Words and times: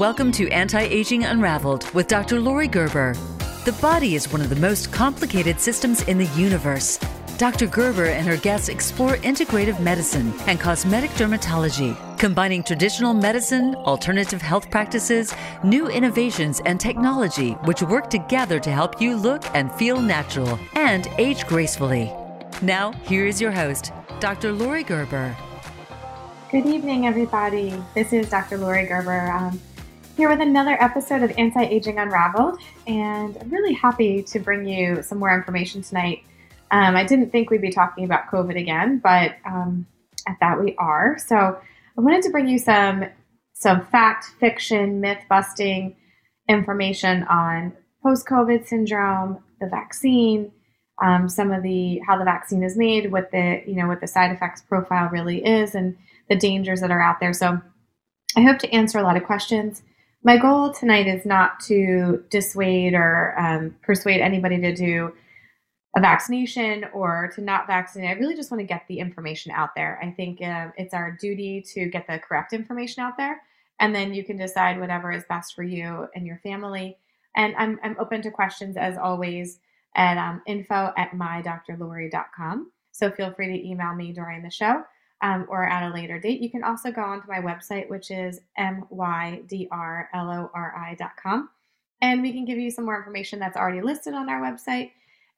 Welcome 0.00 0.32
to 0.32 0.48
Anti 0.48 0.80
Aging 0.80 1.24
Unraveled 1.24 1.92
with 1.92 2.08
Dr. 2.08 2.40
Lori 2.40 2.68
Gerber. 2.68 3.14
The 3.66 3.76
body 3.82 4.14
is 4.14 4.32
one 4.32 4.40
of 4.40 4.48
the 4.48 4.56
most 4.56 4.90
complicated 4.90 5.60
systems 5.60 6.00
in 6.04 6.16
the 6.16 6.24
universe. 6.28 6.98
Dr. 7.36 7.66
Gerber 7.66 8.06
and 8.06 8.26
her 8.26 8.38
guests 8.38 8.70
explore 8.70 9.16
integrative 9.16 9.78
medicine 9.78 10.32
and 10.46 10.58
cosmetic 10.58 11.10
dermatology, 11.10 11.94
combining 12.18 12.62
traditional 12.62 13.12
medicine, 13.12 13.74
alternative 13.74 14.40
health 14.40 14.70
practices, 14.70 15.34
new 15.64 15.88
innovations, 15.88 16.62
and 16.64 16.80
technology 16.80 17.50
which 17.66 17.82
work 17.82 18.08
together 18.08 18.58
to 18.58 18.70
help 18.70 19.02
you 19.02 19.14
look 19.18 19.44
and 19.54 19.70
feel 19.72 20.00
natural 20.00 20.58
and 20.76 21.08
age 21.18 21.46
gracefully. 21.46 22.10
Now, 22.62 22.92
here 23.04 23.26
is 23.26 23.38
your 23.38 23.52
host, 23.52 23.92
Dr. 24.18 24.50
Lori 24.50 24.82
Gerber. 24.82 25.36
Good 26.50 26.64
evening, 26.64 27.06
everybody. 27.06 27.80
This 27.94 28.14
is 28.14 28.30
Dr. 28.30 28.56
Lori 28.56 28.86
Gerber 28.86 29.30
um, 29.30 29.60
here 30.20 30.28
with 30.28 30.42
another 30.42 30.76
episode 30.82 31.22
of 31.22 31.32
Anti 31.38 31.64
Aging 31.64 31.98
Unraveled, 31.98 32.60
and 32.86 33.38
I'm 33.38 33.48
really 33.48 33.72
happy 33.72 34.22
to 34.24 34.38
bring 34.38 34.68
you 34.68 35.02
some 35.02 35.16
more 35.16 35.34
information 35.34 35.80
tonight. 35.80 36.24
Um, 36.70 36.94
I 36.94 37.04
didn't 37.04 37.30
think 37.30 37.48
we'd 37.48 37.62
be 37.62 37.70
talking 37.70 38.04
about 38.04 38.26
COVID 38.30 38.60
again, 38.60 38.98
but 39.02 39.36
um, 39.46 39.86
at 40.28 40.36
that 40.40 40.60
we 40.60 40.76
are. 40.76 41.16
So 41.18 41.36
I 41.36 42.00
wanted 42.02 42.20
to 42.24 42.28
bring 42.28 42.48
you 42.48 42.58
some 42.58 43.06
some 43.54 43.86
fact, 43.86 44.26
fiction, 44.38 45.00
myth 45.00 45.22
busting 45.26 45.96
information 46.50 47.22
on 47.22 47.72
post 48.02 48.26
COVID 48.26 48.66
syndrome, 48.66 49.42
the 49.58 49.68
vaccine, 49.68 50.52
um, 51.02 51.30
some 51.30 51.50
of 51.50 51.62
the 51.62 51.98
how 52.06 52.18
the 52.18 52.26
vaccine 52.26 52.62
is 52.62 52.76
made, 52.76 53.10
what 53.10 53.30
the 53.30 53.62
you 53.66 53.74
know 53.74 53.88
what 53.88 54.02
the 54.02 54.06
side 54.06 54.32
effects 54.32 54.60
profile 54.60 55.08
really 55.08 55.42
is, 55.42 55.74
and 55.74 55.96
the 56.28 56.36
dangers 56.36 56.82
that 56.82 56.90
are 56.90 57.00
out 57.00 57.20
there. 57.20 57.32
So 57.32 57.58
I 58.36 58.42
hope 58.42 58.58
to 58.58 58.70
answer 58.70 58.98
a 58.98 59.02
lot 59.02 59.16
of 59.16 59.24
questions. 59.24 59.80
My 60.22 60.36
goal 60.36 60.70
tonight 60.70 61.06
is 61.06 61.24
not 61.24 61.60
to 61.60 62.22
dissuade 62.28 62.92
or 62.92 63.34
um, 63.38 63.74
persuade 63.82 64.20
anybody 64.20 64.60
to 64.60 64.74
do 64.74 65.14
a 65.96 66.00
vaccination 66.00 66.84
or 66.92 67.32
to 67.34 67.40
not 67.40 67.66
vaccinate. 67.66 68.10
I 68.10 68.20
really 68.20 68.36
just 68.36 68.50
want 68.50 68.60
to 68.60 68.66
get 68.66 68.84
the 68.86 68.98
information 68.98 69.50
out 69.50 69.74
there. 69.74 69.98
I 70.02 70.10
think 70.10 70.42
uh, 70.42 70.68
it's 70.76 70.92
our 70.92 71.16
duty 71.18 71.64
to 71.72 71.86
get 71.86 72.06
the 72.06 72.18
correct 72.18 72.52
information 72.52 73.02
out 73.02 73.16
there, 73.16 73.40
and 73.80 73.94
then 73.94 74.12
you 74.12 74.22
can 74.22 74.36
decide 74.36 74.78
whatever 74.78 75.10
is 75.10 75.24
best 75.26 75.54
for 75.54 75.62
you 75.62 76.06
and 76.14 76.26
your 76.26 76.38
family. 76.42 76.98
And 77.34 77.56
I'm, 77.56 77.80
I'm 77.82 77.96
open 77.98 78.20
to 78.22 78.30
questions 78.30 78.76
as 78.76 78.98
always 78.98 79.58
at 79.96 80.18
um, 80.18 80.42
info 80.46 80.92
at 80.98 81.12
mydrlori.com. 81.12 82.70
So 82.92 83.10
feel 83.10 83.32
free 83.32 83.46
to 83.46 83.68
email 83.68 83.94
me 83.94 84.12
during 84.12 84.42
the 84.42 84.50
show 84.50 84.84
um, 85.22 85.46
or 85.48 85.66
at 85.66 85.88
a 85.88 85.92
later 85.92 86.18
date. 86.18 86.40
You 86.40 86.50
can 86.50 86.64
also 86.64 86.90
go 86.90 87.02
onto 87.02 87.28
my 87.28 87.40
website, 87.40 87.88
which 87.88 88.10
is 88.10 88.40
mydrlori.com, 88.58 91.48
and 92.00 92.22
we 92.22 92.32
can 92.32 92.44
give 92.44 92.58
you 92.58 92.70
some 92.70 92.84
more 92.84 92.98
information 92.98 93.38
that's 93.38 93.56
already 93.56 93.82
listed 93.82 94.14
on 94.14 94.28
our 94.28 94.40
website. 94.40 94.90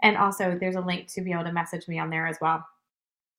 And 0.02 0.16
also, 0.16 0.56
there's 0.58 0.76
a 0.76 0.80
link 0.80 1.08
to 1.14 1.20
be 1.20 1.32
able 1.32 1.44
to 1.44 1.52
message 1.52 1.86
me 1.86 1.98
on 1.98 2.08
there 2.10 2.26
as 2.26 2.38
well. 2.40 2.66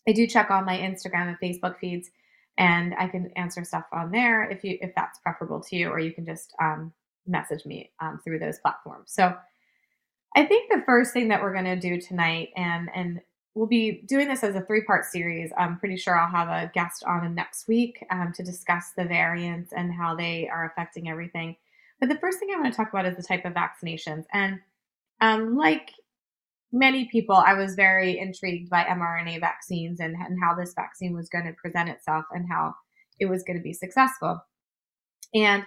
I 0.07 0.13
do 0.13 0.27
check 0.27 0.51
on 0.51 0.65
my 0.65 0.77
Instagram 0.77 1.27
and 1.27 1.39
Facebook 1.39 1.79
feeds, 1.79 2.09
and 2.57 2.93
I 2.97 3.07
can 3.07 3.31
answer 3.35 3.63
stuff 3.63 3.85
on 3.91 4.11
there 4.11 4.43
if 4.49 4.63
you 4.63 4.77
if 4.81 4.93
that's 4.95 5.19
preferable 5.19 5.61
to 5.61 5.75
you, 5.75 5.89
or 5.89 5.99
you 5.99 6.13
can 6.13 6.25
just 6.25 6.53
um, 6.61 6.93
message 7.25 7.65
me 7.65 7.91
um, 7.99 8.19
through 8.23 8.39
those 8.39 8.59
platforms. 8.59 9.11
So, 9.13 9.35
I 10.35 10.45
think 10.45 10.71
the 10.71 10.83
first 10.85 11.13
thing 11.13 11.29
that 11.29 11.41
we're 11.41 11.53
going 11.53 11.65
to 11.65 11.79
do 11.79 12.01
tonight, 12.01 12.49
and 12.55 12.89
and 12.93 13.21
we'll 13.55 13.67
be 13.67 14.03
doing 14.07 14.27
this 14.27 14.43
as 14.43 14.55
a 14.55 14.61
three 14.61 14.83
part 14.83 15.05
series. 15.05 15.51
I'm 15.57 15.77
pretty 15.77 15.97
sure 15.97 16.17
I'll 16.17 16.31
have 16.31 16.49
a 16.49 16.71
guest 16.73 17.03
on 17.05 17.35
next 17.35 17.67
week 17.67 18.03
um, 18.11 18.33
to 18.35 18.43
discuss 18.43 18.91
the 18.97 19.05
variants 19.05 19.73
and 19.73 19.93
how 19.93 20.15
they 20.15 20.49
are 20.49 20.65
affecting 20.65 21.09
everything. 21.09 21.55
But 21.99 22.09
the 22.09 22.17
first 22.17 22.39
thing 22.39 22.49
I 22.51 22.59
want 22.59 22.73
to 22.73 22.77
talk 22.77 22.89
about 22.89 23.05
is 23.05 23.15
the 23.15 23.23
type 23.23 23.45
of 23.45 23.53
vaccinations. 23.53 24.25
And 24.33 24.59
um, 25.21 25.55
like 25.55 25.91
many 26.71 27.05
people, 27.05 27.35
I 27.35 27.53
was 27.53 27.75
very 27.75 28.17
intrigued 28.19 28.69
by 28.69 28.83
mRNA 28.83 29.39
vaccines 29.39 29.99
and, 29.99 30.15
and 30.15 30.37
how 30.41 30.55
this 30.55 30.73
vaccine 30.73 31.13
was 31.13 31.29
going 31.29 31.45
to 31.45 31.53
present 31.53 31.89
itself 31.89 32.25
and 32.31 32.47
how 32.49 32.73
it 33.19 33.27
was 33.27 33.43
going 33.43 33.57
to 33.57 33.63
be 33.63 33.73
successful. 33.73 34.41
And 35.35 35.63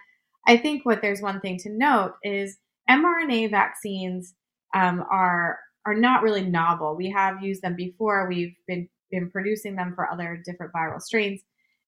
I 0.46 0.56
think 0.56 0.84
what 0.84 1.02
there's 1.02 1.22
one 1.22 1.40
thing 1.40 1.58
to 1.58 1.70
note 1.70 2.14
is 2.22 2.58
mRNA 2.90 3.50
vaccines 3.50 4.34
um, 4.74 5.04
are 5.10 5.58
are 5.86 5.94
not 5.94 6.22
really 6.22 6.44
novel. 6.44 6.96
We 6.96 7.10
have 7.10 7.42
used 7.42 7.62
them 7.62 7.76
before. 7.76 8.28
We've 8.28 8.56
been 8.66 8.88
been 9.10 9.30
producing 9.30 9.76
them 9.76 9.92
for 9.94 10.10
other 10.10 10.42
different 10.44 10.72
viral 10.72 11.00
strains, 11.00 11.40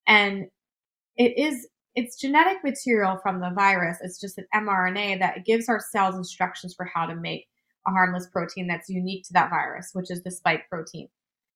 and 0.06 0.46
it 1.16 1.36
is 1.36 1.68
it's 1.94 2.20
genetic 2.20 2.62
material 2.62 3.18
from 3.22 3.40
the 3.40 3.50
virus. 3.54 3.98
It's 4.00 4.20
just 4.20 4.38
an 4.38 4.46
mRNA 4.54 5.18
that 5.18 5.44
gives 5.44 5.68
our 5.68 5.80
cells 5.80 6.14
instructions 6.14 6.74
for 6.76 6.88
how 6.94 7.06
to 7.06 7.16
make 7.16 7.46
a 7.88 7.90
harmless 7.90 8.28
protein 8.32 8.68
that's 8.68 8.88
unique 8.88 9.24
to 9.24 9.32
that 9.32 9.50
virus, 9.50 9.90
which 9.94 10.10
is 10.10 10.22
the 10.22 10.30
spike 10.30 10.68
protein. 10.70 11.08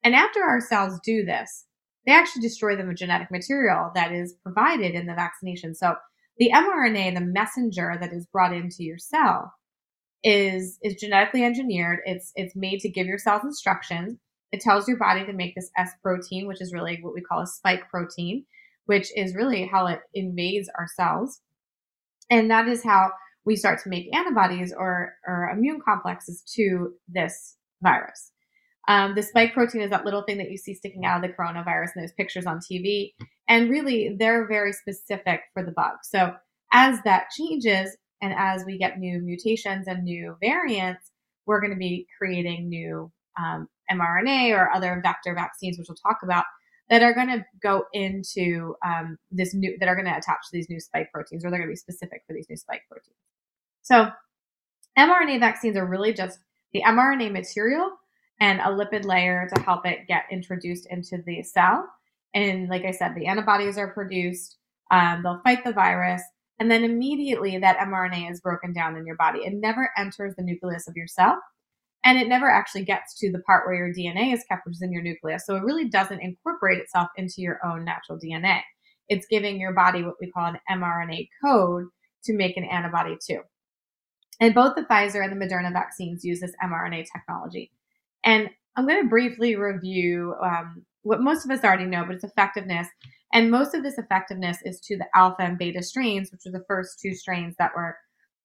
And 0.02 0.14
after 0.16 0.42
our 0.42 0.60
cells 0.60 0.98
do 1.04 1.24
this, 1.24 1.66
they 2.06 2.12
actually 2.12 2.42
destroy 2.42 2.74
the 2.74 2.92
genetic 2.92 3.30
material 3.30 3.92
that 3.94 4.10
is 4.12 4.34
provided 4.42 4.94
in 4.94 5.06
the 5.06 5.14
vaccination. 5.14 5.74
So 5.74 5.94
the 6.38 6.50
mRNA, 6.52 7.14
the 7.14 7.20
messenger 7.20 7.96
that 8.00 8.12
is 8.12 8.26
brought 8.26 8.52
into 8.52 8.82
your 8.82 8.98
cell, 8.98 9.52
is 10.24 10.78
is 10.82 10.94
genetically 10.94 11.44
engineered. 11.44 12.00
It's 12.04 12.32
it's 12.36 12.56
made 12.56 12.80
to 12.80 12.88
give 12.88 13.06
your 13.06 13.18
cells 13.18 13.44
instructions. 13.44 14.18
It 14.52 14.60
tells 14.60 14.86
your 14.86 14.98
body 14.98 15.24
to 15.24 15.32
make 15.32 15.54
this 15.54 15.70
S 15.76 15.90
protein, 16.02 16.46
which 16.46 16.60
is 16.60 16.72
really 16.72 16.98
what 17.00 17.14
we 17.14 17.22
call 17.22 17.40
a 17.40 17.46
spike 17.46 17.88
protein, 17.90 18.44
which 18.86 19.08
is 19.16 19.34
really 19.34 19.66
how 19.66 19.86
it 19.86 20.00
invades 20.14 20.68
our 20.78 20.86
cells. 20.94 21.40
And 22.30 22.50
that 22.50 22.68
is 22.68 22.84
how 22.84 23.10
we 23.44 23.56
start 23.56 23.82
to 23.82 23.88
make 23.88 24.14
antibodies 24.14 24.72
or, 24.72 25.14
or 25.26 25.50
immune 25.50 25.80
complexes 25.84 26.42
to 26.54 26.92
this 27.08 27.56
virus. 27.82 28.30
Um, 28.88 29.14
the 29.14 29.22
spike 29.22 29.54
protein 29.54 29.82
is 29.82 29.90
that 29.90 30.04
little 30.04 30.22
thing 30.22 30.38
that 30.38 30.50
you 30.50 30.56
see 30.56 30.74
sticking 30.74 31.04
out 31.04 31.22
of 31.22 31.30
the 31.30 31.36
coronavirus 31.36 31.90
and 31.94 32.04
those 32.04 32.12
pictures 32.12 32.46
on 32.46 32.58
TV. 32.58 33.14
And 33.48 33.70
really, 33.70 34.16
they're 34.18 34.46
very 34.46 34.72
specific 34.72 35.40
for 35.54 35.64
the 35.64 35.72
bug. 35.72 35.96
So 36.02 36.34
as 36.72 36.98
that 37.04 37.26
changes, 37.36 37.96
and 38.22 38.32
as 38.38 38.64
we 38.64 38.78
get 38.78 38.98
new 38.98 39.20
mutations 39.20 39.88
and 39.88 40.04
new 40.04 40.36
variants, 40.40 41.10
we're 41.44 41.60
going 41.60 41.72
to 41.72 41.78
be 41.78 42.06
creating 42.16 42.68
new 42.68 43.10
um, 43.38 43.68
mRNA 43.90 44.56
or 44.56 44.70
other 44.70 45.00
vector 45.02 45.34
vaccines, 45.34 45.76
which 45.76 45.88
we'll 45.88 45.96
talk 45.96 46.20
about, 46.22 46.44
that 46.88 47.02
are 47.02 47.12
going 47.12 47.28
to 47.28 47.44
go 47.60 47.84
into 47.92 48.74
um, 48.86 49.18
this 49.30 49.54
new, 49.54 49.76
that 49.80 49.88
are 49.88 49.96
going 49.96 50.06
to 50.06 50.16
attach 50.16 50.38
to 50.44 50.52
these 50.52 50.70
new 50.70 50.78
spike 50.78 51.10
proteins, 51.12 51.44
or 51.44 51.50
they're 51.50 51.58
going 51.58 51.68
to 51.68 51.72
be 51.72 51.76
specific 51.76 52.22
for 52.26 52.32
these 52.32 52.46
new 52.48 52.56
spike 52.56 52.82
proteins. 52.88 53.16
So, 53.82 54.08
mRNA 54.96 55.40
vaccines 55.40 55.76
are 55.76 55.86
really 55.86 56.12
just 56.12 56.38
the 56.72 56.82
mRNA 56.82 57.32
material 57.32 57.90
and 58.40 58.60
a 58.60 58.64
lipid 58.64 59.04
layer 59.04 59.48
to 59.52 59.62
help 59.62 59.86
it 59.86 60.06
get 60.06 60.24
introduced 60.30 60.86
into 60.90 61.22
the 61.26 61.42
cell. 61.42 61.88
And 62.34 62.68
like 62.68 62.84
I 62.84 62.92
said, 62.92 63.14
the 63.14 63.26
antibodies 63.26 63.78
are 63.78 63.92
produced, 63.92 64.58
um, 64.90 65.22
they'll 65.22 65.40
fight 65.42 65.64
the 65.64 65.72
virus, 65.72 66.22
and 66.58 66.70
then 66.70 66.84
immediately 66.84 67.58
that 67.58 67.78
mRNA 67.78 68.30
is 68.30 68.40
broken 68.40 68.72
down 68.72 68.96
in 68.96 69.06
your 69.06 69.16
body. 69.16 69.40
It 69.40 69.54
never 69.54 69.90
enters 69.96 70.34
the 70.36 70.44
nucleus 70.44 70.86
of 70.88 70.96
your 70.96 71.06
cell. 71.06 71.38
And 72.04 72.18
it 72.18 72.28
never 72.28 72.50
actually 72.50 72.84
gets 72.84 73.18
to 73.20 73.30
the 73.30 73.38
part 73.40 73.66
where 73.66 73.76
your 73.76 73.94
DNA 73.94 74.34
is 74.34 74.44
kept, 74.48 74.66
which 74.66 74.74
is 74.74 74.82
in 74.82 74.92
your 74.92 75.02
nucleus. 75.02 75.46
So 75.46 75.54
it 75.56 75.62
really 75.62 75.88
doesn't 75.88 76.20
incorporate 76.20 76.78
itself 76.78 77.08
into 77.16 77.36
your 77.38 77.60
own 77.64 77.84
natural 77.84 78.18
DNA. 78.18 78.60
It's 79.08 79.26
giving 79.26 79.60
your 79.60 79.72
body 79.72 80.02
what 80.02 80.16
we 80.20 80.30
call 80.30 80.46
an 80.46 80.58
mRNA 80.70 81.28
code 81.44 81.86
to 82.24 82.32
make 82.32 82.56
an 82.56 82.64
antibody 82.64 83.16
to. 83.28 83.42
And 84.40 84.54
both 84.54 84.74
the 84.74 84.82
Pfizer 84.82 85.22
and 85.22 85.30
the 85.32 85.44
Moderna 85.44 85.72
vaccines 85.72 86.24
use 86.24 86.40
this 86.40 86.54
mRNA 86.64 87.06
technology. 87.12 87.70
And 88.24 88.50
I'm 88.76 88.86
going 88.86 89.02
to 89.02 89.08
briefly 89.08 89.54
review 89.54 90.34
um, 90.42 90.84
what 91.02 91.20
most 91.20 91.44
of 91.44 91.50
us 91.50 91.64
already 91.64 91.84
know, 91.84 92.04
but 92.04 92.16
its 92.16 92.24
effectiveness 92.24 92.88
and 93.32 93.50
most 93.50 93.74
of 93.74 93.82
this 93.82 93.98
effectiveness 93.98 94.58
is 94.64 94.80
to 94.80 94.96
the 94.96 95.06
alpha 95.14 95.42
and 95.42 95.58
beta 95.58 95.82
strains, 95.82 96.30
which 96.30 96.42
were 96.44 96.52
the 96.52 96.64
first 96.68 97.00
two 97.00 97.14
strains 97.14 97.54
that 97.58 97.70
were 97.74 97.96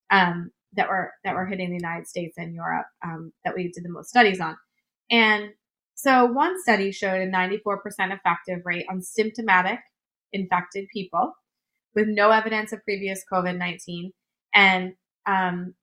um, 0.09 0.51
that 0.73 0.87
were 0.87 1.11
that 1.23 1.35
were 1.35 1.45
hitting 1.45 1.69
the 1.69 1.75
United 1.75 2.07
States 2.07 2.37
and 2.37 2.53
Europe 2.53 2.85
um, 3.03 3.33
that 3.43 3.53
we 3.55 3.69
did 3.71 3.83
the 3.83 3.89
most 3.89 4.09
studies 4.09 4.39
on. 4.39 4.55
And 5.11 5.49
so 5.95 6.25
one 6.25 6.61
study 6.61 6.91
showed 6.91 7.21
a 7.21 7.29
94% 7.29 7.57
effective 8.13 8.61
rate 8.63 8.85
on 8.89 9.01
symptomatic 9.01 9.79
infected 10.31 10.87
people 10.93 11.33
with 11.95 12.07
no 12.07 12.31
evidence 12.31 12.71
of 12.71 12.83
previous 12.83 13.23
COVID 13.31 13.57
19 13.57 14.13
and 14.53 14.93
um, 15.25 15.73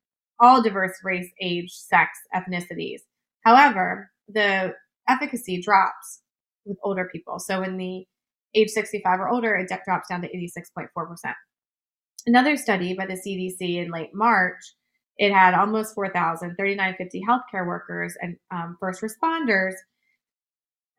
all 0.40 0.62
diverse 0.62 0.98
race, 1.04 1.30
age, 1.42 1.72
sex, 1.72 2.10
ethnicities. 2.34 3.00
However, 3.44 4.10
the 4.28 4.74
efficacy 5.08 5.60
drops 5.60 6.22
with 6.64 6.78
older 6.82 7.08
people. 7.10 7.38
So 7.38 7.62
in 7.62 7.76
the 7.76 8.04
age 8.54 8.70
65 8.70 9.20
or 9.20 9.28
older, 9.28 9.54
it 9.54 9.68
drops 9.84 10.08
down 10.08 10.22
to 10.22 10.28
86.4%. 10.28 10.88
Another 12.26 12.56
study 12.56 12.94
by 12.94 13.06
the 13.06 13.14
CDC 13.14 13.84
in 13.84 13.90
late 13.90 14.14
March, 14.14 14.60
it 15.18 15.32
had 15.32 15.54
almost 15.54 15.94
4,000, 15.94 16.56
3,950 16.56 17.22
healthcare 17.28 17.66
workers 17.66 18.16
and 18.20 18.36
um, 18.50 18.76
first 18.80 19.02
responders 19.02 19.74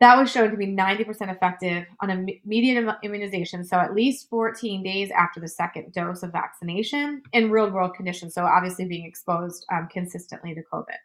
that 0.02 0.18
was 0.18 0.30
shown 0.30 0.52
to 0.52 0.58
be 0.58 0.68
90% 0.68 1.34
effective 1.34 1.86
on 2.02 2.10
immediate 2.10 2.96
immunization. 3.04 3.64
So, 3.64 3.78
at 3.78 3.94
least 3.94 4.30
14 4.30 4.84
days 4.84 5.10
after 5.12 5.40
the 5.40 5.48
second 5.48 5.94
dose 5.94 6.22
of 6.22 6.32
vaccination 6.32 7.22
in 7.32 7.50
real 7.50 7.72
world 7.72 7.96
conditions. 7.96 8.34
So, 8.34 8.44
obviously, 8.46 8.86
being 8.86 9.06
exposed 9.06 9.66
um, 9.72 9.88
consistently 9.92 10.54
to 10.54 10.62
COVID. 10.72 10.98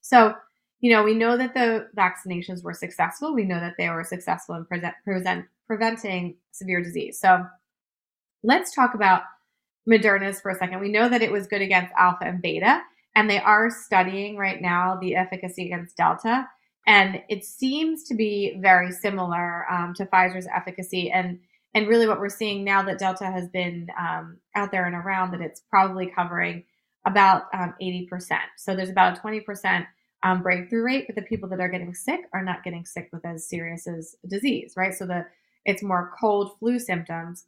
So, 0.00 0.34
you 0.80 0.92
know, 0.92 1.02
we 1.02 1.14
know 1.14 1.36
that 1.36 1.54
the 1.54 1.88
vaccinations 1.96 2.62
were 2.62 2.74
successful. 2.74 3.34
We 3.34 3.44
know 3.44 3.60
that 3.60 3.74
they 3.78 3.88
were 3.88 4.04
successful 4.04 4.54
in 4.54 4.64
present, 4.64 5.46
preventing 5.66 6.36
severe 6.52 6.82
disease. 6.82 7.18
So, 7.20 7.44
let's 8.42 8.74
talk 8.74 8.94
about 8.94 9.22
Moderna's 9.88 10.40
for 10.40 10.50
a 10.50 10.54
second. 10.54 10.80
We 10.80 10.92
know 10.92 11.08
that 11.08 11.22
it 11.22 11.32
was 11.32 11.46
good 11.46 11.62
against 11.62 11.92
alpha 11.96 12.24
and 12.24 12.40
beta, 12.40 12.82
and 13.16 13.28
they 13.28 13.40
are 13.40 13.70
studying 13.70 14.36
right 14.36 14.60
now 14.60 14.98
the 15.00 15.16
efficacy 15.16 15.66
against 15.66 15.96
delta. 15.96 16.46
And 16.86 17.22
it 17.28 17.44
seems 17.44 18.04
to 18.04 18.14
be 18.14 18.56
very 18.60 18.92
similar 18.92 19.70
um, 19.70 19.92
to 19.94 20.06
Pfizer's 20.06 20.46
efficacy. 20.54 21.10
And 21.10 21.40
and 21.74 21.86
really, 21.86 22.08
what 22.08 22.18
we're 22.18 22.30
seeing 22.30 22.64
now 22.64 22.82
that 22.82 22.98
Delta 22.98 23.26
has 23.26 23.48
been 23.48 23.88
um, 23.98 24.38
out 24.54 24.70
there 24.70 24.86
and 24.86 24.94
around, 24.94 25.32
that 25.32 25.40
it's 25.40 25.62
probably 25.68 26.06
covering 26.06 26.64
about 27.06 27.42
um, 27.52 27.74
80%. 27.80 28.08
So 28.56 28.74
there's 28.74 28.88
about 28.88 29.18
a 29.18 29.20
20% 29.20 29.86
um, 30.22 30.42
breakthrough 30.42 30.82
rate, 30.82 31.06
but 31.06 31.16
the 31.16 31.22
people 31.22 31.48
that 31.48 31.60
are 31.60 31.68
getting 31.68 31.94
sick 31.94 32.20
are 32.32 32.42
not 32.42 32.64
getting 32.64 32.84
sick 32.84 33.08
with 33.12 33.24
as 33.24 33.48
serious 33.48 33.86
as 33.86 34.16
disease, 34.28 34.74
right? 34.76 34.94
So 34.94 35.06
the 35.06 35.26
it's 35.64 35.82
more 35.82 36.12
cold 36.18 36.58
flu 36.58 36.78
symptoms, 36.78 37.44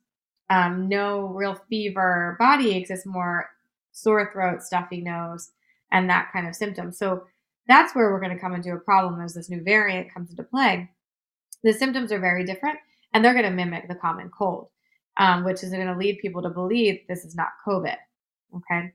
um, 0.51 0.89
no 0.89 1.29
real 1.29 1.59
fever, 1.69 2.37
body 2.39 2.75
aches, 2.75 2.91
it's 2.91 3.07
more 3.07 3.49
sore 3.93 4.31
throat, 4.33 4.63
stuffy 4.63 5.01
nose, 5.01 5.51
and 5.91 6.09
that 6.11 6.31
kind 6.33 6.47
of 6.47 6.55
symptom. 6.55 6.93
So 6.93 7.25
that's 7.67 7.95
where 7.95 8.11
we're 8.11 8.21
going 8.21 8.35
to 8.35 8.41
come 8.41 8.55
into 8.55 8.73
a 8.73 8.79
problem 8.79 9.21
as 9.21 9.35
this 9.35 9.49
new 9.49 9.63
variant 9.63 10.13
comes 10.13 10.31
into 10.31 10.43
play. 10.43 10.91
The 11.63 11.73
symptoms 11.73 12.13
are 12.13 12.19
very 12.19 12.45
different 12.45 12.79
and 13.13 13.25
they're 13.25 13.35
going 13.35 13.45
to 13.45 13.51
mimic 13.51 13.89
the 13.89 13.95
common 13.95 14.31
cold, 14.31 14.69
um, 15.17 15.45
which 15.45 15.63
is 15.63 15.71
going 15.71 15.87
to 15.87 15.97
lead 15.97 16.19
people 16.19 16.43
to 16.43 16.51
believe 16.51 17.01
this 17.09 17.25
is 17.25 17.35
not 17.35 17.49
COVID. 17.67 17.97
Okay. 18.57 18.93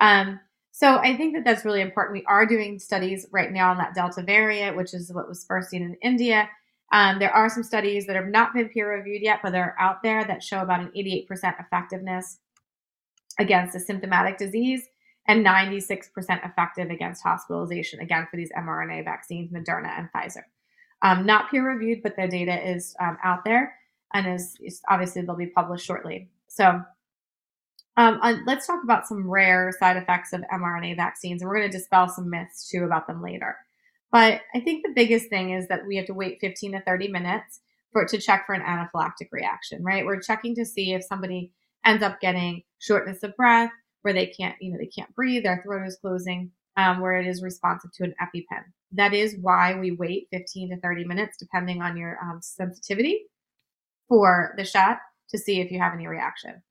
Um, 0.00 0.40
so 0.78 0.98
I 0.98 1.16
think 1.16 1.34
that 1.34 1.42
that's 1.42 1.64
really 1.64 1.80
important. 1.80 2.12
We 2.12 2.24
are 2.26 2.46
doing 2.46 2.78
studies 2.78 3.26
right 3.32 3.50
now 3.50 3.72
on 3.72 3.78
that 3.78 3.96
Delta 3.96 4.22
variant, 4.22 4.76
which 4.76 4.94
is 4.94 5.12
what 5.12 5.26
was 5.26 5.44
first 5.44 5.70
seen 5.70 5.82
in 5.82 5.96
India. 6.02 6.48
Um, 6.92 7.18
there 7.18 7.32
are 7.32 7.48
some 7.48 7.64
studies 7.64 8.06
that 8.06 8.14
have 8.14 8.28
not 8.28 8.54
been 8.54 8.68
peer 8.68 8.94
reviewed 8.94 9.22
yet, 9.22 9.40
but 9.42 9.50
they're 9.50 9.74
out 9.80 10.04
there 10.04 10.24
that 10.24 10.40
show 10.40 10.60
about 10.60 10.78
an 10.78 10.92
88% 10.96 11.26
effectiveness 11.58 12.38
against 13.40 13.74
a 13.74 13.80
symptomatic 13.80 14.38
disease 14.38 14.86
and 15.26 15.44
96% 15.44 16.06
effective 16.48 16.90
against 16.90 17.24
hospitalization, 17.24 17.98
again, 17.98 18.28
for 18.30 18.36
these 18.36 18.52
mRNA 18.56 19.02
vaccines, 19.02 19.50
Moderna 19.50 19.98
and 19.98 20.08
Pfizer. 20.14 20.44
Um, 21.02 21.26
not 21.26 21.50
peer 21.50 21.68
reviewed, 21.68 22.04
but 22.04 22.14
the 22.14 22.28
data 22.28 22.56
is 22.70 22.94
um, 23.00 23.18
out 23.24 23.44
there 23.44 23.74
and 24.14 24.32
is, 24.32 24.54
is, 24.60 24.80
obviously 24.88 25.22
they'll 25.22 25.34
be 25.34 25.46
published 25.46 25.84
shortly. 25.84 26.28
So 26.46 26.82
um, 27.98 28.20
uh, 28.22 28.36
let's 28.46 28.64
talk 28.64 28.84
about 28.84 29.08
some 29.08 29.28
rare 29.28 29.72
side 29.76 29.96
effects 29.96 30.32
of 30.32 30.42
mRNA 30.52 30.94
vaccines, 30.94 31.42
and 31.42 31.48
we're 31.48 31.58
going 31.58 31.70
to 31.70 31.76
dispel 31.76 32.08
some 32.08 32.30
myths 32.30 32.68
too 32.68 32.84
about 32.84 33.08
them 33.08 33.20
later. 33.20 33.56
But 34.12 34.42
I 34.54 34.60
think 34.60 34.84
the 34.84 34.92
biggest 34.94 35.28
thing 35.28 35.50
is 35.50 35.66
that 35.66 35.84
we 35.84 35.96
have 35.96 36.06
to 36.06 36.14
wait 36.14 36.38
15 36.40 36.72
to 36.72 36.80
30 36.80 37.08
minutes 37.08 37.60
for 37.92 38.02
it 38.02 38.08
to 38.10 38.18
check 38.18 38.46
for 38.46 38.54
an 38.54 38.62
anaphylactic 38.62 39.28
reaction, 39.32 39.82
right? 39.82 40.06
We're 40.06 40.20
checking 40.20 40.54
to 40.54 40.64
see 40.64 40.92
if 40.92 41.04
somebody 41.04 41.50
ends 41.84 42.04
up 42.04 42.20
getting 42.20 42.62
shortness 42.78 43.24
of 43.24 43.34
breath, 43.34 43.72
where 44.02 44.14
they 44.14 44.26
can't, 44.26 44.54
you 44.60 44.70
know, 44.70 44.78
they 44.78 44.86
can't 44.86 45.12
breathe, 45.16 45.42
their 45.42 45.60
throat 45.64 45.84
is 45.84 45.98
closing, 46.00 46.52
um, 46.76 47.00
where 47.00 47.16
it 47.16 47.26
is 47.26 47.42
responsive 47.42 47.90
to 47.94 48.04
an 48.04 48.14
EpiPen. 48.22 48.62
That 48.92 49.12
is 49.12 49.36
why 49.40 49.74
we 49.74 49.90
wait 49.90 50.28
15 50.30 50.70
to 50.70 50.80
30 50.80 51.04
minutes, 51.04 51.36
depending 51.36 51.82
on 51.82 51.96
your 51.96 52.16
um, 52.22 52.38
sensitivity 52.42 53.24
for 54.08 54.54
the 54.56 54.64
shot 54.64 54.98
to 55.30 55.38
see 55.38 55.60
if 55.60 55.72
you 55.72 55.80
have 55.80 55.94
any 55.94 56.06
reaction. 56.06 56.62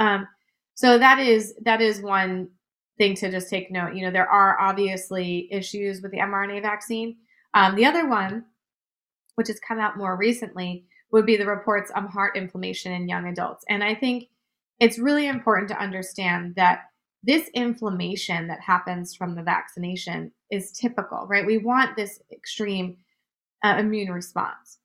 Um, 0.00 0.26
so 0.74 0.98
that 0.98 1.20
is 1.20 1.54
that 1.62 1.80
is 1.80 2.00
one 2.00 2.48
thing 2.98 3.14
to 3.16 3.30
just 3.30 3.48
take 3.48 3.70
note. 3.70 3.94
You 3.94 4.04
know, 4.04 4.10
there 4.10 4.28
are 4.28 4.58
obviously 4.60 5.48
issues 5.52 6.02
with 6.02 6.10
the 6.10 6.18
mRNA 6.18 6.62
vaccine. 6.62 7.18
Um, 7.54 7.76
the 7.76 7.84
other 7.84 8.08
one, 8.08 8.44
which 9.36 9.48
has 9.48 9.60
come 9.60 9.78
out 9.78 9.96
more 9.96 10.16
recently, 10.16 10.86
would 11.12 11.26
be 11.26 11.36
the 11.36 11.46
reports 11.46 11.90
of 11.94 12.04
heart 12.04 12.36
inflammation 12.36 12.92
in 12.92 13.08
young 13.08 13.28
adults. 13.28 13.64
And 13.68 13.84
I 13.84 13.94
think 13.94 14.28
it's 14.80 14.98
really 14.98 15.28
important 15.28 15.68
to 15.68 15.80
understand 15.80 16.54
that 16.56 16.84
this 17.22 17.48
inflammation 17.54 18.48
that 18.48 18.60
happens 18.60 19.14
from 19.14 19.34
the 19.34 19.42
vaccination 19.42 20.32
is 20.50 20.72
typical, 20.72 21.26
right? 21.28 21.46
We 21.46 21.58
want 21.58 21.96
this 21.96 22.18
extreme 22.32 22.96
uh, 23.62 23.76
immune 23.78 24.10
response. 24.10 24.79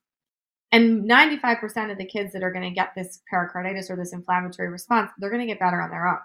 And 0.76 1.10
95% 1.10 1.90
of 1.90 1.98
the 1.98 2.04
kids 2.04 2.34
that 2.34 2.44
are 2.44 2.52
going 2.52 2.70
to 2.70 2.76
get 2.76 2.92
this 2.94 3.22
pericarditis 3.30 3.90
or 3.90 3.96
this 3.96 4.12
inflammatory 4.12 4.68
response, 4.68 5.10
they're 5.18 5.30
going 5.30 5.40
to 5.40 5.48
get 5.48 5.58
better 5.58 5.82
on 5.82 5.90
their 5.90 6.06
own. 6.06 6.20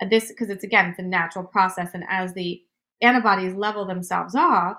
And 0.00 0.10
this, 0.10 0.26
because 0.26 0.50
it's 0.50 0.64
again, 0.64 0.86
it's 0.86 0.98
a 0.98 1.02
natural 1.02 1.44
process. 1.44 1.90
And 1.94 2.02
as 2.10 2.34
the 2.34 2.60
antibodies 3.02 3.54
level 3.54 3.86
themselves 3.86 4.34
off 4.34 4.78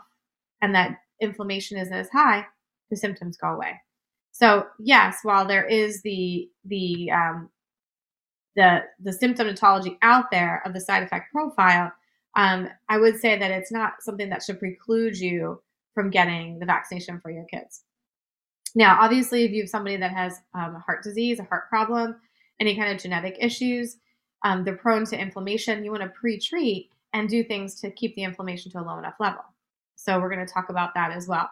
and 0.62 0.75
that 0.75 0.97
inflammation 1.21 1.77
isn't 1.77 1.94
as 1.94 2.09
high, 2.09 2.45
the 2.89 2.97
symptoms 2.97 3.38
go 3.38 3.53
away. 3.53 3.80
So 4.33 4.68
yes, 4.80 5.19
while 5.24 5.45
there 5.45 5.65
is 5.65 6.01
the 6.01 6.50
the 6.65 7.09
um, 7.09 7.50
the 8.57 8.81
the 9.01 9.12
symptomatology 9.12 9.97
out 10.01 10.30
there 10.30 10.62
of 10.65 10.74
the 10.74 10.81
side 10.81 11.03
effect 11.03 11.31
profile, 11.31 11.89
um, 12.35 12.68
I 12.89 12.97
would 12.97 13.18
say 13.18 13.39
that 13.39 13.51
it's 13.51 13.71
not 13.71 14.01
something 14.01 14.27
that 14.27 14.44
should 14.44 14.59
preclude 14.59 15.18
you 15.18 15.62
from 15.94 16.09
getting 16.09 16.59
the 16.59 16.65
vaccination 16.65 17.21
for 17.21 17.31
your 17.31 17.45
kids. 17.45 17.83
Now, 18.75 18.98
obviously, 19.00 19.44
if 19.44 19.52
you 19.52 19.64
have 19.64 19.70
somebody 19.70 19.98
that 19.98 20.12
has 20.12 20.40
um, 20.54 20.75
heart 20.86 21.04
disease, 21.04 21.40
a 21.40 21.44
heart 21.44 21.70
problem, 21.70 22.16
any 22.60 22.75
kind 22.75 22.92
of 22.92 23.02
genetic 23.02 23.38
issues, 23.40 23.98
um, 24.44 24.64
they're 24.64 24.75
prone 24.75 25.06
to 25.06 25.20
inflammation. 25.20 25.84
You 25.84 25.92
want 25.92 26.04
to 26.04 26.10
pre-treat 26.10 26.90
and 27.14 27.30
do 27.30 27.44
things 27.44 27.80
to 27.81 27.92
keep 27.92 28.16
the 28.16 28.24
inflammation 28.24 28.72
to 28.72 28.80
a 28.80 28.81
low 28.81 28.98
enough 28.98 29.16
level. 29.20 29.44
So 29.96 30.20
we're 30.20 30.34
going 30.34 30.46
to 30.46 30.52
talk 30.52 30.70
about 30.70 30.94
that 30.96 31.12
as 31.12 31.28
well. 31.28 31.50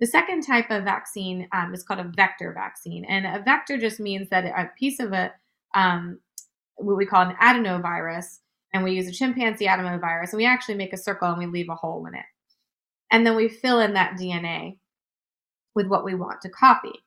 The 0.00 0.06
second 0.06 0.42
type 0.42 0.70
of 0.70 0.84
vaccine 0.84 1.48
um, 1.52 1.72
is 1.72 1.82
called 1.82 2.00
a 2.00 2.12
vector 2.14 2.52
vaccine, 2.52 3.04
and 3.06 3.24
a 3.24 3.42
vector 3.42 3.78
just 3.78 3.98
means 3.98 4.28
that 4.28 4.44
a 4.44 4.70
piece 4.78 5.00
of 5.00 5.12
a 5.12 5.32
um, 5.74 6.20
what 6.76 6.96
we 6.96 7.06
call 7.06 7.22
an 7.22 7.36
adenovirus, 7.36 8.40
and 8.74 8.84
we 8.84 8.92
use 8.92 9.08
a 9.08 9.12
chimpanzee 9.12 9.66
adenovirus, 9.66 10.30
and 10.30 10.36
we 10.36 10.44
actually 10.44 10.74
make 10.74 10.92
a 10.92 10.98
circle 10.98 11.28
and 11.28 11.38
we 11.38 11.46
leave 11.46 11.70
a 11.70 11.74
hole 11.74 12.04
in 12.06 12.14
it. 12.14 12.26
And 13.10 13.26
then 13.26 13.36
we 13.36 13.48
fill 13.48 13.80
in 13.80 13.94
that 13.94 14.18
DNA 14.18 14.76
with 15.76 15.86
what 15.86 16.04
we 16.04 16.16
want 16.16 16.40
to 16.40 16.48
copy. 16.48 17.04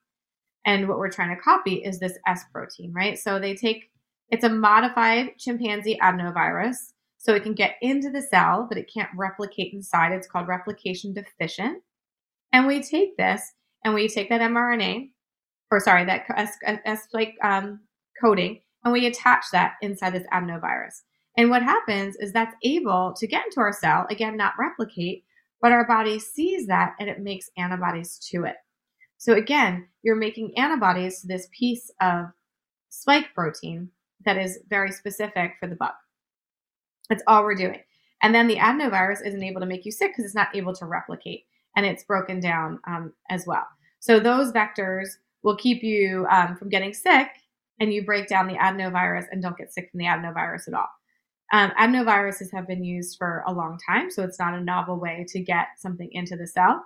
And 0.65 0.87
what 0.87 0.99
we're 0.99 1.11
trying 1.11 1.35
to 1.35 1.41
copy 1.41 1.75
is 1.75 1.99
this 1.99 2.17
S 2.27 2.43
protein, 2.53 2.93
right? 2.93 3.19
So 3.19 3.39
they 3.39 3.55
take 3.55 3.89
it's 4.29 4.43
a 4.43 4.49
modified 4.49 5.31
chimpanzee 5.39 5.99
adenovirus. 6.01 6.93
So 7.17 7.33
it 7.33 7.43
can 7.43 7.53
get 7.53 7.75
into 7.81 8.09
the 8.09 8.21
cell, 8.21 8.65
but 8.69 8.77
it 8.77 8.89
can't 8.93 9.09
replicate 9.17 9.73
inside. 9.73 10.13
It's 10.13 10.27
called 10.27 10.47
replication 10.47 11.13
deficient. 11.13 11.81
And 12.53 12.65
we 12.65 12.81
take 12.81 13.17
this 13.17 13.41
and 13.83 13.93
we 13.93 14.07
take 14.07 14.29
that 14.29 14.41
mRNA, 14.41 15.09
or 15.71 15.79
sorry, 15.79 16.05
that 16.05 16.25
S, 16.35 16.55
S 16.63 17.07
like 17.11 17.35
um, 17.43 17.81
coding, 18.21 18.61
and 18.83 18.93
we 18.93 19.05
attach 19.05 19.45
that 19.51 19.73
inside 19.81 20.13
this 20.13 20.27
adenovirus. 20.31 21.01
And 21.37 21.49
what 21.49 21.63
happens 21.63 22.15
is 22.17 22.31
that's 22.31 22.55
able 22.63 23.13
to 23.17 23.27
get 23.27 23.45
into 23.45 23.59
our 23.59 23.73
cell, 23.73 24.05
again, 24.09 24.37
not 24.37 24.53
replicate, 24.59 25.23
but 25.61 25.71
our 25.71 25.85
body 25.85 26.19
sees 26.19 26.67
that 26.67 26.95
and 26.99 27.09
it 27.09 27.19
makes 27.19 27.49
antibodies 27.57 28.17
to 28.31 28.45
it. 28.45 28.55
So 29.17 29.33
again, 29.33 29.87
you're 30.01 30.15
making 30.15 30.57
antibodies 30.57 31.21
to 31.21 31.27
this 31.27 31.47
piece 31.51 31.91
of 32.01 32.27
spike 32.89 33.33
protein 33.35 33.89
that 34.25 34.37
is 34.37 34.59
very 34.69 34.91
specific 34.91 35.53
for 35.59 35.67
the 35.67 35.75
bug. 35.75 35.91
That's 37.09 37.23
all 37.27 37.43
we're 37.43 37.55
doing. 37.55 37.81
And 38.21 38.35
then 38.35 38.47
the 38.47 38.57
adenovirus 38.57 39.25
isn't 39.25 39.43
able 39.43 39.61
to 39.61 39.67
make 39.67 39.85
you 39.85 39.91
sick 39.91 40.11
because 40.11 40.25
it's 40.25 40.35
not 40.35 40.55
able 40.55 40.73
to 40.75 40.85
replicate 40.85 41.45
and 41.75 41.85
it's 41.85 42.03
broken 42.03 42.39
down 42.39 42.79
um, 42.87 43.13
as 43.29 43.45
well. 43.47 43.65
So 43.99 44.19
those 44.19 44.51
vectors 44.51 45.09
will 45.43 45.55
keep 45.55 45.83
you 45.83 46.25
um, 46.29 46.55
from 46.57 46.69
getting 46.69 46.93
sick 46.93 47.27
and 47.79 47.93
you 47.93 48.05
break 48.05 48.27
down 48.27 48.47
the 48.47 48.55
adenovirus 48.55 49.25
and 49.31 49.41
don't 49.41 49.57
get 49.57 49.73
sick 49.73 49.89
from 49.91 49.99
the 49.99 50.05
adenovirus 50.05 50.67
at 50.67 50.73
all. 50.73 50.89
Um, 51.51 51.71
adenoviruses 51.71 52.53
have 52.53 52.67
been 52.67 52.83
used 52.83 53.17
for 53.17 53.43
a 53.47 53.53
long 53.53 53.79
time, 53.87 54.11
so 54.11 54.23
it's 54.23 54.39
not 54.39 54.53
a 54.53 54.61
novel 54.61 54.99
way 54.99 55.25
to 55.29 55.39
get 55.39 55.67
something 55.77 56.09
into 56.11 56.35
the 56.35 56.45
cell. 56.45 56.85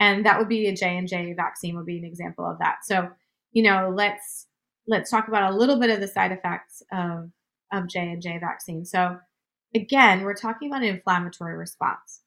And 0.00 0.26
that 0.26 0.38
would 0.38 0.48
be 0.48 0.66
a 0.66 0.74
J&J 0.74 1.34
vaccine 1.34 1.76
would 1.76 1.86
be 1.86 1.98
an 1.98 2.04
example 2.04 2.44
of 2.44 2.58
that. 2.58 2.78
So, 2.84 3.08
you 3.52 3.62
know, 3.62 3.92
let's 3.94 4.46
let's 4.88 5.10
talk 5.10 5.28
about 5.28 5.52
a 5.52 5.56
little 5.56 5.78
bit 5.78 5.90
of 5.90 6.00
the 6.00 6.08
side 6.08 6.32
effects 6.32 6.82
of 6.92 7.30
of 7.72 7.88
J&J 7.88 8.38
vaccine. 8.38 8.84
So, 8.84 9.18
again, 9.74 10.22
we're 10.22 10.34
talking 10.34 10.70
about 10.70 10.82
an 10.82 10.88
inflammatory 10.88 11.56
response. 11.56 12.22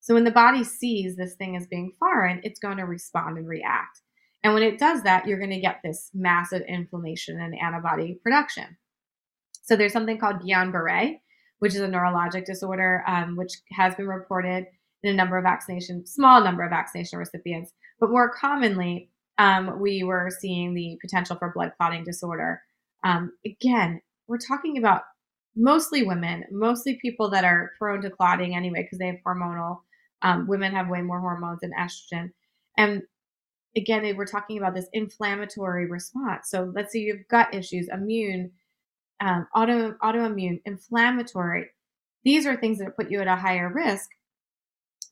So 0.00 0.14
when 0.14 0.24
the 0.24 0.30
body 0.30 0.64
sees 0.64 1.16
this 1.16 1.34
thing 1.34 1.54
as 1.56 1.66
being 1.66 1.92
foreign, 1.98 2.40
it's 2.42 2.60
going 2.60 2.78
to 2.78 2.84
respond 2.84 3.36
and 3.36 3.46
react. 3.46 4.00
And 4.42 4.54
when 4.54 4.62
it 4.62 4.78
does 4.78 5.02
that, 5.02 5.26
you're 5.26 5.38
going 5.38 5.50
to 5.50 5.60
get 5.60 5.80
this 5.84 6.10
massive 6.14 6.62
inflammation 6.68 7.38
and 7.40 7.54
antibody 7.58 8.18
production. 8.22 8.78
So 9.68 9.76
there's 9.76 9.92
something 9.92 10.16
called 10.16 10.40
Guillain 10.40 10.72
Barre, 10.72 11.20
which 11.58 11.74
is 11.74 11.82
a 11.82 11.88
neurologic 11.88 12.46
disorder, 12.46 13.04
um, 13.06 13.36
which 13.36 13.52
has 13.72 13.94
been 13.94 14.08
reported 14.08 14.64
in 15.02 15.12
a 15.12 15.16
number 15.16 15.36
of 15.36 15.44
vaccination, 15.44 16.06
small 16.06 16.42
number 16.42 16.64
of 16.64 16.70
vaccination 16.70 17.18
recipients, 17.18 17.74
but 18.00 18.08
more 18.08 18.30
commonly, 18.30 19.10
um, 19.36 19.78
we 19.78 20.02
were 20.02 20.30
seeing 20.40 20.72
the 20.72 20.98
potential 21.02 21.36
for 21.36 21.52
blood 21.52 21.72
clotting 21.76 22.02
disorder. 22.02 22.62
Um, 23.04 23.32
again, 23.44 24.00
we're 24.26 24.38
talking 24.38 24.78
about 24.78 25.02
mostly 25.54 26.02
women, 26.02 26.44
mostly 26.50 26.98
people 27.02 27.28
that 27.28 27.44
are 27.44 27.72
prone 27.78 28.00
to 28.00 28.10
clotting 28.10 28.56
anyway 28.56 28.84
because 28.84 28.98
they 28.98 29.08
have 29.08 29.16
hormonal. 29.26 29.80
Um, 30.22 30.46
women 30.48 30.72
have 30.72 30.88
way 30.88 31.02
more 31.02 31.20
hormones 31.20 31.60
than 31.60 31.72
estrogen, 31.78 32.30
and 32.78 33.02
again, 33.76 34.16
we're 34.16 34.24
talking 34.24 34.56
about 34.56 34.74
this 34.74 34.88
inflammatory 34.94 35.86
response. 35.86 36.48
So 36.48 36.72
let's 36.74 36.90
say 36.90 37.00
you 37.00 37.16
have 37.16 37.28
gut 37.28 37.54
issues, 37.54 37.88
immune, 37.92 38.52
um, 39.20 39.46
auto 39.54 39.94
autoimmune, 40.02 40.60
inflammatory. 40.64 41.66
These 42.24 42.46
are 42.46 42.56
things 42.56 42.78
that 42.78 42.96
put 42.96 43.10
you 43.10 43.20
at 43.20 43.26
a 43.26 43.36
higher 43.36 43.72
risk 43.72 44.08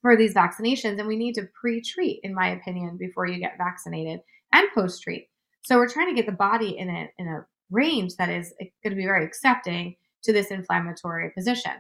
for 0.03 0.17
these 0.17 0.35
vaccinations, 0.35 0.99
and 0.99 1.09
we 1.09 1.17
need 1.17 1.35
to 1.35 1.49
pre-treat, 1.61 2.21
in 2.23 2.35
my 2.35 2.49
opinion, 2.51 2.97
before 2.99 3.27
you 3.27 3.39
get 3.39 3.59
vaccinated 3.59 4.21
and 4.53 4.69
post-treat. 4.75 5.29
So 5.63 5.77
we're 5.77 5.89
trying 5.89 6.09
to 6.09 6.15
get 6.15 6.27
the 6.27 6.33
body 6.37 6.77
in 6.79 6.89
a 6.89 7.09
in 7.19 7.27
a 7.27 7.47
range 7.71 8.15
that 8.17 8.29
is 8.29 8.55
going 8.59 8.91
to 8.91 8.95
be 8.95 9.05
very 9.05 9.25
accepting 9.25 9.97
to 10.23 10.33
this 10.33 10.51
inflammatory 10.51 11.31
position. 11.37 11.73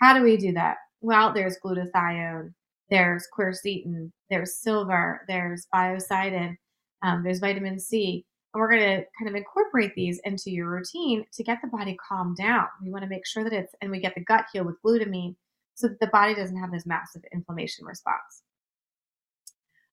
How 0.00 0.12
do 0.14 0.22
we 0.22 0.36
do 0.36 0.52
that? 0.52 0.76
Well, 1.00 1.32
there's 1.32 1.56
glutathione, 1.64 2.52
there's 2.90 3.26
quercetin, 3.36 4.10
there's 4.28 4.56
silver, 4.56 5.22
there's 5.28 5.66
biocidin, 5.74 6.56
um, 7.02 7.22
there's 7.22 7.40
vitamin 7.40 7.78
C. 7.78 8.26
And 8.54 8.60
we're 8.60 8.70
going 8.70 9.00
to 9.00 9.04
kind 9.18 9.28
of 9.28 9.34
incorporate 9.34 9.94
these 9.96 10.20
into 10.24 10.50
your 10.50 10.70
routine 10.70 11.26
to 11.32 11.42
get 11.42 11.58
the 11.60 11.68
body 11.68 11.96
calmed 11.96 12.36
down. 12.36 12.66
We 12.82 12.90
want 12.90 13.02
to 13.02 13.10
make 13.10 13.26
sure 13.26 13.42
that 13.42 13.52
it's, 13.52 13.74
and 13.82 13.90
we 13.90 13.98
get 14.00 14.14
the 14.14 14.20
gut 14.22 14.46
healed 14.52 14.66
with 14.66 14.80
glutamine 14.80 15.34
so 15.74 15.88
that 15.88 15.98
the 15.98 16.06
body 16.06 16.34
doesn't 16.34 16.56
have 16.56 16.70
this 16.70 16.86
massive 16.86 17.24
inflammation 17.32 17.84
response. 17.84 18.42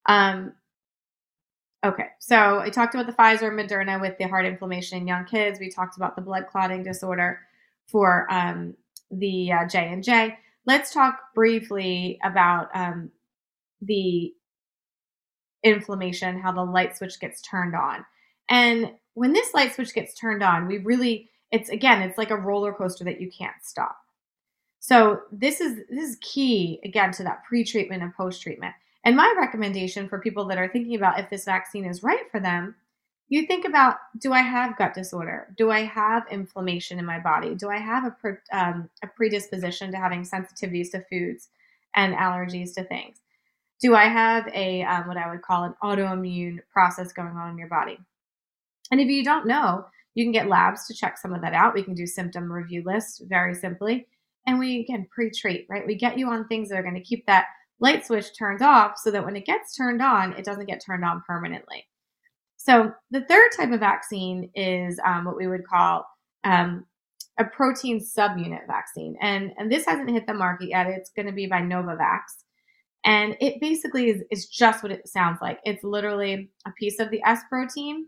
Um, 0.07 0.53
okay, 1.83 2.09
so 2.19 2.59
I 2.59 2.69
talked 2.69 2.93
about 2.93 3.07
the 3.07 3.13
Pfizer 3.13 3.51
Moderna 3.51 3.99
with 3.99 4.17
the 4.19 4.27
heart 4.27 4.45
inflammation 4.45 4.99
in 4.99 5.07
young 5.07 5.25
kids. 5.25 5.59
We 5.59 5.71
talked 5.71 5.97
about 5.97 6.15
the 6.15 6.21
blood 6.21 6.45
clotting 6.47 6.83
disorder 6.83 7.39
for 7.87 8.31
um, 8.31 8.75
the 9.09 9.51
uh, 9.51 9.67
J 9.67 9.91
and 9.91 10.03
J. 10.03 10.37
Let's 10.67 10.93
talk 10.93 11.19
briefly 11.33 12.19
about 12.23 12.69
um, 12.75 13.09
the 13.81 14.33
inflammation, 15.63 16.39
how 16.39 16.51
the 16.51 16.63
light 16.63 16.95
switch 16.95 17.19
gets 17.19 17.41
turned 17.41 17.75
on. 17.75 18.05
And 18.51 18.91
when 19.13 19.31
this 19.31 19.53
light 19.53 19.73
switch 19.73 19.93
gets 19.93 20.13
turned 20.13 20.43
on, 20.43 20.67
we 20.67 20.77
really, 20.77 21.29
it's 21.51 21.69
again, 21.69 22.01
it's 22.01 22.17
like 22.17 22.31
a 22.31 22.35
roller 22.35 22.73
coaster 22.73 23.05
that 23.05 23.21
you 23.21 23.31
can't 23.31 23.55
stop. 23.63 23.97
So 24.79 25.21
this 25.31 25.61
is 25.61 25.79
this 25.89 26.09
is 26.09 26.17
key 26.21 26.79
again 26.83 27.11
to 27.13 27.23
that 27.23 27.43
pre-treatment 27.45 28.03
and 28.03 28.13
post-treatment. 28.13 28.73
And 29.03 29.15
my 29.15 29.33
recommendation 29.37 30.09
for 30.09 30.19
people 30.19 30.45
that 30.45 30.57
are 30.57 30.67
thinking 30.67 30.95
about 30.95 31.19
if 31.19 31.29
this 31.29 31.45
vaccine 31.45 31.85
is 31.85 32.03
right 32.03 32.29
for 32.29 32.39
them, 32.39 32.75
you 33.29 33.45
think 33.45 33.63
about 33.65 33.97
do 34.19 34.33
I 34.33 34.41
have 34.41 34.77
gut 34.77 34.93
disorder? 34.93 35.47
Do 35.57 35.71
I 35.71 35.81
have 35.81 36.23
inflammation 36.29 36.99
in 36.99 37.05
my 37.05 37.19
body? 37.19 37.55
Do 37.55 37.69
I 37.69 37.77
have 37.77 38.05
a, 38.05 38.11
pre, 38.11 38.33
um, 38.51 38.89
a 39.01 39.07
predisposition 39.07 39.91
to 39.91 39.97
having 39.97 40.23
sensitivities 40.23 40.91
to 40.91 41.05
foods 41.09 41.47
and 41.95 42.15
allergies 42.15 42.73
to 42.73 42.83
things? 42.83 43.17
Do 43.79 43.95
I 43.95 44.05
have 44.09 44.47
a 44.53 44.83
um, 44.83 45.07
what 45.07 45.17
I 45.17 45.29
would 45.29 45.41
call 45.41 45.63
an 45.63 45.75
autoimmune 45.81 46.57
process 46.73 47.13
going 47.13 47.37
on 47.37 47.51
in 47.51 47.57
your 47.57 47.69
body? 47.69 47.97
And 48.91 48.99
if 48.99 49.07
you 49.07 49.23
don't 49.23 49.47
know, 49.47 49.85
you 50.13 50.25
can 50.25 50.31
get 50.31 50.49
labs 50.49 50.85
to 50.87 50.93
check 50.93 51.17
some 51.17 51.33
of 51.33 51.41
that 51.41 51.53
out. 51.53 51.73
We 51.73 51.83
can 51.83 51.93
do 51.93 52.05
symptom 52.05 52.51
review 52.51 52.83
lists 52.85 53.21
very 53.27 53.55
simply 53.55 54.07
and 54.47 54.59
we 54.59 54.81
again 54.81 55.07
pre-treat, 55.11 55.67
right? 55.69 55.85
We 55.85 55.95
get 55.95 56.17
you 56.17 56.29
on 56.29 56.47
things 56.47 56.69
that 56.69 56.77
are 56.77 56.83
going 56.83 56.95
to 56.95 57.01
keep 57.01 57.25
that 57.25 57.45
light 57.79 58.05
switch 58.05 58.37
turned 58.37 58.61
off 58.61 58.97
so 58.97 59.11
that 59.11 59.23
when 59.23 59.35
it 59.35 59.45
gets 59.45 59.75
turned 59.75 60.01
on, 60.01 60.33
it 60.33 60.45
doesn't 60.45 60.67
get 60.67 60.83
turned 60.83 61.05
on 61.05 61.23
permanently. 61.25 61.85
So 62.57 62.91
the 63.09 63.21
third 63.25 63.51
type 63.57 63.71
of 63.71 63.79
vaccine 63.79 64.51
is 64.53 64.99
um, 65.05 65.25
what 65.25 65.35
we 65.35 65.47
would 65.47 65.65
call 65.65 66.05
um, 66.43 66.85
a 67.39 67.45
protein 67.45 67.99
subunit 67.99 68.67
vaccine, 68.67 69.17
and 69.21 69.51
and 69.57 69.71
this 69.71 69.85
hasn't 69.85 70.11
hit 70.11 70.27
the 70.27 70.33
market 70.33 70.69
yet. 70.69 70.87
It's 70.87 71.11
going 71.11 71.25
to 71.25 71.31
be 71.31 71.47
by 71.47 71.61
Novavax, 71.61 72.19
and 73.03 73.35
it 73.39 73.59
basically 73.61 74.09
is 74.09 74.23
is 74.29 74.47
just 74.47 74.83
what 74.83 74.91
it 74.91 75.07
sounds 75.07 75.39
like. 75.41 75.59
It's 75.65 75.83
literally 75.83 76.51
a 76.67 76.71
piece 76.71 76.99
of 76.99 77.09
the 77.09 77.21
S 77.25 77.39
protein 77.49 78.07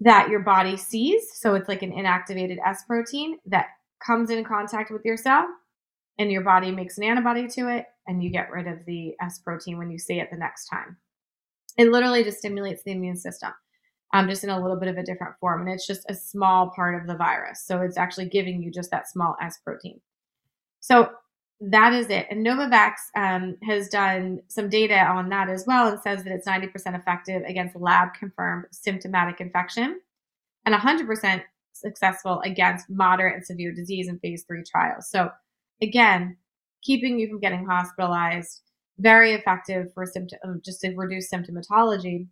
that 0.00 0.28
your 0.28 0.40
body 0.40 0.76
sees. 0.76 1.22
So 1.34 1.54
it's 1.54 1.68
like 1.68 1.82
an 1.82 1.92
inactivated 1.92 2.58
S 2.64 2.84
protein 2.86 3.38
that 3.46 3.66
comes 4.04 4.30
in 4.30 4.44
contact 4.44 4.90
with 4.90 5.02
your 5.04 5.16
cell 5.16 5.46
and 6.18 6.30
your 6.30 6.42
body 6.42 6.70
makes 6.70 6.98
an 6.98 7.04
antibody 7.04 7.48
to 7.48 7.68
it 7.68 7.86
and 8.06 8.22
you 8.22 8.30
get 8.30 8.50
rid 8.50 8.66
of 8.66 8.84
the 8.86 9.14
S 9.20 9.38
protein 9.38 9.78
when 9.78 9.90
you 9.90 9.98
see 9.98 10.20
it 10.20 10.28
the 10.30 10.36
next 10.36 10.66
time. 10.66 10.96
It 11.76 11.90
literally 11.90 12.24
just 12.24 12.38
stimulates 12.38 12.82
the 12.82 12.92
immune 12.92 13.16
system, 13.16 13.52
um, 14.14 14.28
just 14.28 14.44
in 14.44 14.50
a 14.50 14.60
little 14.60 14.78
bit 14.78 14.88
of 14.88 14.98
a 14.98 15.02
different 15.02 15.34
form. 15.38 15.62
And 15.62 15.70
it's 15.70 15.86
just 15.86 16.08
a 16.08 16.14
small 16.14 16.70
part 16.74 17.00
of 17.00 17.06
the 17.06 17.16
virus. 17.16 17.62
So 17.64 17.82
it's 17.82 17.96
actually 17.96 18.28
giving 18.28 18.62
you 18.62 18.70
just 18.70 18.90
that 18.90 19.08
small 19.08 19.36
S 19.40 19.58
protein. 19.64 20.00
So 20.80 21.10
that 21.60 21.92
is 21.92 22.08
it. 22.08 22.26
And 22.30 22.46
Novavax 22.46 22.94
um, 23.16 23.56
has 23.64 23.88
done 23.88 24.40
some 24.48 24.68
data 24.68 25.00
on 25.00 25.28
that 25.30 25.48
as 25.48 25.64
well 25.66 25.88
and 25.88 26.00
says 26.00 26.22
that 26.24 26.32
it's 26.32 26.46
90% 26.46 26.98
effective 26.98 27.42
against 27.46 27.76
lab 27.76 28.14
confirmed 28.14 28.66
symptomatic 28.70 29.40
infection 29.40 30.00
and 30.64 30.74
100% 30.74 31.42
successful 31.72 32.40
against 32.44 32.88
moderate 32.88 33.34
and 33.34 33.46
severe 33.46 33.72
disease 33.72 34.08
in 34.08 34.18
phase 34.20 34.44
three 34.46 34.62
trials. 34.62 35.08
So, 35.10 35.30
again, 35.82 36.36
keeping 36.82 37.18
you 37.18 37.28
from 37.28 37.40
getting 37.40 37.66
hospitalized, 37.66 38.62
very 38.98 39.32
effective 39.32 39.92
for 39.94 40.06
symptom, 40.06 40.38
um, 40.44 40.60
just 40.64 40.80
to 40.82 40.94
reduce 40.94 41.30
symptomatology. 41.30 42.26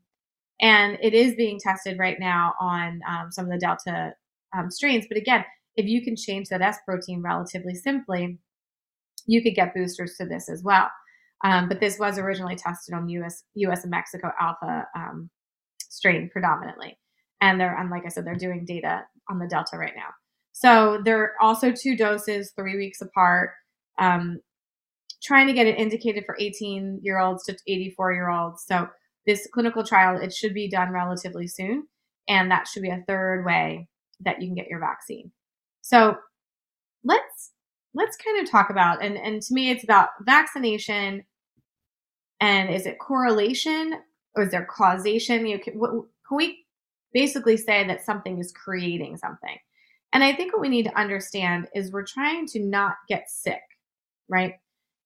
And 0.61 0.99
it 1.02 1.14
is 1.14 1.35
being 1.35 1.59
tested 1.61 1.99
right 1.99 2.18
now 2.18 2.54
on 2.61 3.00
um, 3.09 3.30
some 3.30 3.47
of 3.47 3.50
the 3.50 3.59
Delta 3.59 4.14
um, 4.56 4.71
strains. 4.71 5.06
But 5.09 5.18
again, 5.18 5.45
if 5.76 5.87
you 5.87 6.02
can 6.02 6.16
change 6.16 6.49
that 6.49 6.62
S 6.62 6.78
protein 6.87 7.23
relatively 7.23 7.75
simply, 7.75 8.38
you 9.26 9.42
could 9.42 9.54
get 9.54 9.75
boosters 9.75 10.16
to 10.16 10.26
this 10.26 10.49
as 10.49 10.62
well. 10.62 10.90
Um, 11.45 11.68
but 11.68 11.80
this 11.80 11.99
was 11.99 12.18
originally 12.18 12.56
tested 12.56 12.95
on 12.95 13.09
US, 13.09 13.42
US 13.54 13.83
and 13.83 13.90
Mexico 13.90 14.30
alpha 14.40 14.87
um, 14.97 15.30
strain 15.78 16.30
predominantly 16.33 16.99
and 17.40 17.61
they're 17.61 17.76
and 17.76 17.90
like 17.90 18.04
I 18.04 18.09
said, 18.09 18.25
they're 18.25 18.35
doing 18.35 18.64
data 18.64 19.04
on 19.28 19.38
the 19.38 19.47
Delta 19.47 19.76
right 19.76 19.92
now. 19.97 20.09
So 20.52 21.02
they're 21.04 21.35
also 21.40 21.73
two 21.73 21.97
doses, 21.97 22.52
three 22.56 22.76
weeks 22.76 23.00
apart. 23.00 23.50
Um, 23.99 24.40
trying 25.23 25.47
to 25.47 25.52
get 25.52 25.66
it 25.66 25.78
indicated 25.78 26.25
for 26.25 26.37
18 26.38 27.00
year 27.02 27.18
olds 27.18 27.45
to 27.45 27.56
84 27.66 28.12
year 28.12 28.30
olds. 28.30 28.64
So 28.66 28.88
this 29.26 29.49
clinical 29.52 29.85
trial 29.85 30.21
it 30.21 30.33
should 30.33 30.54
be 30.54 30.68
done 30.68 30.90
relatively 30.90 31.47
soon, 31.47 31.87
and 32.28 32.50
that 32.50 32.68
should 32.68 32.83
be 32.83 32.90
a 32.90 33.04
third 33.06 33.45
way 33.45 33.88
that 34.21 34.40
you 34.40 34.49
can 34.49 34.54
get 34.54 34.68
your 34.68 34.80
vaccine. 34.80 35.30
So 35.83 36.16
let's 37.04 37.52
let's 37.97 38.17
kind 38.17 38.41
of 38.41 38.50
talk 38.50 38.71
about 38.71 39.03
and 39.03 39.17
and 39.17 39.43
to 39.43 39.55
me 39.55 39.71
it's 39.71 39.85
about 39.85 40.11
vaccination 40.21 41.25
and 42.41 42.71
is 42.71 42.87
it 42.87 42.99
correlation 42.99 43.95
or 44.37 44.45
is 44.45 44.50
there 44.50 44.67
causation 44.71 45.47
you 45.47 45.59
can, 45.59 45.73
can 45.75 46.37
we 46.37 46.67
basically 47.17 47.57
say 47.57 47.87
that 47.87 48.05
something 48.05 48.38
is 48.38 48.53
creating 48.53 49.17
something. 49.17 49.57
And 50.12 50.23
I 50.23 50.35
think 50.35 50.53
what 50.53 50.61
we 50.61 50.69
need 50.69 50.85
to 50.85 50.99
understand 50.99 51.67
is 51.75 51.91
we're 51.91 52.05
trying 52.05 52.47
to 52.49 52.61
not 52.61 52.97
get 53.09 53.31
sick, 53.31 53.62
right? 54.29 54.53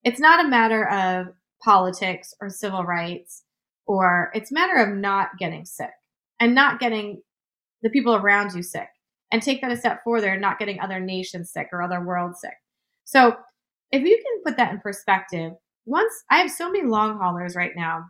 It's 0.03 0.19
not 0.19 0.45
a 0.45 0.49
matter 0.49 0.89
of 0.89 1.29
politics 1.63 2.35
or 2.41 2.51
civil 2.51 2.83
rights, 2.83 3.45
or 3.87 4.33
it's 4.35 4.51
a 4.51 4.55
matter 4.55 4.75
of 4.75 4.97
not 4.97 5.39
getting 5.39 5.65
sick 5.65 5.93
and 6.41 6.53
not 6.53 6.81
getting 6.81 7.23
the 7.83 7.91
people 7.91 8.17
around 8.17 8.55
you 8.55 8.63
sick. 8.65 8.89
And 9.31 9.41
take 9.41 9.61
that 9.61 9.71
a 9.71 9.77
step 9.77 10.01
further, 10.05 10.37
not 10.37 10.59
getting 10.59 10.81
other 10.81 10.99
nations 10.99 11.53
sick 11.53 11.69
or 11.73 11.81
other 11.81 12.05
worlds 12.05 12.41
sick. 12.41 12.57
So 13.11 13.35
if 13.91 14.05
you 14.05 14.23
can 14.23 14.43
put 14.45 14.57
that 14.57 14.73
in 14.73 14.79
perspective, 14.79 15.55
once 15.85 16.13
I 16.31 16.39
have 16.39 16.51
so 16.53 16.71
many 16.71 16.85
long 16.85 17.19
haulers 17.19 17.57
right 17.57 17.73
now 17.75 18.05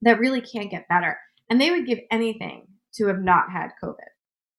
that 0.00 0.18
really 0.18 0.40
can't 0.40 0.70
get 0.70 0.88
better, 0.88 1.18
and 1.50 1.60
they 1.60 1.70
would 1.70 1.86
give 1.86 1.98
anything 2.10 2.66
to 2.94 3.08
have 3.08 3.20
not 3.20 3.50
had 3.52 3.72
COVID, 3.82 3.98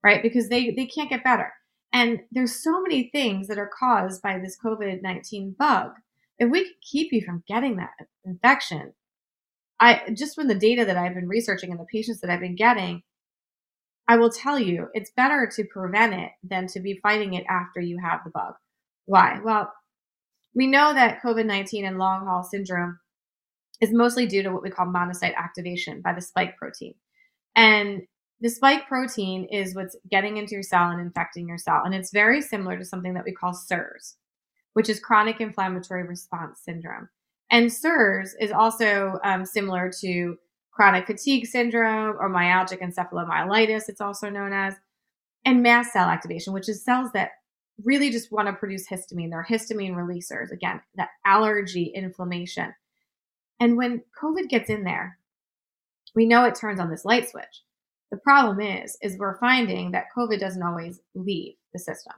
right? 0.04 0.22
Because 0.22 0.50
they, 0.50 0.70
they 0.70 0.86
can't 0.86 1.10
get 1.10 1.24
better. 1.24 1.52
And 1.92 2.20
there's 2.32 2.62
so 2.64 2.80
many 2.80 3.10
things 3.12 3.48
that 3.48 3.58
are 3.58 3.72
caused 3.80 4.22
by 4.22 4.38
this 4.38 4.56
COVID 4.64 5.02
19 5.02 5.56
bug. 5.58 5.94
If 6.38 6.52
we 6.52 6.66
could 6.66 6.82
keep 6.84 7.12
you 7.12 7.22
from 7.26 7.44
getting 7.48 7.78
that 7.78 7.90
infection, 8.24 8.94
I 9.80 10.12
just 10.14 10.36
from 10.36 10.48
the 10.48 10.54
data 10.54 10.86
that 10.86 10.98
I've 10.98 11.16
been 11.16 11.28
researching 11.28 11.72
and 11.72 11.80
the 11.80 11.88
patients 11.92 12.22
that 12.22 12.30
I've 12.30 12.40
been 12.40 12.56
getting, 12.56 13.02
I 14.08 14.18
will 14.18 14.30
tell 14.30 14.60
you 14.60 14.90
it's 14.94 15.10
better 15.18 15.50
to 15.56 15.64
prevent 15.74 16.14
it 16.14 16.34
than 16.44 16.68
to 16.68 16.80
be 16.80 17.00
fighting 17.02 17.34
it 17.34 17.46
after 17.50 17.80
you 17.80 17.98
have 17.98 18.20
the 18.24 18.30
bug. 18.30 18.54
Why? 19.06 19.40
Well, 19.44 19.72
we 20.54 20.68
know 20.68 20.94
that 20.94 21.22
COVID 21.22 21.46
19 21.46 21.86
and 21.86 21.98
long 21.98 22.26
haul 22.26 22.44
syndrome 22.44 23.00
is 23.82 23.92
mostly 23.92 24.26
due 24.26 24.44
to 24.44 24.52
what 24.52 24.64
we 24.64 24.70
call 24.70 24.86
monocyte 24.86 25.36
activation 25.36 26.02
by 26.02 26.14
the 26.14 26.22
spike 26.22 26.58
protein. 26.58 26.96
And 27.56 28.04
the 28.42 28.50
spike 28.50 28.88
protein 28.88 29.46
is 29.52 29.76
what's 29.76 29.96
getting 30.10 30.38
into 30.38 30.54
your 30.54 30.64
cell 30.64 30.90
and 30.90 31.02
infecting 31.02 31.48
your 31.48 31.58
cell. 31.58 31.82
And 31.84 31.94
it's 31.94 32.12
very 32.12 32.42
similar 32.42 32.78
to 32.78 32.86
something 32.86 33.14
that 33.14 33.26
we 33.26 33.32
call 33.32 33.54
CIRS, 33.54 34.16
which 34.74 34.90
is 34.90 35.00
chronic 35.00 35.42
inflammatory 35.42 36.04
response 36.04 36.62
syndrome. 36.64 37.10
And 37.50 37.70
CIRS 37.72 38.36
is 38.40 38.52
also 38.52 39.20
um, 39.24 39.46
similar 39.46 39.92
to 40.02 40.38
chronic 40.72 41.08
fatigue 41.08 41.48
syndrome 41.48 42.18
or 42.20 42.30
myalgic 42.30 42.82
encephalomyelitis, 42.82 43.88
it's 43.88 44.02
also 44.02 44.30
known 44.30 44.52
as, 44.52 44.76
and 45.46 45.64
mast 45.64 45.94
cell 45.94 46.10
activation, 46.10 46.54
which 46.54 46.68
is 46.68 46.84
cells 46.84 47.12
that 47.14 47.32
really 47.84 48.10
just 48.10 48.32
want 48.32 48.48
to 48.48 48.53
produce 48.53 48.88
histamine. 48.88 49.29
They're 49.29 49.46
histamine 49.48 49.96
releasers. 49.96 50.51
Again, 50.51 50.82
that 50.96 51.10
allergy 51.25 51.86
inflammation. 51.86 52.74
And 53.60 53.77
when 53.77 54.01
COVID 54.22 54.50
gets 54.50 54.70
in 54.70 54.84
there, 54.84 55.17
we 56.15 56.25
know 56.25 56.46
it 56.46 56.55
turns 56.55 56.79
on 56.79 56.89
this 56.89 57.05
light 57.05 57.29
switch. 57.29 57.63
The 58.12 58.17
problem 58.17 58.62
is, 58.62 58.98
is 59.01 59.17
we're 59.17 59.39
finding 59.39 59.91
that 59.91 60.05
COVID 60.15 60.39
doesn't 60.39 60.63
always 60.63 61.01
leave 61.15 61.55
the 61.74 61.79
system. 61.79 62.13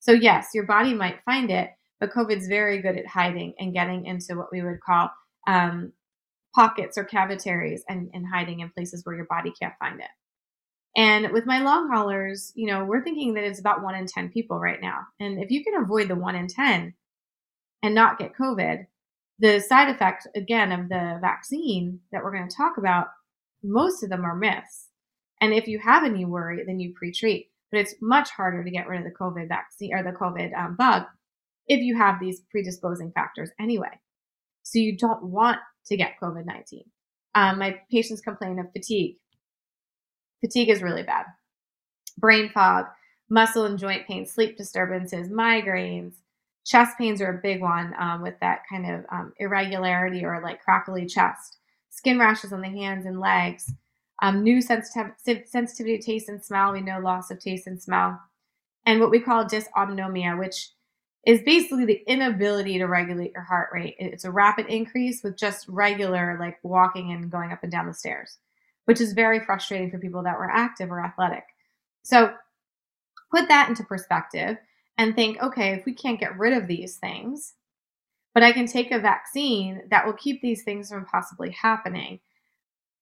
So 0.00 0.12
yes, 0.12 0.48
your 0.54 0.64
body 0.64 0.94
might 0.94 1.24
find 1.24 1.50
it, 1.50 1.70
but 2.00 2.12
COVID's 2.12 2.46
very 2.46 2.80
good 2.80 2.96
at 2.96 3.06
hiding 3.06 3.54
and 3.58 3.74
getting 3.74 4.06
into 4.06 4.36
what 4.36 4.52
we 4.52 4.62
would 4.62 4.80
call 4.80 5.10
um, 5.46 5.92
pockets 6.54 6.96
or 6.96 7.04
cavitaries 7.04 7.80
and, 7.88 8.10
and 8.14 8.26
hiding 8.26 8.60
in 8.60 8.70
places 8.70 9.04
where 9.04 9.16
your 9.16 9.26
body 9.26 9.52
can't 9.58 9.74
find 9.78 10.00
it. 10.00 10.08
And 10.96 11.32
with 11.32 11.46
my 11.46 11.60
long 11.60 11.90
haulers, 11.92 12.52
you 12.54 12.66
know, 12.66 12.84
we're 12.84 13.02
thinking 13.02 13.34
that 13.34 13.44
it's 13.44 13.58
about 13.58 13.82
one 13.82 13.96
in 13.96 14.06
10 14.06 14.30
people 14.30 14.58
right 14.58 14.80
now. 14.80 15.00
And 15.18 15.42
if 15.42 15.50
you 15.50 15.64
can 15.64 15.74
avoid 15.74 16.08
the 16.08 16.14
one 16.14 16.36
in 16.36 16.46
10 16.46 16.94
and 17.82 17.94
not 17.94 18.18
get 18.18 18.36
COVID, 18.40 18.86
the 19.40 19.60
side 19.60 19.88
effect, 19.88 20.28
again, 20.36 20.70
of 20.70 20.88
the 20.88 21.18
vaccine 21.20 22.00
that 22.12 22.22
we're 22.22 22.36
going 22.36 22.48
to 22.48 22.56
talk 22.56 22.78
about, 22.78 23.08
most 23.64 24.04
of 24.04 24.10
them 24.10 24.24
are 24.24 24.36
myths. 24.36 24.88
And 25.40 25.52
if 25.52 25.66
you 25.66 25.80
have 25.80 26.04
any 26.04 26.24
worry, 26.24 26.62
then 26.64 26.78
you 26.78 26.94
pre 26.96 27.12
treat. 27.12 27.50
But 27.72 27.80
it's 27.80 27.96
much 28.00 28.30
harder 28.30 28.62
to 28.62 28.70
get 28.70 28.86
rid 28.86 29.00
of 29.00 29.04
the 29.04 29.18
COVID 29.18 29.48
vaccine 29.48 29.92
or 29.92 30.04
the 30.04 30.16
COVID 30.16 30.56
um, 30.56 30.76
bug 30.76 31.02
if 31.66 31.80
you 31.80 31.96
have 31.96 32.20
these 32.20 32.42
predisposing 32.50 33.10
factors 33.12 33.50
anyway. 33.58 34.00
So 34.62 34.78
you 34.78 34.96
don't 34.96 35.24
want 35.24 35.58
to 35.86 35.96
get 35.96 36.14
COVID 36.22 36.46
19. 36.46 36.84
Um, 37.34 37.58
my 37.58 37.80
patients 37.90 38.20
complain 38.20 38.60
of 38.60 38.66
fatigue. 38.72 39.16
Fatigue 40.44 40.68
is 40.68 40.82
really 40.82 41.02
bad. 41.02 41.24
Brain 42.18 42.50
fog, 42.50 42.86
muscle 43.30 43.64
and 43.64 43.78
joint 43.78 44.06
pain, 44.06 44.26
sleep 44.26 44.58
disturbances, 44.58 45.28
migraines, 45.30 46.16
chest 46.64 46.98
pains 46.98 47.20
are 47.20 47.38
a 47.38 47.42
big 47.42 47.60
one 47.60 47.94
um, 47.98 48.22
with 48.22 48.38
that 48.40 48.62
kind 48.68 48.90
of 48.90 49.04
um, 49.10 49.32
irregularity 49.38 50.24
or 50.24 50.40
like 50.42 50.62
crackly 50.62 51.06
chest, 51.06 51.58
skin 51.90 52.18
rashes 52.18 52.52
on 52.52 52.60
the 52.60 52.68
hands 52.68 53.06
and 53.06 53.20
legs, 53.20 53.72
um, 54.22 54.42
new 54.42 54.58
sensitiv- 54.58 55.14
sensitivity 55.46 55.98
to 55.98 56.04
taste 56.04 56.28
and 56.28 56.42
smell. 56.42 56.72
We 56.72 56.80
know 56.80 57.00
loss 57.00 57.30
of 57.30 57.38
taste 57.38 57.66
and 57.66 57.80
smell, 57.80 58.20
and 58.86 59.00
what 59.00 59.10
we 59.10 59.20
call 59.20 59.44
dysautonomia, 59.44 60.38
which 60.38 60.70
is 61.26 61.40
basically 61.42 61.86
the 61.86 62.02
inability 62.06 62.76
to 62.78 62.84
regulate 62.84 63.32
your 63.32 63.42
heart 63.42 63.70
rate. 63.72 63.96
It's 63.98 64.24
a 64.24 64.30
rapid 64.30 64.66
increase 64.66 65.22
with 65.22 65.38
just 65.38 65.66
regular, 65.68 66.36
like 66.38 66.58
walking 66.62 67.12
and 67.12 67.30
going 67.30 67.50
up 67.50 67.62
and 67.62 67.72
down 67.72 67.86
the 67.86 67.94
stairs, 67.94 68.38
which 68.84 69.00
is 69.00 69.12
very 69.12 69.40
frustrating 69.40 69.90
for 69.90 69.98
people 69.98 70.22
that 70.22 70.38
were 70.38 70.50
active 70.50 70.90
or 70.90 71.04
athletic. 71.04 71.44
So 72.02 72.34
put 73.30 73.48
that 73.48 73.68
into 73.68 73.84
perspective 73.84 74.58
and 74.98 75.14
think 75.14 75.42
okay, 75.42 75.72
if 75.72 75.84
we 75.84 75.94
can't 75.94 76.20
get 76.20 76.38
rid 76.38 76.52
of 76.52 76.68
these 76.68 76.96
things, 76.96 77.54
but 78.34 78.42
I 78.42 78.52
can 78.52 78.66
take 78.66 78.90
a 78.90 78.98
vaccine 78.98 79.82
that 79.90 80.04
will 80.04 80.12
keep 80.12 80.42
these 80.42 80.64
things 80.64 80.90
from 80.90 81.06
possibly 81.06 81.50
happening, 81.50 82.20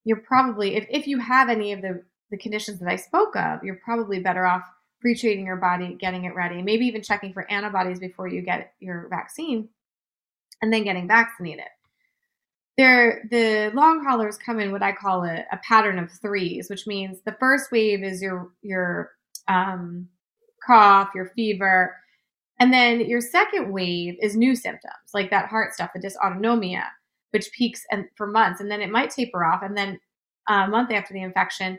you're 0.05 0.21
probably, 0.21 0.77
if, 0.77 0.87
if 0.91 1.07
you 1.07 1.19
have 1.19 1.49
any 1.49 1.73
of 1.73 1.81
the, 1.81 2.03
the 2.31 2.37
conditions 2.37 2.81
that 2.81 2.89
I 2.89 2.97
spoke 2.97 3.35
of, 3.37 3.63
you're 3.65 3.81
probably 3.83 4.21
better 4.21 4.45
off 4.45 4.63
pre-treating 5.01 5.47
your 5.47 5.57
body, 5.57 5.97
getting 5.99 6.25
it 6.25 6.35
ready, 6.35 6.63
maybe 6.63 6.87
even 6.87 7.03
checking 7.03 7.33
for 7.33 7.51
antibodies 7.51 7.99
before 7.99 8.29
you 8.29 8.43
get 8.43 8.73
your 8.79 9.09
vaccine, 9.09 9.69
and 10.61 10.73
then 10.73 10.85
getting 10.85 11.09
vaccinated. 11.09 11.67
There, 12.79 13.25
the 13.31 13.71
long 13.75 14.05
haulers 14.05 14.39
come 14.39 14.59
in 14.59 14.73
what 14.73 14.83
I 14.83 14.93
call 14.93 15.25
a, 15.25 15.45
a 15.53 15.59
pattern 15.67 15.99
of 15.99 16.11
threes, 16.11 16.71
which 16.71 16.87
means 16.87 17.19
the 17.25 17.37
first 17.39 17.71
wave 17.71 18.03
is 18.03 18.23
your 18.23 18.51
your 18.63 19.11
um, 19.49 20.09
cough, 20.67 21.11
your 21.15 21.33
fever, 21.37 21.95
and 22.59 22.73
then 22.73 23.01
your 23.01 23.21
second 23.21 23.73
wave 23.73 24.17
is 24.23 24.37
new 24.37 24.55
symptoms 24.55 24.95
like 25.13 25.31
that 25.31 25.49
heart 25.49 25.75
stuff, 25.75 25.91
the 25.95 26.01
dysautonomia, 26.01 26.85
which 27.33 27.53
peaks 27.53 27.83
and 27.91 28.07
for 28.17 28.27
months, 28.27 28.61
and 28.61 28.71
then 28.71 28.81
it 28.81 28.91
might 28.91 29.11
taper 29.11 29.45
off, 29.45 29.63
and 29.63 29.77
then 29.77 30.01
a 30.49 30.67
month 30.69 30.91
after 30.91 31.13
the 31.13 31.23
infection, 31.23 31.79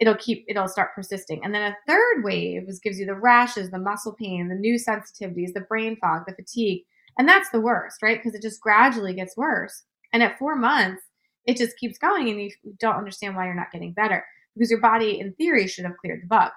it'll 0.00 0.16
keep 0.16 0.44
it'll 0.48 0.68
start 0.68 0.94
persisting. 0.94 1.44
And 1.44 1.54
then 1.54 1.72
a 1.72 1.76
third 1.86 2.22
wave 2.24 2.68
is, 2.68 2.80
gives 2.80 2.98
you 2.98 3.06
the 3.06 3.14
rashes 3.14 3.70
the 3.70 3.78
muscle 3.78 4.12
pain 4.14 4.48
the 4.48 4.54
new 4.54 4.76
sensitivities 4.76 5.52
the 5.54 5.66
brain 5.68 5.96
fog 6.00 6.22
the 6.26 6.34
fatigue 6.34 6.84
and 7.18 7.28
that's 7.28 7.50
the 7.50 7.60
worst 7.60 8.02
right? 8.02 8.18
Because 8.18 8.34
it 8.34 8.42
just 8.42 8.60
gradually 8.60 9.14
gets 9.14 9.36
worse 9.36 9.84
and 10.12 10.22
at 10.22 10.38
four 10.38 10.56
months 10.56 11.02
it 11.46 11.56
just 11.56 11.76
keeps 11.76 11.98
going 11.98 12.28
and 12.28 12.40
you 12.40 12.50
don't 12.78 12.96
understand 12.96 13.36
why 13.36 13.44
you're 13.44 13.54
not 13.54 13.72
getting 13.72 13.92
better 13.92 14.24
because 14.54 14.70
your 14.70 14.80
body 14.80 15.20
in 15.20 15.32
theory 15.34 15.66
should 15.66 15.84
have 15.84 15.96
cleared 15.98 16.22
the 16.22 16.26
bug 16.26 16.50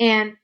and 0.00 0.34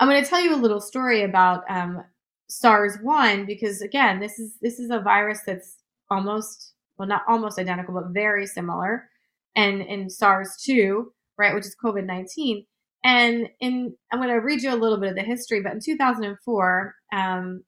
i'm 0.00 0.08
going 0.08 0.22
to 0.22 0.28
tell 0.28 0.40
you 0.40 0.54
a 0.54 0.56
little 0.56 0.80
story 0.80 1.22
about 1.22 1.62
um, 1.68 2.02
sars-1 2.48 3.46
because 3.46 3.80
again 3.82 4.20
this 4.20 4.38
is 4.38 4.54
this 4.60 4.78
is 4.78 4.90
a 4.90 5.00
virus 5.00 5.40
that's 5.46 5.78
almost 6.10 6.72
well 6.98 7.08
not 7.08 7.22
almost 7.28 7.58
identical 7.58 7.94
but 7.94 8.12
very 8.12 8.46
similar 8.46 9.08
and 9.56 9.82
in 9.82 10.08
SARS-2, 10.08 11.04
right, 11.38 11.54
which 11.54 11.66
is 11.66 11.76
COVID-19. 11.82 12.66
And 13.04 13.48
in, 13.60 13.94
I'm 14.12 14.20
going 14.20 14.28
to 14.28 14.36
read 14.36 14.62
you 14.62 14.72
a 14.72 14.76
little 14.76 14.98
bit 14.98 15.10
of 15.10 15.16
the 15.16 15.22
history, 15.22 15.60
but 15.60 15.72
in 15.72 15.80
2004, 15.80 16.94
um, 17.12 17.64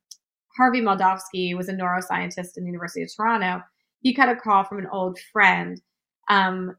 Harvey 0.56 0.80
Moldofsky 0.80 1.56
was 1.56 1.68
a 1.68 1.72
neuroscientist 1.72 2.56
in 2.56 2.64
the 2.64 2.70
University 2.70 3.02
of 3.02 3.10
Toronto. 3.14 3.62
He 4.00 4.12
got 4.12 4.28
a 4.28 4.36
call 4.36 4.64
from 4.64 4.78
an 4.78 4.88
old 4.92 5.18
friend. 5.32 5.80
Um, 6.28 6.76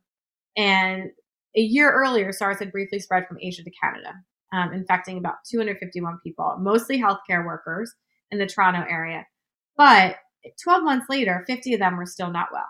and 0.56 1.12
a 1.56 1.62
year 1.62 1.92
earlier, 1.92 2.32
SARS 2.32 2.60
had 2.60 2.72
briefly 2.72 3.00
spread 3.00 3.28
from 3.28 3.38
Asia 3.42 3.64
to 3.64 3.72
Canada, 3.72 4.14
um, 4.54 4.74
infecting 4.74 5.18
about 5.18 5.44
251 5.50 6.20
people, 6.24 6.58
mostly 6.60 7.02
healthcare 7.02 7.46
workers 7.46 7.94
in 8.32 8.40
the 8.40 8.46
Toronto 8.46 8.86
area. 8.90 9.26
But 9.78 10.18
12 10.64 10.84
months 10.84 11.08
later, 11.10 11.44
50 11.48 11.74
of 11.74 11.80
them 11.80 11.98
were 11.98 12.06
still 12.06 12.32
not 12.32 12.50
well. 12.52 12.68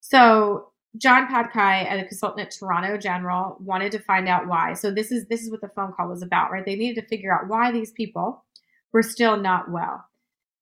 So 0.00 0.72
John 0.96 1.26
Patcai, 1.26 2.00
a 2.00 2.04
consultant 2.04 2.46
at 2.46 2.54
Toronto 2.56 2.96
General, 2.96 3.56
wanted 3.60 3.92
to 3.92 3.98
find 3.98 4.28
out 4.28 4.46
why. 4.46 4.74
So 4.74 4.90
this 4.90 5.12
is 5.12 5.26
this 5.26 5.42
is 5.42 5.50
what 5.50 5.60
the 5.60 5.70
phone 5.74 5.92
call 5.92 6.08
was 6.08 6.22
about, 6.22 6.50
right? 6.50 6.64
They 6.64 6.76
needed 6.76 7.00
to 7.00 7.08
figure 7.08 7.32
out 7.32 7.48
why 7.48 7.70
these 7.70 7.92
people 7.92 8.44
were 8.92 9.02
still 9.02 9.36
not 9.36 9.70
well. 9.70 10.04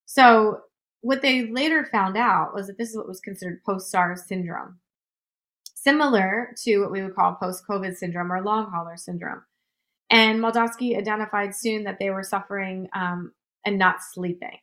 So 0.07 0.61
what 1.01 1.23
they 1.23 1.51
later 1.51 1.85
found 1.91 2.17
out 2.17 2.55
was 2.55 2.67
that 2.67 2.79
this 2.79 2.91
is 2.91 2.97
what 2.97 3.09
was 3.09 3.21
considered 3.21 3.62
post-SARS 3.65 4.27
syndrome, 4.27 4.79
similar 5.75 6.55
to 6.65 6.81
what 6.81 6.93
we 6.93 7.03
would 7.03 7.15
call 7.15 7.35
post-COVID 7.35 7.97
syndrome 7.97 8.33
or 8.33 8.43
long 8.43 8.71
hauler 8.71 8.97
syndrome. 8.97 9.43
And 10.11 10.41
Moldofsky 10.41 10.97
identified 10.97 11.55
soon 11.55 11.85
that 11.85 11.99
they 11.99 12.11
were 12.11 12.23
suffering 12.23 12.89
um, 12.95 13.33
and 13.65 13.79
not 13.79 13.97
sleeping 14.03 14.59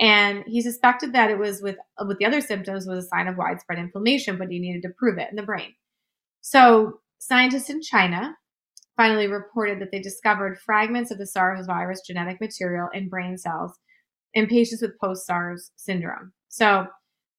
and 0.00 0.44
he 0.46 0.60
suspected 0.60 1.12
that 1.12 1.30
it 1.30 1.38
was 1.38 1.62
with 1.62 1.76
with 2.06 2.18
the 2.18 2.24
other 2.24 2.40
symptoms 2.40 2.86
was 2.86 3.04
a 3.04 3.08
sign 3.08 3.28
of 3.28 3.36
widespread 3.36 3.78
inflammation 3.78 4.38
but 4.38 4.48
he 4.48 4.58
needed 4.58 4.82
to 4.82 4.94
prove 4.98 5.18
it 5.18 5.28
in 5.30 5.36
the 5.36 5.42
brain 5.42 5.74
so 6.40 7.00
scientists 7.18 7.70
in 7.70 7.82
china 7.82 8.36
finally 8.96 9.26
reported 9.26 9.80
that 9.80 9.90
they 9.90 10.00
discovered 10.00 10.58
fragments 10.58 11.10
of 11.10 11.18
the 11.18 11.26
SARS 11.26 11.66
virus 11.66 12.02
genetic 12.06 12.40
material 12.40 12.88
in 12.92 13.08
brain 13.08 13.38
cells 13.38 13.72
in 14.34 14.46
patients 14.46 14.82
with 14.82 14.98
post-SARS 14.98 15.70
syndrome. 15.76 16.32
So 16.48 16.86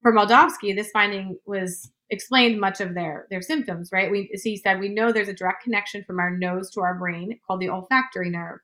for 0.02 0.14
Moldofsky, 0.14 0.76
this 0.76 0.92
finding 0.92 1.38
was 1.46 1.92
explained 2.10 2.60
much 2.60 2.82
of 2.82 2.94
their 2.94 3.26
their 3.30 3.42
symptoms, 3.42 3.90
right? 3.92 4.12
We 4.12 4.30
as 4.34 4.44
he 4.44 4.58
said, 4.58 4.80
we 4.80 4.90
know 4.90 5.12
there's 5.12 5.30
a 5.30 5.34
direct 5.34 5.64
connection 5.64 6.04
from 6.04 6.20
our 6.20 6.30
nose 6.30 6.70
to 6.72 6.82
our 6.82 6.98
brain 6.98 7.40
called 7.46 7.62
the 7.62 7.70
olfactory 7.70 8.30
nerve. 8.30 8.60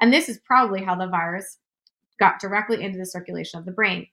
And 0.00 0.12
this 0.12 0.28
is 0.28 0.40
probably 0.46 0.82
how 0.82 0.94
the 0.94 1.08
virus 1.08 1.58
got 2.18 2.40
directly 2.40 2.82
into 2.82 2.98
the 2.98 3.06
circulation 3.06 3.58
of 3.58 3.66
the 3.66 3.72
brain. 3.72 4.06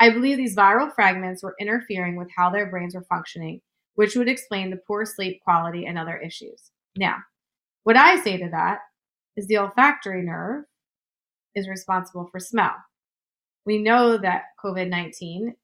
I 0.00 0.10
believe 0.10 0.36
these 0.36 0.56
viral 0.56 0.94
fragments 0.94 1.42
were 1.42 1.56
interfering 1.60 2.16
with 2.16 2.28
how 2.36 2.50
their 2.50 2.70
brains 2.70 2.94
were 2.94 3.06
functioning, 3.08 3.60
which 3.94 4.14
would 4.14 4.28
explain 4.28 4.70
the 4.70 4.80
poor 4.86 5.04
sleep 5.04 5.40
quality 5.42 5.86
and 5.86 5.98
other 5.98 6.16
issues. 6.16 6.70
Now, 6.96 7.16
what 7.84 7.96
I 7.96 8.20
say 8.20 8.36
to 8.36 8.48
that 8.50 8.78
is 9.36 9.46
the 9.46 9.58
olfactory 9.58 10.22
nerve 10.22 10.64
is 11.54 11.68
responsible 11.68 12.28
for 12.30 12.40
smell. 12.40 12.74
We 13.64 13.78
know 13.78 14.16
that 14.18 14.44
COVID 14.64 14.88
19 14.88 15.54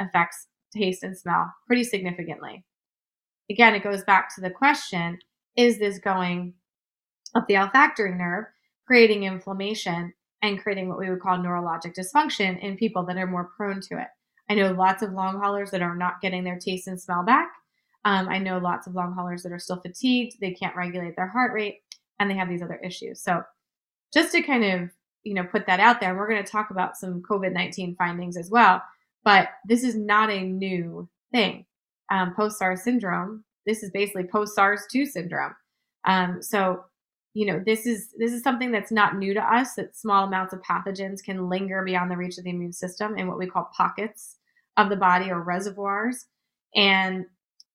affects 0.00 0.46
taste 0.74 1.02
and 1.02 1.16
smell 1.16 1.52
pretty 1.66 1.84
significantly. 1.84 2.64
Again, 3.50 3.74
it 3.74 3.82
goes 3.82 4.04
back 4.04 4.34
to 4.34 4.40
the 4.40 4.50
question 4.50 5.18
is 5.56 5.78
this 5.78 5.98
going 5.98 6.54
up 7.34 7.46
the 7.48 7.56
olfactory 7.56 8.14
nerve, 8.14 8.46
creating 8.86 9.24
inflammation 9.24 10.12
and 10.42 10.60
creating 10.60 10.88
what 10.88 10.98
we 10.98 11.08
would 11.08 11.20
call 11.20 11.38
neurologic 11.38 11.94
dysfunction 11.94 12.60
in 12.60 12.76
people 12.76 13.04
that 13.06 13.16
are 13.16 13.26
more 13.26 13.50
prone 13.56 13.80
to 13.80 13.98
it. 13.98 14.08
I 14.48 14.54
know 14.54 14.72
lots 14.72 15.02
of 15.02 15.12
long 15.12 15.40
haulers 15.40 15.70
that 15.72 15.82
are 15.82 15.96
not 15.96 16.20
getting 16.20 16.44
their 16.44 16.58
taste 16.58 16.86
and 16.86 17.00
smell 17.00 17.24
back. 17.24 17.48
Um, 18.06 18.28
I 18.28 18.38
know 18.38 18.56
lots 18.56 18.86
of 18.86 18.94
long 18.94 19.12
haulers 19.12 19.42
that 19.42 19.52
are 19.52 19.58
still 19.58 19.80
fatigued, 19.80 20.40
they 20.40 20.52
can't 20.52 20.76
regulate 20.76 21.16
their 21.16 21.26
heart 21.26 21.52
rate, 21.52 21.82
and 22.18 22.30
they 22.30 22.36
have 22.36 22.48
these 22.48 22.62
other 22.62 22.80
issues. 22.82 23.20
So, 23.20 23.42
just 24.14 24.32
to 24.32 24.40
kind 24.40 24.64
of 24.64 24.90
you 25.26 25.34
know, 25.34 25.42
put 25.42 25.66
that 25.66 25.80
out 25.80 25.98
there. 26.00 26.14
We're 26.14 26.28
going 26.28 26.42
to 26.42 26.50
talk 26.50 26.70
about 26.70 26.96
some 26.96 27.20
COVID 27.20 27.52
19 27.52 27.96
findings 27.96 28.36
as 28.36 28.48
well. 28.48 28.80
But 29.24 29.48
this 29.66 29.82
is 29.82 29.96
not 29.96 30.30
a 30.30 30.40
new 30.40 31.08
thing. 31.32 31.66
Um, 32.12 32.32
post 32.36 32.58
SARS 32.58 32.84
syndrome, 32.84 33.42
this 33.66 33.82
is 33.82 33.90
basically 33.90 34.22
post 34.22 34.54
SARS 34.54 34.82
2 34.92 35.04
syndrome. 35.04 35.56
Um, 36.04 36.40
so, 36.40 36.84
you 37.34 37.44
know, 37.44 37.60
this 37.66 37.86
is 37.86 38.14
this 38.16 38.32
is 38.32 38.44
something 38.44 38.70
that's 38.70 38.92
not 38.92 39.18
new 39.18 39.34
to 39.34 39.42
us. 39.42 39.74
That 39.74 39.96
small 39.96 40.24
amounts 40.24 40.54
of 40.54 40.62
pathogens 40.62 41.24
can 41.24 41.48
linger 41.48 41.82
beyond 41.84 42.08
the 42.08 42.16
reach 42.16 42.38
of 42.38 42.44
the 42.44 42.50
immune 42.50 42.72
system 42.72 43.18
in 43.18 43.26
what 43.26 43.38
we 43.38 43.48
call 43.48 43.68
pockets 43.76 44.36
of 44.76 44.90
the 44.90 44.96
body 44.96 45.32
or 45.32 45.42
reservoirs, 45.42 46.26
and 46.76 47.26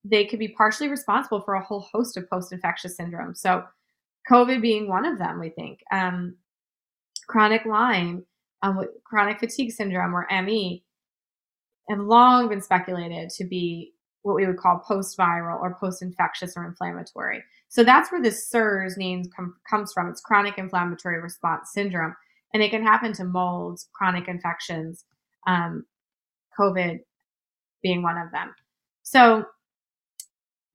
they 0.04 0.26
could 0.26 0.40
be 0.40 0.48
partially 0.48 0.88
responsible 0.88 1.42
for 1.42 1.56
a 1.56 1.64
whole 1.64 1.88
host 1.92 2.18
of 2.18 2.30
post-infectious 2.30 2.98
syndromes. 2.98 3.38
So, 3.38 3.64
COVID 4.30 4.62
being 4.62 4.88
one 4.88 5.06
of 5.06 5.18
them, 5.18 5.40
we 5.40 5.50
think. 5.50 5.80
Um, 5.92 6.36
chronic 7.28 7.66
Lyme, 7.66 8.26
um, 8.62 8.86
chronic 9.04 9.40
fatigue 9.40 9.72
syndrome, 9.72 10.16
or 10.16 10.28
ME, 10.44 10.84
have 11.90 12.00
long 12.00 12.50
been 12.50 12.62
speculated 12.62 13.30
to 13.32 13.46
be 13.46 13.94
what 14.24 14.36
we 14.36 14.46
would 14.46 14.58
call 14.58 14.84
post-viral 14.88 15.60
or 15.60 15.78
post-infectious 15.80 16.54
or 16.56 16.66
inflammatory. 16.66 17.44
So 17.70 17.84
that's 17.84 18.12
where 18.12 18.22
the 18.22 18.30
CIRS 18.30 18.98
name 18.98 19.24
com- 19.36 19.56
comes 19.68 19.92
from. 19.94 20.10
It's 20.10 20.22
chronic 20.22 20.58
inflammatory 20.58 21.20
response 21.20 21.72
syndrome, 21.74 22.16
and 22.54 22.62
it 22.62 22.70
can 22.70 22.84
happen 22.84 23.14
to 23.14 23.24
molds, 23.24 23.90
chronic 23.94 24.28
infections, 24.28 25.06
um, 25.48 25.86
COVID 26.60 27.00
being 27.82 28.04
one 28.04 28.18
of 28.18 28.32
them. 28.32 28.54
So 29.04 29.46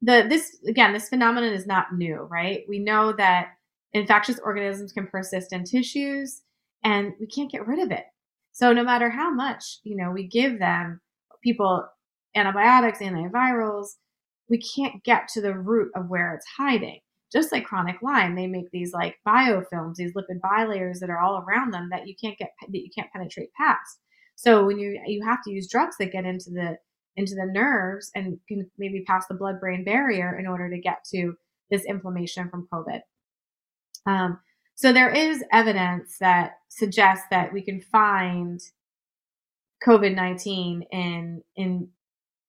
the 0.02 0.26
this 0.28 0.58
again, 0.68 0.92
this 0.92 1.08
phenomenon 1.08 1.52
is 1.52 1.66
not 1.66 1.94
new, 1.94 2.16
right? 2.16 2.64
We 2.68 2.78
know 2.78 3.12
that 3.12 3.48
infectious 3.92 4.38
organisms 4.38 4.92
can 4.92 5.06
persist 5.06 5.52
in 5.52 5.64
tissues, 5.64 6.42
and 6.84 7.12
we 7.20 7.26
can't 7.26 7.50
get 7.50 7.66
rid 7.66 7.78
of 7.78 7.90
it. 7.90 8.04
So 8.52 8.72
no 8.72 8.84
matter 8.84 9.10
how 9.10 9.30
much 9.30 9.80
you 9.84 9.96
know 9.96 10.10
we 10.10 10.26
give 10.26 10.58
them, 10.58 11.00
people 11.42 11.86
antibiotics, 12.34 12.98
antivirals, 12.98 13.88
we 14.48 14.60
can't 14.60 15.02
get 15.02 15.28
to 15.28 15.40
the 15.40 15.54
root 15.54 15.90
of 15.96 16.08
where 16.08 16.34
it's 16.34 16.46
hiding. 16.56 17.00
Just 17.32 17.50
like 17.50 17.64
chronic 17.64 17.96
Lyme, 18.02 18.36
they 18.36 18.46
make 18.46 18.70
these 18.70 18.92
like 18.92 19.16
biofilms, 19.26 19.96
these 19.96 20.14
lipid 20.14 20.40
bilayers 20.44 21.00
that 21.00 21.10
are 21.10 21.18
all 21.18 21.44
around 21.46 21.72
them 21.72 21.88
that 21.90 22.06
you 22.06 22.14
can't 22.22 22.38
get 22.38 22.50
that 22.60 22.78
you 22.78 22.90
can't 22.96 23.10
penetrate 23.12 23.50
past. 23.58 23.98
So 24.36 24.64
when 24.64 24.78
you 24.78 25.00
you 25.06 25.24
have 25.24 25.42
to 25.44 25.50
use 25.50 25.68
drugs 25.68 25.96
that 25.98 26.12
get 26.12 26.24
into 26.24 26.50
the 26.50 26.76
into 27.16 27.34
the 27.34 27.46
nerves 27.46 28.10
and 28.14 28.38
can 28.48 28.70
maybe 28.78 29.04
pass 29.06 29.26
the 29.26 29.34
blood 29.34 29.58
brain 29.60 29.84
barrier 29.84 30.38
in 30.38 30.46
order 30.46 30.70
to 30.70 30.78
get 30.78 31.04
to 31.14 31.34
this 31.70 31.84
inflammation 31.84 32.48
from 32.50 32.68
COVID. 32.72 33.00
Um, 34.06 34.38
so 34.74 34.92
there 34.92 35.10
is 35.10 35.42
evidence 35.52 36.18
that 36.20 36.58
suggests 36.68 37.24
that 37.30 37.52
we 37.52 37.62
can 37.62 37.80
find 37.80 38.60
COVID 39.86 40.14
nineteen 40.14 40.82
in 40.92 41.42
in 41.56 41.88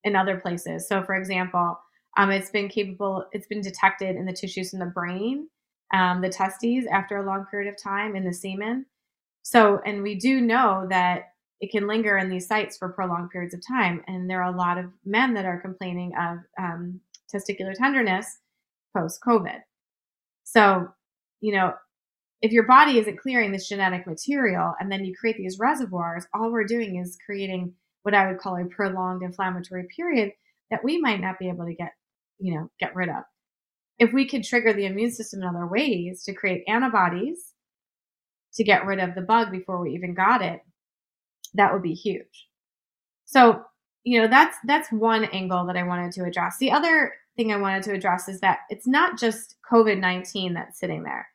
in 0.03 0.15
other 0.15 0.39
places. 0.39 0.87
So, 0.87 1.03
for 1.03 1.15
example, 1.15 1.79
um, 2.17 2.31
it's 2.31 2.49
been 2.49 2.69
capable, 2.69 3.25
it's 3.31 3.47
been 3.47 3.61
detected 3.61 4.15
in 4.15 4.25
the 4.25 4.33
tissues 4.33 4.73
in 4.73 4.79
the 4.79 4.85
brain, 4.85 5.47
um, 5.93 6.21
the 6.21 6.29
testes 6.29 6.85
after 6.91 7.17
a 7.17 7.25
long 7.25 7.45
period 7.49 7.69
of 7.71 7.81
time 7.81 8.15
in 8.15 8.23
the 8.23 8.33
semen. 8.33 8.85
So, 9.43 9.81
and 9.85 10.03
we 10.03 10.15
do 10.15 10.41
know 10.41 10.87
that 10.89 11.33
it 11.59 11.71
can 11.71 11.87
linger 11.87 12.17
in 12.17 12.29
these 12.29 12.47
sites 12.47 12.77
for 12.77 12.89
prolonged 12.89 13.31
periods 13.31 13.53
of 13.53 13.61
time. 13.67 14.03
And 14.07 14.29
there 14.29 14.41
are 14.43 14.53
a 14.53 14.57
lot 14.57 14.77
of 14.77 14.85
men 15.05 15.33
that 15.33 15.45
are 15.45 15.59
complaining 15.59 16.11
of 16.19 16.37
um, 16.59 16.99
testicular 17.33 17.73
tenderness 17.73 18.39
post 18.95 19.19
COVID. 19.27 19.59
So, 20.43 20.87
you 21.41 21.53
know, 21.53 21.73
if 22.41 22.51
your 22.51 22.67
body 22.67 22.99
isn't 22.99 23.19
clearing 23.19 23.51
this 23.51 23.67
genetic 23.67 24.05
material 24.05 24.73
and 24.79 24.91
then 24.91 25.03
you 25.03 25.15
create 25.15 25.37
these 25.37 25.57
reservoirs, 25.59 26.25
all 26.33 26.51
we're 26.51 26.65
doing 26.65 26.97
is 26.97 27.17
creating 27.25 27.73
what 28.03 28.13
I 28.13 28.27
would 28.27 28.39
call 28.39 28.55
a 28.55 28.65
prolonged 28.65 29.23
inflammatory 29.23 29.87
period 29.95 30.31
that 30.69 30.83
we 30.83 30.99
might 30.99 31.19
not 31.19 31.39
be 31.39 31.49
able 31.49 31.65
to 31.65 31.73
get, 31.73 31.93
you 32.39 32.53
know, 32.53 32.69
get 32.79 32.95
rid 32.95 33.09
of. 33.09 33.23
If 33.99 34.13
we 34.13 34.27
could 34.27 34.43
trigger 34.43 34.73
the 34.73 34.85
immune 34.85 35.11
system 35.11 35.41
in 35.41 35.47
other 35.47 35.65
ways 35.65 36.23
to 36.23 36.33
create 36.33 36.63
antibodies 36.67 37.53
to 38.53 38.63
get 38.63 38.85
rid 38.85 38.99
of 38.99 39.15
the 39.15 39.21
bug 39.21 39.51
before 39.51 39.81
we 39.81 39.91
even 39.95 40.13
got 40.13 40.43
it, 40.43 40.61
that 41.53 41.73
would 41.73 41.81
be 41.81 41.93
huge. 41.93 42.47
So, 43.25 43.63
you 44.03 44.21
know, 44.21 44.27
that's 44.27 44.57
that's 44.65 44.91
one 44.91 45.25
angle 45.25 45.65
that 45.65 45.77
I 45.77 45.83
wanted 45.83 46.11
to 46.13 46.23
address. 46.23 46.57
The 46.59 46.71
other 46.71 47.13
thing 47.35 47.51
I 47.51 47.57
wanted 47.57 47.83
to 47.83 47.93
address 47.93 48.27
is 48.27 48.39
that 48.41 48.59
it's 48.69 48.87
not 48.87 49.17
just 49.17 49.55
COVID-19 49.71 50.53
that's 50.53 50.79
sitting 50.79 51.03
there. 51.03 51.27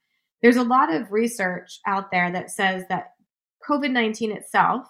There's 0.42 0.56
a 0.56 0.64
lot 0.64 0.92
of 0.92 1.12
research 1.12 1.78
out 1.86 2.10
there 2.10 2.32
that 2.32 2.50
says 2.50 2.84
that 2.88 3.12
COVID-19 3.68 4.34
itself 4.36 4.86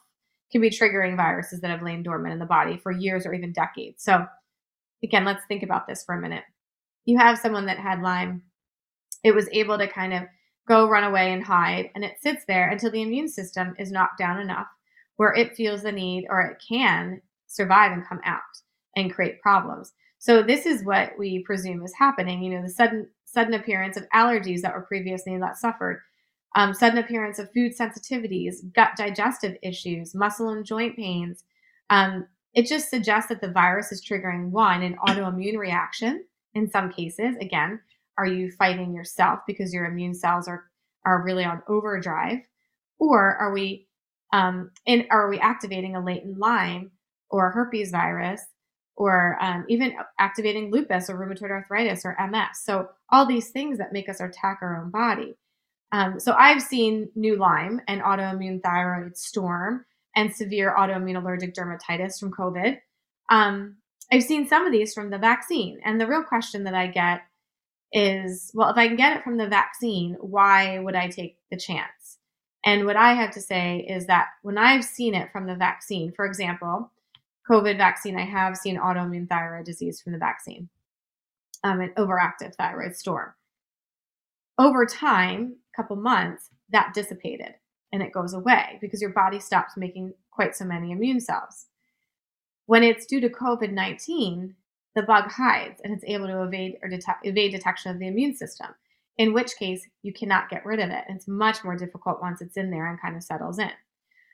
can 0.50 0.60
be 0.60 0.70
triggering 0.70 1.16
viruses 1.16 1.60
that 1.60 1.70
have 1.70 1.82
lain 1.82 2.02
dormant 2.02 2.32
in 2.32 2.38
the 2.38 2.46
body 2.46 2.78
for 2.78 2.92
years 2.92 3.26
or 3.26 3.34
even 3.34 3.52
decades. 3.52 4.02
So, 4.04 4.24
again, 5.02 5.24
let's 5.24 5.44
think 5.46 5.62
about 5.62 5.86
this 5.86 6.04
for 6.04 6.14
a 6.14 6.20
minute. 6.20 6.44
You 7.04 7.18
have 7.18 7.38
someone 7.38 7.66
that 7.66 7.78
had 7.78 8.00
Lyme, 8.00 8.42
it 9.24 9.34
was 9.34 9.48
able 9.52 9.76
to 9.78 9.88
kind 9.88 10.14
of 10.14 10.22
go 10.68 10.88
run 10.88 11.04
away 11.04 11.32
and 11.32 11.42
hide, 11.42 11.90
and 11.94 12.04
it 12.04 12.20
sits 12.20 12.44
there 12.46 12.70
until 12.70 12.90
the 12.90 13.02
immune 13.02 13.28
system 13.28 13.74
is 13.78 13.90
knocked 13.90 14.18
down 14.18 14.40
enough 14.40 14.68
where 15.16 15.34
it 15.34 15.56
feels 15.56 15.82
the 15.82 15.92
need 15.92 16.26
or 16.28 16.40
it 16.40 16.62
can 16.66 17.20
survive 17.46 17.92
and 17.92 18.06
come 18.06 18.20
out 18.24 18.40
and 18.96 19.12
create 19.12 19.40
problems. 19.40 19.92
So 20.18 20.42
this 20.42 20.66
is 20.66 20.84
what 20.84 21.12
we 21.18 21.42
presume 21.42 21.82
is 21.82 21.94
happening. 21.98 22.42
You 22.42 22.50
know, 22.50 22.62
the 22.62 22.68
sudden 22.68 23.08
sudden 23.24 23.54
appearance 23.54 23.96
of 23.96 24.08
allergies 24.14 24.60
that 24.60 24.74
were 24.74 24.82
previously 24.82 25.34
not 25.36 25.56
suffered, 25.56 26.02
um, 26.54 26.74
sudden 26.74 26.98
appearance 26.98 27.38
of 27.38 27.52
food 27.52 27.72
sensitivities, 27.76 28.56
gut 28.74 28.90
digestive 28.96 29.56
issues, 29.62 30.14
muscle 30.14 30.50
and 30.50 30.64
joint 30.66 30.96
pains. 30.96 31.44
Um, 31.90 32.26
it 32.54 32.66
just 32.66 32.90
suggests 32.90 33.30
that 33.30 33.40
the 33.40 33.50
virus 33.50 33.90
is 33.90 34.04
triggering 34.04 34.50
one, 34.50 34.82
an 34.82 34.96
autoimmune 35.06 35.56
reaction 35.56 36.24
in 36.54 36.70
some 36.70 36.92
cases. 36.92 37.34
Again, 37.40 37.80
are 38.18 38.26
you 38.26 38.50
fighting 38.52 38.94
yourself 38.94 39.40
because 39.46 39.72
your 39.72 39.86
immune 39.86 40.14
cells 40.14 40.46
are, 40.46 40.64
are 41.06 41.24
really 41.24 41.44
on 41.44 41.62
overdrive? 41.66 42.40
Or 42.98 43.36
are 43.36 43.52
we 43.52 43.88
um, 44.32 44.70
in, 44.86 45.06
are 45.10 45.28
we 45.28 45.38
activating 45.38 45.94
a 45.94 46.04
latent 46.04 46.38
Lyme 46.38 46.90
or 47.30 47.48
a 47.48 47.52
herpes 47.52 47.90
virus 47.90 48.42
or 48.96 49.38
um, 49.40 49.64
even 49.68 49.94
activating 50.18 50.70
lupus 50.70 51.08
or 51.08 51.16
rheumatoid 51.16 51.50
arthritis 51.50 52.04
or 52.04 52.16
MS? 52.18 52.62
So 52.64 52.88
all 53.10 53.26
these 53.26 53.50
things 53.50 53.78
that 53.78 53.92
make 53.92 54.08
us 54.08 54.20
attack 54.20 54.58
our 54.62 54.82
own 54.82 54.90
body. 54.90 55.34
Um, 55.92 56.18
so 56.18 56.32
I've 56.32 56.62
seen 56.62 57.10
new 57.14 57.36
Lyme 57.36 57.80
and 57.86 58.00
autoimmune 58.00 58.62
thyroid 58.62 59.16
storm 59.16 59.84
and 60.16 60.34
severe 60.34 60.74
autoimmune 60.76 61.20
allergic 61.20 61.54
dermatitis 61.54 62.18
from 62.18 62.32
COVID. 62.32 62.78
Um, 63.28 63.76
I've 64.10 64.22
seen 64.22 64.46
some 64.46 64.66
of 64.66 64.72
these 64.72 64.94
from 64.94 65.10
the 65.10 65.18
vaccine. 65.18 65.80
And 65.84 66.00
the 66.00 66.06
real 66.06 66.22
question 66.22 66.64
that 66.64 66.74
I 66.74 66.86
get 66.86 67.22
is 67.92 68.50
well, 68.54 68.70
if 68.70 68.76
I 68.76 68.88
can 68.88 68.96
get 68.96 69.18
it 69.18 69.24
from 69.24 69.36
the 69.36 69.48
vaccine, 69.48 70.16
why 70.20 70.78
would 70.78 70.94
I 70.94 71.08
take 71.08 71.36
the 71.50 71.58
chance? 71.58 72.01
And 72.64 72.86
what 72.86 72.96
I 72.96 73.14
have 73.14 73.32
to 73.32 73.40
say 73.40 73.84
is 73.88 74.06
that 74.06 74.28
when 74.42 74.56
I've 74.56 74.84
seen 74.84 75.14
it 75.14 75.32
from 75.32 75.46
the 75.46 75.54
vaccine, 75.54 76.12
for 76.12 76.24
example, 76.24 76.90
COVID 77.50 77.76
vaccine, 77.76 78.16
I 78.16 78.24
have 78.24 78.56
seen 78.56 78.78
autoimmune 78.78 79.28
thyroid 79.28 79.66
disease 79.66 80.00
from 80.00 80.12
the 80.12 80.18
vaccine, 80.18 80.68
um, 81.64 81.80
an 81.80 81.92
overactive 81.96 82.54
thyroid 82.54 82.94
storm. 82.94 83.34
Over 84.58 84.86
time, 84.86 85.56
a 85.74 85.82
couple 85.82 85.96
months, 85.96 86.50
that 86.70 86.94
dissipated 86.94 87.54
and 87.92 88.02
it 88.02 88.12
goes 88.12 88.32
away 88.32 88.78
because 88.80 89.00
your 89.00 89.10
body 89.10 89.38
stops 89.38 89.76
making 89.76 90.14
quite 90.30 90.56
so 90.56 90.64
many 90.64 90.90
immune 90.90 91.20
cells. 91.20 91.66
When 92.66 92.82
it's 92.82 93.06
due 93.06 93.20
to 93.20 93.28
COVID 93.28 93.72
19, 93.72 94.54
the 94.94 95.02
bug 95.02 95.30
hides 95.30 95.80
and 95.84 95.92
it's 95.92 96.04
able 96.06 96.26
to 96.26 96.42
evade 96.42 96.78
or 96.82 96.88
detect, 96.88 97.26
evade 97.26 97.52
detection 97.52 97.90
of 97.90 97.98
the 97.98 98.06
immune 98.06 98.34
system, 98.34 98.68
in 99.18 99.32
which 99.32 99.56
case 99.56 99.86
you 100.02 100.12
cannot 100.12 100.48
get 100.48 100.64
rid 100.64 100.80
of 100.80 100.90
it. 100.90 101.04
It's 101.08 101.28
much 101.28 101.64
more 101.64 101.76
difficult 101.76 102.22
once 102.22 102.40
it's 102.40 102.56
in 102.56 102.70
there 102.70 102.88
and 102.88 103.00
kind 103.00 103.16
of 103.16 103.22
settles 103.22 103.58
in. 103.58 103.70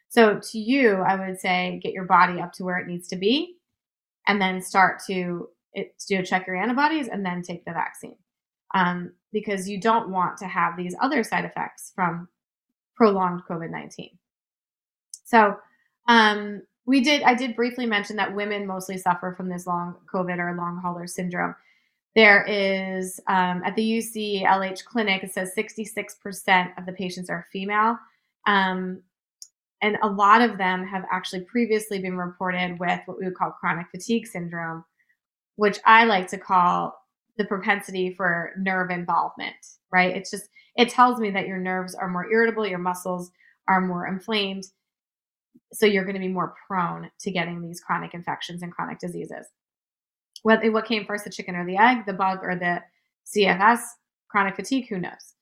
So, 0.09 0.41
to 0.41 0.59
you, 0.59 0.97
I 0.97 1.17
would 1.17 1.39
say 1.39 1.81
get 1.83 1.93
your 1.93 2.05
body 2.05 2.41
up 2.41 2.53
to 2.55 2.65
where 2.65 2.79
it 2.79 2.87
needs 2.87 3.09
to 3.09 3.17
be 3.17 3.57
and 4.27 4.41
then 4.41 4.63
start 4.63 5.03
to, 5.07 5.49
it, 5.75 5.99
to 6.09 6.23
check 6.23 6.47
your 6.47 6.57
antibodies 6.57 7.09
and 7.09 7.25
then 7.25 7.43
take 7.43 7.65
the 7.65 7.73
vaccine 7.73 8.17
um, 8.75 9.13
because 9.33 9.69
you 9.69 9.81
don't 9.81 10.11
want 10.11 10.39
to 10.39 10.47
have 10.47 10.77
these 10.77 10.97
other 11.01 11.23
side 11.23 11.45
effects 11.45 11.93
from 11.95 12.29
prolonged 12.97 13.43
COVID 13.49 13.71
19. 13.71 14.11
So, 15.25 15.57
um, 16.09 16.63
we 16.87 17.03
did, 17.03 17.23
I 17.23 17.35
did 17.35 17.55
briefly 17.55 17.85
mention 17.85 18.17
that 18.17 18.35
women 18.35 18.67
mostly 18.67 18.97
suffer 18.97 19.35
from 19.37 19.51
this 19.51 19.67
long 19.67 19.97
COVID 20.13 20.39
or 20.39 20.57
long 20.57 20.81
hauler 20.83 21.07
syndrome. 21.07 21.55
There 22.19 22.45
is, 22.49 23.21
um, 23.29 23.63
at 23.65 23.77
the 23.77 23.99
UCLH 23.99 24.85
clinic, 24.85 25.23
it 25.23 25.33
says 25.33 25.53
66% 25.57 26.77
of 26.77 26.85
the 26.85 26.93
patients 26.93 27.31
are 27.31 27.47
female. 27.53 27.97
Um, 28.45 29.05
and 29.83 29.99
a 30.03 30.09
lot 30.09 30.41
of 30.41 30.59
them 30.59 30.85
have 30.85 31.05
actually 31.13 31.43
previously 31.43 32.01
been 32.01 32.17
reported 32.17 32.77
with 32.81 32.99
what 33.07 33.21
we 33.21 33.27
would 33.27 33.37
call 33.37 33.53
chronic 33.53 33.87
fatigue 33.93 34.27
syndrome, 34.27 34.85
which 35.55 35.79
I 35.87 36.07
like 36.07 36.27
to 36.31 36.39
call 36.39 36.93
the 37.37 37.45
propensity 37.45 38.13
for 38.17 38.51
nerve 38.59 38.91
involvement, 38.91 39.55
right? 39.93 40.17
It's 40.17 40.33
just, 40.33 40.49
it 40.75 40.89
tells 40.89 41.21
me 41.21 41.31
that 41.31 41.47
your 41.47 41.59
nerves 41.59 41.95
are 41.95 42.09
more 42.09 42.29
irritable, 42.29 42.67
your 42.67 42.81
muscles 42.81 43.31
are 43.69 43.81
more 43.81 44.09
inflamed. 44.09 44.65
So 45.73 45.87
you're 45.87 46.03
going 46.03 46.15
to 46.15 46.21
be 46.21 46.27
more 46.27 46.57
prone 46.67 47.13
to 47.21 47.31
getting 47.31 47.63
these 47.63 47.79
chronic 47.79 48.13
infections 48.13 48.65
and 48.65 48.73
chronic 48.73 48.99
diseases. 48.99 49.47
What, 50.43 50.61
what 50.73 50.87
came 50.87 51.05
first, 51.05 51.25
the 51.25 51.31
chicken 51.31 51.57
or 51.57 51.67
the 51.67 51.77
egg, 51.77 52.07
the 52.07 52.13
bug 52.13 52.41
or 52.43 52.55
the 52.57 52.83
CFS, 53.27 53.81
chronic 54.29 54.57
fatigue, 54.57 54.87
who 54.89 54.99
knows? 54.99 55.35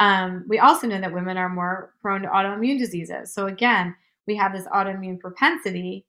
Um, 0.00 0.44
we 0.48 0.58
also 0.58 0.86
know 0.86 1.00
that 1.00 1.12
women 1.12 1.36
are 1.36 1.48
more 1.48 1.94
prone 2.00 2.22
to 2.22 2.28
autoimmune 2.28 2.78
diseases. 2.78 3.34
So 3.34 3.46
again, 3.46 3.94
we 4.26 4.34
have 4.36 4.52
this 4.52 4.66
autoimmune 4.66 5.20
propensity, 5.20 6.06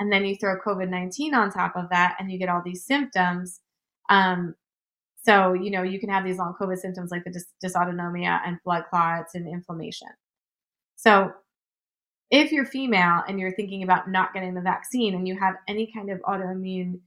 and 0.00 0.12
then 0.12 0.24
you 0.24 0.36
throw 0.36 0.58
COVID 0.60 0.88
19 0.88 1.34
on 1.34 1.50
top 1.50 1.76
of 1.76 1.88
that, 1.90 2.16
and 2.18 2.30
you 2.30 2.38
get 2.38 2.48
all 2.48 2.62
these 2.64 2.84
symptoms. 2.84 3.60
Um, 4.10 4.54
so, 5.24 5.54
you 5.54 5.70
know, 5.70 5.82
you 5.82 5.98
can 5.98 6.10
have 6.10 6.24
these 6.24 6.38
long 6.38 6.54
COVID 6.60 6.78
symptoms 6.78 7.10
like 7.10 7.24
the 7.24 7.30
dys- 7.30 7.54
dysautonomia 7.64 8.40
and 8.44 8.58
blood 8.64 8.84
clots 8.90 9.34
and 9.34 9.48
inflammation. 9.48 10.08
So, 10.96 11.32
if 12.30 12.50
you're 12.50 12.66
female 12.66 13.22
and 13.28 13.38
you're 13.38 13.54
thinking 13.54 13.84
about 13.84 14.10
not 14.10 14.34
getting 14.34 14.54
the 14.54 14.60
vaccine 14.60 15.14
and 15.14 15.28
you 15.28 15.38
have 15.38 15.54
any 15.68 15.90
kind 15.94 16.10
of 16.10 16.20
autoimmune 16.22 16.98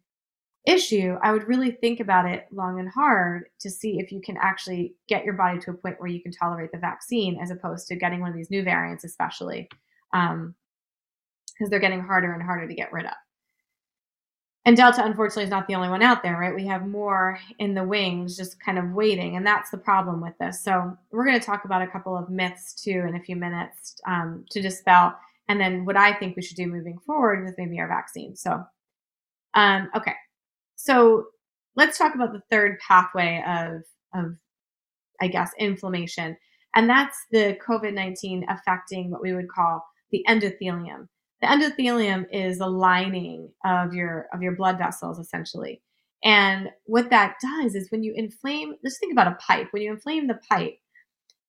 issue, 0.68 1.18
I 1.24 1.32
would 1.32 1.48
really 1.48 1.72
think 1.72 2.00
about 2.00 2.30
it 2.30 2.46
long 2.52 2.80
and 2.80 2.90
hard 2.90 3.46
to 3.60 3.70
see 3.70 4.00
if 4.00 4.12
you 4.12 4.22
can 4.22 4.38
actually 4.38 4.94
get 5.08 5.24
your 5.24 5.34
body 5.34 5.60
to 5.60 5.72
a 5.72 5.74
point 5.74 6.00
where 6.00 6.10
you 6.10 6.22
can 6.22 6.32
tolerate 6.32 6.72
the 6.72 6.78
vaccine 6.78 7.40
as 7.42 7.50
opposed 7.50 7.88
to 7.88 7.96
getting 7.96 8.20
one 8.20 8.30
of 8.30 8.36
these 8.36 8.52
new 8.52 8.64
variants, 8.64 9.04
especially 9.04 9.70
because 10.12 10.34
um, 10.34 10.56
they're 11.70 11.80
getting 11.80 12.02
harder 12.02 12.34
and 12.34 12.44
harder 12.44 12.68
to 12.68 12.76
get 12.76 12.92
rid 12.92 13.06
of. 13.06 13.14
And 14.66 14.76
Delta, 14.76 15.06
unfortunately, 15.06 15.46
is 15.46 15.50
not 15.50 15.66
the 15.70 15.76
only 15.76 15.88
one 15.88 16.04
out 16.04 16.24
there, 16.24 16.38
right? 16.38 16.54
We 16.54 16.68
have 16.68 16.86
more 16.86 17.40
in 17.58 17.74
the 17.74 17.86
wings 17.86 18.36
just 18.36 18.60
kind 18.60 18.78
of 18.78 18.92
waiting. 18.92 19.38
And 19.38 19.48
that's 19.48 19.70
the 19.70 19.78
problem 19.78 20.20
with 20.20 20.38
this. 20.42 20.62
So, 20.62 20.98
we're 21.10 21.26
going 21.26 21.40
to 21.40 21.46
talk 21.46 21.64
about 21.64 21.82
a 21.82 21.88
couple 21.88 22.18
of 22.18 22.30
myths 22.30 22.74
too 22.74 23.06
in 23.08 23.16
a 23.16 23.22
few 23.22 23.38
minutes 23.38 23.96
um, 24.06 24.44
to 24.50 24.62
dispel. 24.62 25.18
And 25.48 25.58
then 25.58 25.86
what 25.86 25.96
I 25.96 26.14
think 26.14 26.36
we 26.36 26.42
should 26.42 26.58
do 26.58 26.68
moving 26.68 27.00
forward 27.06 27.46
with 27.46 27.58
maybe 27.58 27.80
our 27.80 27.88
vaccine. 27.88 28.36
So, 28.36 28.62
um, 29.54 29.90
okay. 29.96 30.16
So, 30.78 31.26
let's 31.76 31.98
talk 31.98 32.16
about 32.16 32.34
the 32.34 32.42
third 32.50 32.80
pathway 32.80 33.44
of, 33.46 33.84
of 34.16 34.36
I 35.22 35.28
guess, 35.28 35.52
inflammation. 35.60 36.38
And 36.76 36.90
that's 36.90 37.18
the 37.32 37.58
COVID 37.68 37.94
19 37.94 38.46
affecting 38.50 39.12
what 39.12 39.22
we 39.22 39.34
would 39.34 39.50
call 39.50 39.84
the 40.12 40.24
endothelium. 40.30 41.08
The 41.42 41.48
endothelium 41.48 42.26
is 42.32 42.60
the 42.60 42.70
lining 42.70 43.50
of 43.66 43.94
your 43.94 44.28
of 44.34 44.42
your 44.42 44.56
blood 44.56 44.78
vessels 44.78 45.20
essentially. 45.20 45.82
And 46.24 46.70
what 46.86 47.10
that 47.12 47.36
does 47.42 47.76
is 47.76 47.92
when 47.92 48.04
you 48.04 48.14
inflame, 48.16 48.74
let's 48.84 48.98
think 48.98 49.12
about 49.12 49.32
a 49.32 49.36
pipe. 49.36 49.68
When 49.72 49.84
you 49.84 49.92
inflame 49.92 50.28
the 50.28 50.40
pipe, 50.50 50.78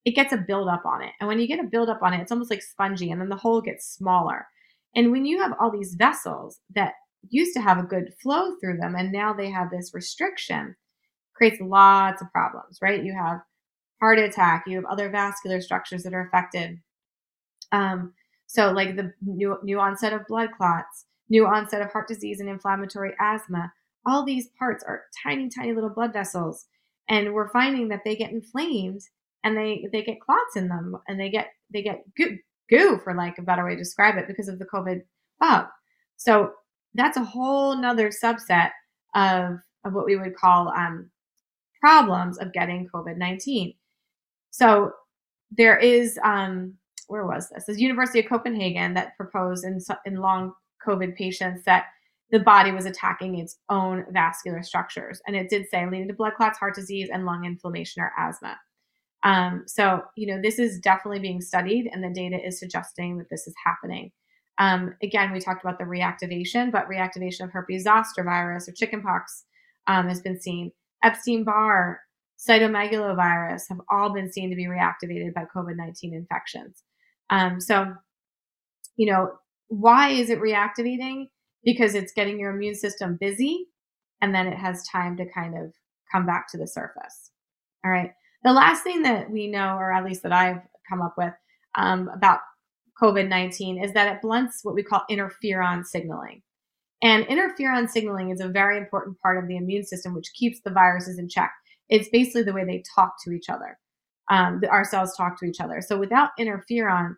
it 0.04 0.12
gets 0.14 0.32
a 0.32 0.36
buildup 0.36 0.84
on 0.84 1.02
it. 1.02 1.12
And 1.20 1.28
when 1.28 1.38
you 1.38 1.46
get 1.46 1.60
a 1.60 1.68
buildup 1.68 2.02
on 2.02 2.12
it, 2.12 2.20
it's 2.20 2.32
almost 2.32 2.50
like 2.50 2.62
spongy, 2.62 3.10
and 3.10 3.20
then 3.20 3.28
the 3.28 3.36
hole 3.36 3.60
gets 3.60 3.86
smaller. 3.86 4.46
And 4.94 5.10
when 5.10 5.24
you 5.24 5.40
have 5.40 5.52
all 5.60 5.70
these 5.70 5.94
vessels 5.94 6.60
that 6.74 6.94
used 7.30 7.54
to 7.54 7.60
have 7.60 7.78
a 7.78 7.82
good 7.82 8.12
flow 8.20 8.56
through 8.60 8.78
them, 8.78 8.94
and 8.96 9.12
now 9.12 9.32
they 9.32 9.50
have 9.50 9.70
this 9.70 9.92
restriction, 9.94 10.74
creates 11.34 11.60
lots 11.60 12.22
of 12.22 12.32
problems, 12.32 12.78
right? 12.82 13.04
You 13.04 13.14
have 13.14 13.40
heart 14.00 14.18
attack, 14.18 14.64
you 14.66 14.76
have 14.76 14.84
other 14.86 15.08
vascular 15.08 15.60
structures 15.60 16.02
that 16.02 16.14
are 16.14 16.26
affected. 16.26 16.78
Um, 17.72 18.14
so, 18.46 18.70
like 18.72 18.96
the 18.96 19.12
new, 19.20 19.58
new 19.62 19.78
onset 19.78 20.12
of 20.12 20.26
blood 20.26 20.50
clots, 20.56 21.06
new 21.28 21.46
onset 21.46 21.82
of 21.82 21.92
heart 21.92 22.08
disease 22.08 22.40
and 22.40 22.48
inflammatory 22.48 23.12
asthma, 23.20 23.72
all 24.06 24.24
these 24.24 24.48
parts 24.58 24.84
are 24.86 25.04
tiny, 25.22 25.48
tiny 25.50 25.72
little 25.72 25.90
blood 25.90 26.12
vessels. 26.12 26.66
And 27.08 27.34
we're 27.34 27.50
finding 27.50 27.88
that 27.88 28.02
they 28.04 28.16
get 28.16 28.32
inflamed 28.32 29.02
and 29.44 29.56
they, 29.56 29.86
they 29.92 30.02
get 30.02 30.20
clots 30.20 30.56
in 30.56 30.68
them 30.68 30.96
and 31.08 31.18
they 31.18 31.30
get, 31.30 31.48
they 31.72 31.82
get 31.82 32.02
goo, 32.16 32.38
goo 32.70 32.98
for 33.02 33.14
like 33.14 33.38
a 33.38 33.42
better 33.42 33.64
way 33.64 33.72
to 33.72 33.76
describe 33.76 34.16
it 34.16 34.28
because 34.28 34.48
of 34.48 34.58
the 34.58 34.66
COVID 34.66 35.02
bug. 35.40 35.66
So 36.16 36.52
that's 36.94 37.16
a 37.16 37.24
whole 37.24 37.76
nother 37.76 38.10
subset 38.10 38.70
of, 39.14 39.58
of 39.84 39.92
what 39.92 40.06
we 40.06 40.16
would 40.16 40.36
call 40.36 40.68
um, 40.68 41.10
problems 41.80 42.38
of 42.38 42.52
getting 42.52 42.88
COVID 42.92 43.16
19. 43.16 43.74
So 44.50 44.92
there 45.50 45.78
is 45.78 46.18
um, 46.24 46.74
where 47.08 47.26
was 47.26 47.48
this? 47.48 47.64
The 47.64 47.80
University 47.80 48.20
of 48.20 48.26
Copenhagen 48.26 48.94
that 48.94 49.16
proposed 49.16 49.64
in, 49.64 49.80
in 50.04 50.16
long 50.16 50.52
COVID 50.86 51.16
patients 51.16 51.64
that 51.64 51.86
the 52.30 52.38
body 52.38 52.70
was 52.70 52.84
attacking 52.84 53.38
its 53.38 53.58
own 53.70 54.04
vascular 54.10 54.62
structures. 54.62 55.20
And 55.26 55.34
it 55.34 55.48
did 55.48 55.66
say 55.70 55.88
leading 55.88 56.08
to 56.08 56.14
blood 56.14 56.34
clots, 56.36 56.58
heart 56.58 56.74
disease, 56.74 57.08
and 57.10 57.24
lung 57.24 57.46
inflammation 57.46 58.02
or 58.02 58.12
asthma. 58.18 58.58
Um, 59.24 59.64
so, 59.66 60.02
you 60.16 60.26
know, 60.26 60.40
this 60.40 60.58
is 60.58 60.78
definitely 60.78 61.20
being 61.20 61.40
studied, 61.40 61.88
and 61.92 62.04
the 62.04 62.10
data 62.10 62.36
is 62.36 62.60
suggesting 62.60 63.18
that 63.18 63.30
this 63.30 63.46
is 63.46 63.54
happening. 63.64 64.12
Um, 64.58 64.94
again, 65.02 65.32
we 65.32 65.40
talked 65.40 65.62
about 65.62 65.78
the 65.78 65.84
reactivation, 65.84 66.72
but 66.72 66.88
reactivation 66.88 67.44
of 67.44 67.50
herpes 67.50 67.84
zoster 67.84 68.24
virus 68.24 68.68
or 68.68 68.72
chickenpox 68.72 69.44
um, 69.86 70.08
has 70.08 70.20
been 70.20 70.40
seen. 70.40 70.72
Epstein 71.04 71.44
Barr, 71.44 72.00
cytomegalovirus 72.38 73.62
have 73.68 73.80
all 73.90 74.12
been 74.12 74.32
seen 74.32 74.50
to 74.50 74.56
be 74.56 74.66
reactivated 74.66 75.34
by 75.34 75.44
COVID 75.54 75.76
19 75.76 76.14
infections. 76.14 76.82
Um, 77.30 77.60
so, 77.60 77.94
you 78.96 79.10
know, 79.10 79.32
why 79.68 80.08
is 80.10 80.30
it 80.30 80.40
reactivating? 80.40 81.28
Because 81.64 81.94
it's 81.94 82.12
getting 82.12 82.38
your 82.38 82.50
immune 82.50 82.74
system 82.74 83.16
busy 83.20 83.66
and 84.20 84.34
then 84.34 84.46
it 84.46 84.56
has 84.56 84.86
time 84.88 85.16
to 85.16 85.26
kind 85.26 85.56
of 85.56 85.72
come 86.10 86.26
back 86.26 86.48
to 86.50 86.58
the 86.58 86.66
surface. 86.66 87.30
All 87.84 87.90
right. 87.90 88.12
The 88.44 88.52
last 88.52 88.82
thing 88.82 89.02
that 89.02 89.30
we 89.30 89.48
know, 89.48 89.76
or 89.76 89.92
at 89.92 90.04
least 90.04 90.22
that 90.22 90.32
I've 90.32 90.62
come 90.88 91.02
up 91.02 91.14
with 91.18 91.34
um, 91.74 92.08
about 92.08 92.40
COVID 93.00 93.28
19, 93.28 93.82
is 93.82 93.92
that 93.92 94.14
it 94.14 94.22
blunts 94.22 94.60
what 94.64 94.74
we 94.74 94.82
call 94.82 95.04
interferon 95.10 95.84
signaling. 95.84 96.42
And 97.02 97.24
interferon 97.26 97.88
signaling 97.88 98.30
is 98.30 98.40
a 98.40 98.48
very 98.48 98.76
important 98.76 99.20
part 99.20 99.38
of 99.38 99.46
the 99.46 99.56
immune 99.56 99.84
system, 99.84 100.14
which 100.14 100.32
keeps 100.34 100.60
the 100.60 100.70
viruses 100.70 101.18
in 101.18 101.28
check. 101.28 101.52
It's 101.88 102.08
basically 102.08 102.42
the 102.42 102.52
way 102.52 102.64
they 102.64 102.82
talk 102.94 103.14
to 103.24 103.32
each 103.32 103.48
other 103.48 103.78
um, 104.30 104.62
our 104.70 104.84
cells 104.84 105.16
talk 105.16 105.38
to 105.40 105.46
each 105.46 105.60
other. 105.60 105.80
So 105.80 105.98
without 105.98 106.30
interferon 106.38 107.16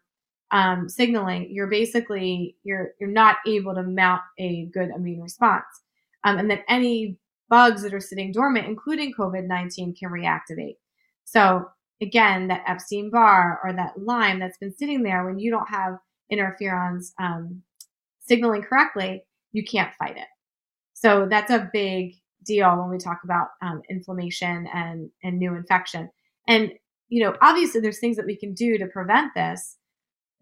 um, 0.50 0.88
signaling, 0.88 1.48
you're 1.50 1.68
basically 1.68 2.56
you're 2.64 2.92
you're 3.00 3.10
not 3.10 3.36
able 3.46 3.74
to 3.74 3.82
mount 3.82 4.22
a 4.38 4.66
good 4.66 4.90
immune 4.94 5.20
response, 5.20 5.64
um, 6.24 6.38
and 6.38 6.50
then 6.50 6.62
any 6.68 7.16
bugs 7.48 7.82
that 7.82 7.94
are 7.94 8.00
sitting 8.00 8.32
dormant, 8.32 8.66
including 8.66 9.12
COVID 9.12 9.46
nineteen, 9.46 9.94
can 9.94 10.10
reactivate. 10.10 10.76
So 11.24 11.68
again, 12.02 12.48
that 12.48 12.64
Epstein 12.66 13.10
Barr 13.10 13.60
or 13.64 13.72
that 13.72 14.02
Lyme 14.02 14.38
that's 14.38 14.58
been 14.58 14.74
sitting 14.76 15.02
there 15.02 15.24
when 15.24 15.38
you 15.38 15.50
don't 15.50 15.68
have 15.68 15.98
interferons 16.32 17.12
um, 17.20 17.62
signaling 18.20 18.62
correctly, 18.62 19.24
you 19.52 19.64
can't 19.64 19.94
fight 19.96 20.16
it. 20.16 20.28
So 20.94 21.26
that's 21.28 21.50
a 21.50 21.68
big 21.72 22.14
deal 22.44 22.76
when 22.78 22.90
we 22.90 22.98
talk 22.98 23.20
about 23.24 23.48
um, 23.62 23.82
inflammation 23.90 24.66
and 24.72 25.10
and 25.22 25.38
new 25.38 25.54
infection. 25.54 26.10
And 26.48 26.72
you 27.08 27.24
know, 27.24 27.36
obviously 27.42 27.80
there's 27.80 27.98
things 27.98 28.16
that 28.16 28.26
we 28.26 28.36
can 28.36 28.54
do 28.54 28.78
to 28.78 28.86
prevent 28.86 29.34
this, 29.34 29.76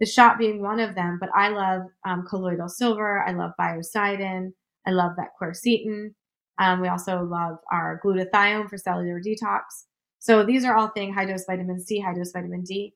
the 0.00 0.06
shot 0.06 0.38
being 0.38 0.62
one 0.62 0.80
of 0.80 0.94
them, 0.94 1.18
but 1.20 1.30
I 1.34 1.48
love 1.48 1.82
um, 2.06 2.26
colloidal 2.28 2.68
silver. 2.68 3.24
I 3.26 3.32
love 3.32 3.52
biocidin. 3.58 4.52
I 4.86 4.90
love 4.90 5.12
that 5.16 5.30
quercetin. 5.40 6.14
Um, 6.58 6.80
we 6.80 6.88
also 6.88 7.22
love 7.22 7.56
our 7.72 8.00
glutathione 8.04 8.68
for 8.68 8.76
cellular 8.78 9.20
detox. 9.20 9.60
So 10.18 10.44
these 10.44 10.64
are 10.64 10.76
all 10.76 10.88
things, 10.88 11.14
high 11.14 11.26
dose 11.26 11.44
vitamin 11.44 11.80
C, 11.80 12.00
high 12.00 12.14
dose 12.14 12.32
vitamin 12.32 12.62
D, 12.62 12.94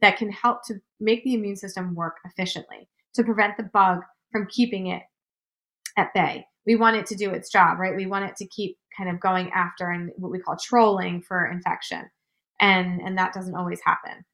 that 0.00 0.16
can 0.16 0.30
help 0.30 0.64
to 0.66 0.74
make 1.00 1.24
the 1.24 1.34
immune 1.34 1.56
system 1.56 1.94
work 1.94 2.16
efficiently 2.24 2.88
to 3.14 3.24
prevent 3.24 3.56
the 3.56 3.64
bug 3.64 4.00
from 4.32 4.46
keeping 4.50 4.88
it 4.88 5.02
at 5.96 6.12
bay. 6.12 6.44
We 6.66 6.76
want 6.76 6.96
it 6.96 7.06
to 7.06 7.14
do 7.14 7.30
its 7.30 7.50
job, 7.50 7.78
right? 7.78 7.96
We 7.96 8.06
want 8.06 8.24
it 8.24 8.36
to 8.36 8.46
keep 8.48 8.76
kind 8.96 9.08
of 9.08 9.20
going 9.20 9.50
after 9.50 9.90
and 9.90 10.10
what 10.16 10.32
we 10.32 10.38
call 10.38 10.56
trolling 10.56 11.22
for 11.22 11.46
infection 11.46 12.04
and 12.60 13.00
and 13.00 13.16
that 13.18 13.32
doesn't 13.32 13.54
always 13.54 13.80
happen 13.84 14.24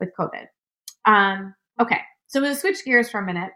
with 0.00 0.10
COVID. 0.18 0.46
Um, 1.04 1.54
okay, 1.80 2.00
so 2.26 2.40
to 2.40 2.54
switch 2.54 2.84
gears 2.84 3.10
for 3.10 3.20
a 3.20 3.26
minute. 3.26 3.50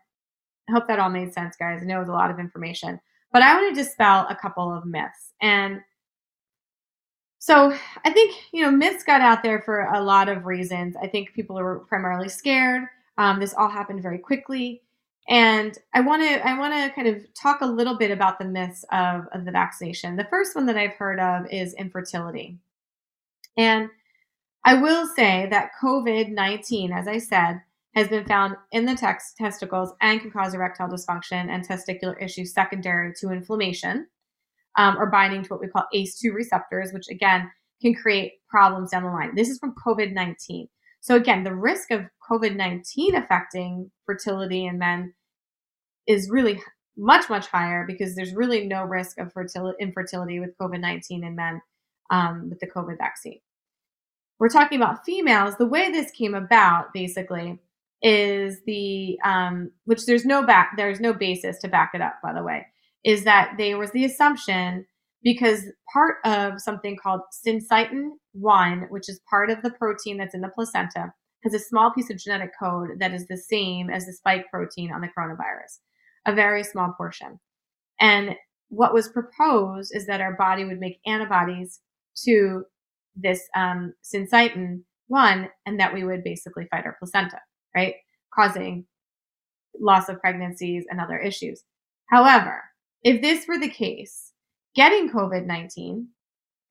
I 0.69 0.73
hope 0.73 0.89
that 0.89 0.99
all 0.99 1.11
made 1.11 1.33
sense, 1.33 1.55
guys. 1.57 1.81
I 1.81 1.85
know 1.85 1.99
it 1.99 2.01
was 2.01 2.09
a 2.09 2.13
lot 2.13 2.31
of 2.31 2.41
information, 2.41 2.99
but 3.33 3.43
I 3.43 3.55
want 3.55 3.75
to 3.75 3.83
dispel 3.83 4.27
a 4.29 4.35
couple 4.35 4.77
of 4.77 4.85
myths. 4.85 5.33
And 5.41 5.81
so 7.39 7.77
I 8.05 8.11
think 8.11 8.35
you 8.53 8.63
know 8.63 8.71
myths 8.71 9.05
got 9.05 9.21
out 9.21 9.43
there 9.43 9.61
for 9.61 9.83
a 9.83 10.03
lot 10.03 10.29
of 10.29 10.47
reasons. 10.47 10.97
I 11.01 11.07
think 11.07 11.35
people 11.35 11.57
were 11.57 11.81
primarily 11.81 12.29
scared. 12.29 12.85
Um, 13.19 13.41
this 13.41 13.55
all 13.55 13.69
happened 13.69 14.03
very 14.03 14.19
quickly, 14.19 14.83
and 15.29 15.77
I 15.95 16.01
want 16.01 16.23
to 16.23 16.47
I 16.47 16.59
want 16.59 16.75
to 16.75 16.95
kind 16.95 17.09
of 17.09 17.23
talk 17.35 17.61
a 17.61 17.67
little 17.67 17.97
bit 17.97 18.11
about 18.11 18.39
the 18.39 18.45
myths 18.45 18.85
of, 18.93 19.27
of 19.33 19.45
the 19.45 19.53
vaccination. 19.53 20.17
The 20.17 20.29
first 20.31 20.55
one 20.55 20.67
that 20.67 20.77
I've 20.77 20.95
heard 20.95 21.21
of 21.21 21.47
is 21.51 21.75
infertility, 21.75 22.59
and 23.57 23.91
I 24.65 24.75
will 24.75 25.07
say 25.07 25.47
that 25.51 25.71
COVID 25.81 26.31
19, 26.31 26.93
as 26.93 27.07
I 27.07 27.19
said, 27.19 27.61
has 27.95 28.09
been 28.09 28.27
found 28.27 28.57
in 28.73 28.85
the 28.85 28.95
tex- 28.95 29.35
testicles 29.35 29.93
and 30.01 30.21
can 30.21 30.31
cause 30.31 30.55
erectile 30.55 30.89
dysfunction 30.89 31.49
and 31.49 31.67
testicular 31.67 32.21
issues 32.23 32.53
secondary 32.53 33.15
to 33.15 33.31
inflammation 33.31 34.07
um, 34.77 34.97
or 34.99 35.11
binding 35.11 35.43
to 35.43 35.49
what 35.49 35.61
we 35.61 35.69
call 35.69 35.85
ACE2 35.95 36.33
receptors, 36.35 36.93
which 36.93 37.09
again 37.11 37.51
can 37.83 37.95
create 37.95 38.33
problems 38.49 38.91
down 38.91 39.05
the 39.05 39.11
line. 39.11 39.35
This 39.35 39.49
is 39.49 39.59
from 39.59 39.75
COVID 39.87 40.13
19. 40.13 40.69
So 41.01 41.15
again, 41.15 41.45
the 41.45 41.55
risk 41.55 41.91
of 41.91 42.03
COVID 42.31 42.57
19 42.57 43.15
affecting 43.15 43.91
fertility 44.05 44.67
in 44.67 44.79
men 44.79 45.15
is 46.07 46.31
really 46.31 46.61
much, 46.97 47.29
much 47.29 47.47
higher 47.47 47.85
because 47.87 48.15
there's 48.15 48.35
really 48.35 48.67
no 48.67 48.83
risk 48.83 49.19
of 49.19 49.33
fertility, 49.33 49.77
infertility 49.81 50.41
with 50.41 50.57
COVID 50.59 50.81
19 50.81 51.25
in 51.25 51.37
men 51.37 51.61
um, 52.11 52.49
with 52.51 52.61
the 52.61 52.67
COVID 52.67 52.99
vaccine. 52.99 53.41
We're 54.39 54.49
talking 54.49 54.81
about 54.81 55.05
females. 55.05 55.55
The 55.57 55.67
way 55.67 55.91
this 55.91 56.11
came 56.11 56.35
about, 56.35 56.93
basically, 56.93 57.59
is 58.03 58.61
the 58.67 59.19
um, 59.25 59.71
which 59.85 60.05
there's 60.07 60.25
no 60.25 60.45
back 60.45 60.73
there's 60.77 61.01
no 61.01 61.13
basis 61.13 61.59
to 61.61 61.69
back 61.69 61.93
it 61.95 62.01
up. 62.01 62.17
By 62.23 62.33
the 62.33 62.43
way, 62.43 62.67
is 63.07 63.23
that 63.25 63.53
there 63.57 63.79
was 63.79 63.93
the 63.93 64.05
assumption 64.05 64.85
because 65.23 65.63
part 65.93 66.17
of 66.25 66.61
something 66.61 66.97
called 67.01 67.21
syncytin 67.47 68.11
1, 68.33 68.89
which 68.91 69.09
is 69.09 69.21
part 69.31 69.49
of 69.49 69.63
the 69.63 69.71
protein 69.71 70.19
that's 70.19 70.35
in 70.35 70.41
the 70.41 70.49
placenta, 70.49 71.13
has 71.45 71.55
a 71.55 71.59
small 71.59 71.93
piece 71.93 72.11
of 72.11 72.19
genetic 72.19 72.51
code 72.61 72.89
that 72.99 73.15
is 73.15 73.27
the 73.29 73.37
same 73.37 73.89
as 73.89 74.05
the 74.05 74.13
spike 74.13 74.47
protein 74.51 74.93
on 74.93 75.01
the 75.01 75.09
coronavirus, 75.17 75.79
a 76.27 76.35
very 76.35 76.65
small 76.65 76.93
portion. 76.97 77.39
And 78.01 78.35
what 78.69 78.93
was 78.93 79.09
proposed 79.09 79.95
is 79.95 80.07
that 80.07 80.21
our 80.21 80.37
body 80.37 80.65
would 80.65 80.81
make 80.81 80.99
antibodies 81.07 81.81
to 82.25 82.65
this 83.15 83.41
um, 83.55 83.95
syncytin 84.05 84.83
1 85.07 85.49
and 85.65 85.79
that 85.79 85.95
we 85.95 86.03
would 86.03 86.25
basically 86.25 86.67
fight 86.73 86.85
our 86.85 86.97
placenta, 86.99 87.39
right? 87.75 87.95
Causing 88.35 88.85
loss 89.81 90.09
of 90.09 90.21
pregnancies 90.21 90.85
and 90.91 91.01
other 91.01 91.19
issues. 91.19 91.63
However, 92.11 92.63
if 93.03 93.23
this 93.23 93.47
were 93.47 93.59
the 93.59 93.69
case, 93.69 94.33
getting 94.75 95.11
COVID 95.11 95.47
19 95.47 96.09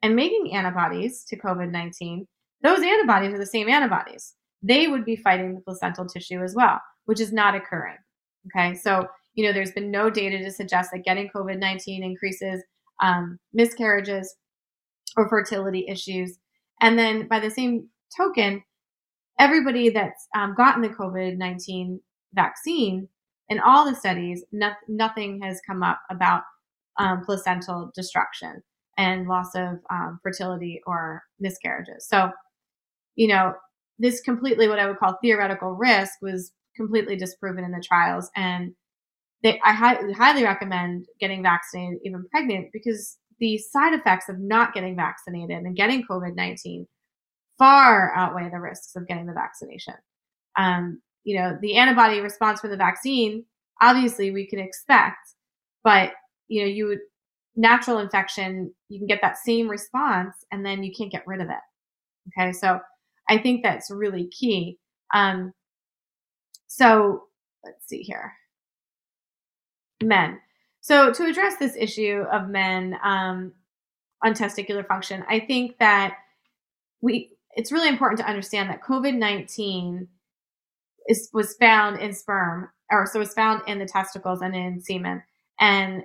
and 0.03 0.15
making 0.15 0.53
antibodies 0.53 1.23
to 1.25 1.37
COVID 1.37 1.71
19, 1.71 2.27
those 2.61 2.81
antibodies 2.81 3.33
are 3.33 3.39
the 3.39 3.45
same 3.45 3.69
antibodies. 3.69 4.35
They 4.61 4.87
would 4.87 5.05
be 5.05 5.15
fighting 5.15 5.53
the 5.53 5.61
placental 5.61 6.05
tissue 6.05 6.41
as 6.41 6.55
well, 6.55 6.79
which 7.05 7.19
is 7.19 7.31
not 7.31 7.55
occurring. 7.55 7.97
Okay, 8.47 8.75
so 8.75 9.07
you 9.35 9.45
know, 9.45 9.53
there's 9.53 9.71
been 9.71 9.91
no 9.91 10.09
data 10.09 10.39
to 10.39 10.51
suggest 10.51 10.91
that 10.91 11.03
getting 11.03 11.29
COVID 11.29 11.59
19 11.59 12.03
increases 12.03 12.63
um, 13.01 13.37
miscarriages 13.53 14.35
or 15.17 15.29
fertility 15.29 15.85
issues. 15.87 16.37
And 16.81 16.97
then 16.97 17.27
by 17.27 17.39
the 17.39 17.51
same 17.51 17.89
token, 18.15 18.63
everybody 19.39 19.89
that's 19.89 20.27
um, 20.35 20.55
gotten 20.55 20.81
the 20.81 20.89
COVID 20.89 21.37
19 21.37 21.99
vaccine 22.33 23.07
in 23.49 23.59
all 23.59 23.85
the 23.85 23.95
studies, 23.95 24.43
no- 24.51 24.73
nothing 24.87 25.41
has 25.41 25.61
come 25.67 25.83
up 25.83 25.99
about 26.09 26.43
um, 26.97 27.23
placental 27.23 27.91
destruction 27.95 28.61
and 28.97 29.27
loss 29.27 29.53
of 29.55 29.79
um, 29.89 30.19
fertility 30.23 30.81
or 30.87 31.23
miscarriages. 31.39 32.07
So, 32.07 32.31
you 33.15 33.27
know, 33.27 33.53
this 33.99 34.21
completely 34.21 34.67
what 34.67 34.79
I 34.79 34.87
would 34.87 34.97
call 34.97 35.17
theoretical 35.21 35.73
risk 35.73 36.13
was 36.21 36.51
completely 36.75 37.15
disproven 37.15 37.63
in 37.63 37.71
the 37.71 37.83
trials. 37.85 38.29
And 38.35 38.73
they, 39.43 39.59
I 39.63 39.73
hi- 39.73 40.11
highly 40.15 40.43
recommend 40.43 41.05
getting 41.19 41.43
vaccinated, 41.43 41.99
even 42.03 42.25
pregnant, 42.29 42.69
because 42.73 43.17
the 43.39 43.57
side 43.57 43.93
effects 43.93 44.29
of 44.29 44.39
not 44.39 44.73
getting 44.73 44.95
vaccinated 44.95 45.63
and 45.63 45.75
getting 45.75 46.03
COVID 46.09 46.35
19 46.35 46.87
far 47.57 48.13
outweigh 48.15 48.49
the 48.49 48.59
risks 48.59 48.95
of 48.95 49.07
getting 49.07 49.25
the 49.25 49.33
vaccination. 49.33 49.93
Um, 50.57 51.01
you 51.25 51.37
know, 51.37 51.57
the 51.61 51.75
antibody 51.75 52.21
response 52.21 52.61
for 52.61 52.69
the 52.69 52.77
vaccine, 52.77 53.43
obviously 53.81 54.31
we 54.31 54.47
can 54.47 54.59
expect, 54.59 55.17
but 55.83 56.13
you 56.47 56.61
know, 56.61 56.67
you 56.67 56.85
would 56.85 56.99
natural 57.57 57.99
infection, 57.99 58.73
you 58.89 58.99
can 58.99 59.07
get 59.07 59.19
that 59.21 59.37
same 59.37 59.67
response 59.67 60.45
and 60.51 60.65
then 60.65 60.83
you 60.83 60.93
can't 60.97 61.11
get 61.11 61.27
rid 61.27 61.41
of 61.41 61.49
it. 61.49 62.37
Okay. 62.39 62.53
So 62.53 62.79
I 63.29 63.37
think 63.37 63.63
that's 63.63 63.91
really 63.91 64.27
key. 64.27 64.77
Um, 65.13 65.53
so 66.67 67.23
let's 67.63 67.87
see 67.87 68.01
here. 68.01 68.33
Men. 70.03 70.39
So 70.81 71.11
to 71.13 71.25
address 71.25 71.55
this 71.57 71.75
issue 71.75 72.25
of 72.31 72.49
men 72.49 72.97
um, 73.03 73.53
on 74.23 74.33
testicular 74.33 74.87
function, 74.87 75.23
I 75.27 75.39
think 75.39 75.79
that 75.79 76.17
we 77.01 77.31
it's 77.55 77.71
really 77.71 77.87
important 77.87 78.19
to 78.19 78.27
understand 78.27 78.69
that 78.69 78.83
COVID 78.83 79.15
nineteen 79.15 80.07
is 81.07 81.29
was 81.33 81.55
found 81.55 81.99
in 81.99 82.13
sperm, 82.13 82.69
or 82.91 83.05
so 83.05 83.19
was 83.19 83.33
found 83.33 83.61
in 83.67 83.79
the 83.79 83.85
testicles 83.85 84.41
and 84.41 84.55
in 84.55 84.81
semen, 84.81 85.23
and 85.59 86.03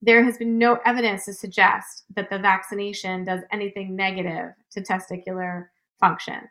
there 0.00 0.24
has 0.24 0.38
been 0.38 0.58
no 0.58 0.78
evidence 0.84 1.24
to 1.24 1.32
suggest 1.32 2.04
that 2.14 2.30
the 2.30 2.38
vaccination 2.38 3.24
does 3.24 3.40
anything 3.52 3.96
negative 3.96 4.52
to 4.70 4.80
testicular 4.80 5.66
function. 5.98 6.48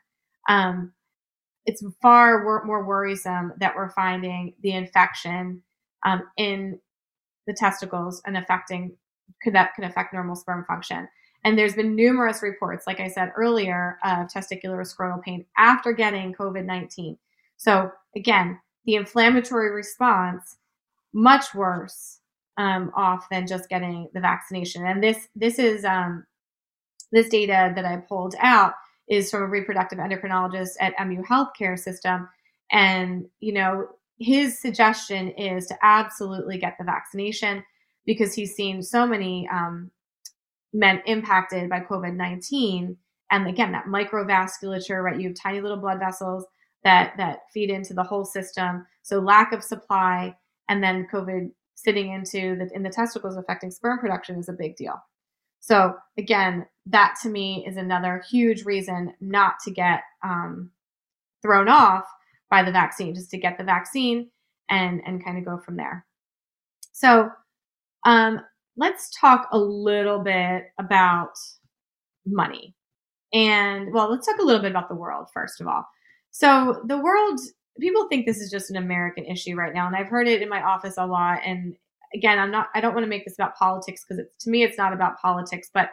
Um, 0.49 0.91
it's 1.65 1.83
far 2.01 2.43
wor- 2.45 2.65
more 2.65 2.85
worrisome 2.85 3.53
that 3.59 3.75
we're 3.75 3.89
finding 3.89 4.53
the 4.61 4.71
infection 4.71 5.61
um, 6.05 6.23
in 6.37 6.79
the 7.45 7.53
testicles 7.53 8.21
and 8.25 8.37
affecting 8.37 8.95
could 9.41 9.53
that 9.53 9.75
can 9.75 9.83
affect 9.83 10.13
normal 10.13 10.35
sperm 10.35 10.65
function. 10.65 11.07
And 11.43 11.57
there's 11.57 11.75
been 11.75 11.95
numerous 11.95 12.41
reports, 12.41 12.87
like 12.87 12.99
I 12.99 13.07
said 13.07 13.31
earlier, 13.35 13.97
of 14.03 14.27
testicular 14.27 14.81
scrotal 14.81 15.21
pain 15.21 15.45
after 15.57 15.91
getting 15.91 16.33
COVID 16.33 16.65
19. 16.65 17.17
So 17.57 17.91
again, 18.15 18.59
the 18.85 18.95
inflammatory 18.95 19.71
response 19.71 20.57
much 21.13 21.53
worse 21.53 22.19
um, 22.57 22.91
off 22.95 23.27
than 23.29 23.47
just 23.47 23.69
getting 23.69 24.09
the 24.13 24.19
vaccination. 24.19 24.85
And 24.85 25.03
this 25.03 25.27
this 25.35 25.59
is 25.59 25.85
um, 25.85 26.25
this 27.11 27.29
data 27.29 27.71
that 27.75 27.85
I 27.85 27.97
pulled 27.97 28.35
out 28.39 28.73
is 29.07 29.31
from 29.31 29.43
a 29.43 29.47
reproductive 29.47 29.99
endocrinologist 29.99 30.71
at 30.81 30.93
MU 31.07 31.23
Healthcare 31.23 31.77
System, 31.77 32.27
and 32.71 33.27
you 33.39 33.53
know 33.53 33.87
his 34.19 34.59
suggestion 34.59 35.29
is 35.31 35.67
to 35.67 35.75
absolutely 35.83 36.57
get 36.57 36.75
the 36.79 36.83
vaccination 36.83 37.63
because 38.05 38.33
he's 38.33 38.55
seen 38.55 38.81
so 38.81 39.05
many 39.05 39.47
um, 39.51 39.91
men 40.73 41.01
impacted 41.05 41.69
by 41.69 41.79
COVID 41.79 42.15
nineteen, 42.15 42.97
and 43.31 43.47
again 43.47 43.71
that 43.71 43.85
microvasculature, 43.85 45.03
right? 45.03 45.19
You 45.19 45.29
have 45.29 45.37
tiny 45.37 45.61
little 45.61 45.77
blood 45.77 45.99
vessels 45.99 46.45
that 46.83 47.13
that 47.17 47.39
feed 47.53 47.69
into 47.69 47.93
the 47.93 48.03
whole 48.03 48.25
system. 48.25 48.85
So 49.01 49.19
lack 49.19 49.53
of 49.53 49.63
supply, 49.63 50.35
and 50.69 50.83
then 50.83 51.07
COVID 51.11 51.51
sitting 51.75 52.11
into 52.11 52.55
the 52.55 52.69
in 52.73 52.83
the 52.83 52.89
testicles 52.89 53.37
affecting 53.37 53.71
sperm 53.71 53.99
production 53.99 54.37
is 54.37 54.49
a 54.49 54.53
big 54.53 54.75
deal. 54.75 54.95
So 55.59 55.95
again, 56.17 56.65
that 56.85 57.15
to 57.23 57.29
me 57.29 57.65
is 57.67 57.77
another 57.77 58.23
huge 58.29 58.63
reason 58.63 59.13
not 59.19 59.55
to 59.65 59.71
get 59.71 60.01
um, 60.23 60.71
thrown 61.41 61.67
off 61.67 62.05
by 62.49 62.63
the 62.63 62.71
vaccine, 62.71 63.13
just 63.13 63.29
to 63.31 63.37
get 63.37 63.57
the 63.57 63.63
vaccine 63.63 64.29
and 64.69 65.01
and 65.05 65.23
kind 65.23 65.37
of 65.37 65.45
go 65.45 65.57
from 65.57 65.75
there. 65.77 66.05
So 66.93 67.29
um, 68.05 68.41
let's 68.75 69.09
talk 69.19 69.49
a 69.51 69.57
little 69.57 70.19
bit 70.19 70.65
about 70.79 71.33
money. 72.25 72.75
And 73.33 73.93
well, 73.93 74.09
let's 74.09 74.25
talk 74.25 74.39
a 74.39 74.43
little 74.43 74.61
bit 74.61 74.71
about 74.71 74.89
the 74.89 74.95
world 74.95 75.27
first 75.33 75.59
of 75.59 75.67
all. 75.67 75.85
So 76.37 76.83
the 76.85 76.99
world 76.99 77.39
people 77.79 78.07
think 78.09 78.27
this 78.27 78.37
is 78.37 78.51
just 78.51 78.69
an 78.69 78.75
American 78.75 79.25
issue 79.25 79.55
right 79.55 79.73
now, 79.73 79.87
and 79.87 79.95
I've 79.95 80.07
heard 80.07 80.27
it 80.27 80.43
in 80.43 80.49
my 80.49 80.61
office 80.61 80.93
a 80.99 81.05
lot. 81.07 81.39
And 81.43 81.75
again, 82.13 82.37
I'm 82.37 82.51
not. 82.51 82.67
I 82.75 82.79
don't 82.79 82.93
want 82.93 83.05
to 83.05 83.09
make 83.09 83.25
this 83.25 83.33
about 83.33 83.55
politics 83.55 84.05
because 84.07 84.23
to 84.41 84.49
me, 84.51 84.61
it's 84.61 84.77
not 84.77 84.93
about 84.93 85.19
politics. 85.19 85.71
But 85.73 85.89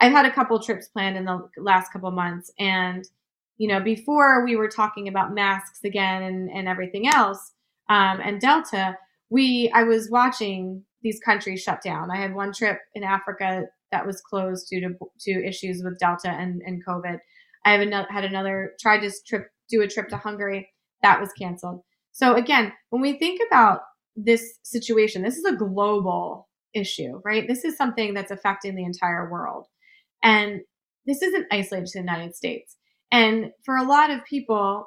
I've 0.00 0.10
had 0.10 0.26
a 0.26 0.32
couple 0.32 0.58
trips 0.58 0.88
planned 0.88 1.16
in 1.16 1.24
the 1.24 1.48
last 1.56 1.92
couple 1.92 2.10
months, 2.10 2.50
and 2.58 3.04
you 3.58 3.68
know, 3.68 3.78
before 3.78 4.44
we 4.44 4.56
were 4.56 4.66
talking 4.68 5.06
about 5.06 5.32
masks 5.32 5.84
again 5.84 6.24
and 6.24 6.50
and 6.50 6.66
everything 6.66 7.06
else, 7.06 7.52
um, 7.88 8.18
and 8.20 8.40
Delta, 8.40 8.98
we 9.30 9.70
I 9.72 9.84
was 9.84 10.10
watching 10.10 10.82
these 11.02 11.20
countries 11.20 11.62
shut 11.62 11.80
down. 11.80 12.10
I 12.10 12.16
had 12.16 12.34
one 12.34 12.52
trip 12.52 12.80
in 12.96 13.04
Africa 13.04 13.66
that 13.92 14.04
was 14.04 14.20
closed 14.20 14.68
due 14.68 14.80
to 14.80 14.94
to 15.20 15.46
issues 15.46 15.80
with 15.84 15.96
Delta 16.00 16.30
and 16.30 16.60
and 16.66 16.84
COVID. 16.84 17.18
I 17.64 17.72
have 17.72 17.80
another, 17.80 18.08
had 18.10 18.24
another 18.24 18.72
tried 18.80 19.00
to 19.00 19.12
trip 19.26 19.48
do 19.70 19.82
a 19.82 19.88
trip 19.88 20.08
to 20.08 20.16
Hungary 20.16 20.68
that 21.02 21.20
was 21.20 21.30
canceled. 21.32 21.82
So 22.12 22.34
again, 22.34 22.72
when 22.90 23.02
we 23.02 23.18
think 23.18 23.40
about 23.46 23.80
this 24.16 24.58
situation, 24.62 25.22
this 25.22 25.36
is 25.36 25.44
a 25.44 25.56
global 25.56 26.48
issue, 26.74 27.20
right? 27.24 27.46
This 27.46 27.64
is 27.64 27.76
something 27.76 28.14
that's 28.14 28.30
affecting 28.30 28.74
the 28.74 28.84
entire 28.84 29.30
world. 29.30 29.66
And 30.22 30.60
this 31.06 31.22
isn't 31.22 31.46
isolated 31.52 31.86
to 31.86 31.98
the 31.98 32.04
United 32.04 32.34
States. 32.34 32.76
And 33.10 33.52
for 33.64 33.76
a 33.76 33.84
lot 33.84 34.10
of 34.10 34.24
people, 34.24 34.86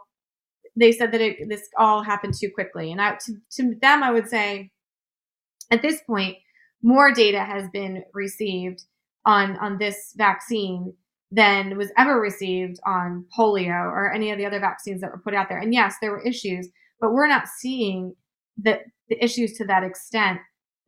they 0.76 0.92
said 0.92 1.12
that 1.12 1.22
it, 1.22 1.50
this 1.50 1.68
all 1.78 2.04
happened 2.04 2.34
too 2.40 2.50
quickly. 2.54 2.92
And 2.92 3.02
I, 3.02 3.18
to, 3.26 3.34
to 3.58 3.76
them, 3.82 4.04
I 4.04 4.12
would 4.12 4.28
say 4.28 4.72
at 5.72 5.82
this 5.82 6.02
point, 6.06 6.38
more 6.84 7.14
data 7.14 7.44
has 7.44 7.70
been 7.72 8.04
received 8.14 8.84
on, 9.26 9.58
on 9.58 9.78
this 9.78 10.14
vaccine 10.18 10.94
than 11.32 11.78
was 11.78 11.92
ever 11.98 12.20
received 12.20 12.80
on 12.86 13.26
polio 13.38 13.86
or 13.86 14.12
any 14.12 14.32
of 14.32 14.38
the 14.38 14.46
other 14.46 14.60
vaccines 14.60 15.02
that 15.02 15.12
were 15.12 15.22
put 15.24 15.34
out 15.34 15.48
there. 15.50 15.60
And 15.60 15.74
yes, 15.74 15.96
there 16.02 16.12
were 16.12 16.22
issues, 16.22 16.68
but 17.00 17.14
we're 17.14 17.28
not 17.28 17.48
seeing 17.48 18.16
the, 18.62 18.80
the 19.10 19.24
issues 19.24 19.54
to 19.54 19.66
that 19.66 19.84
extent 19.84 20.40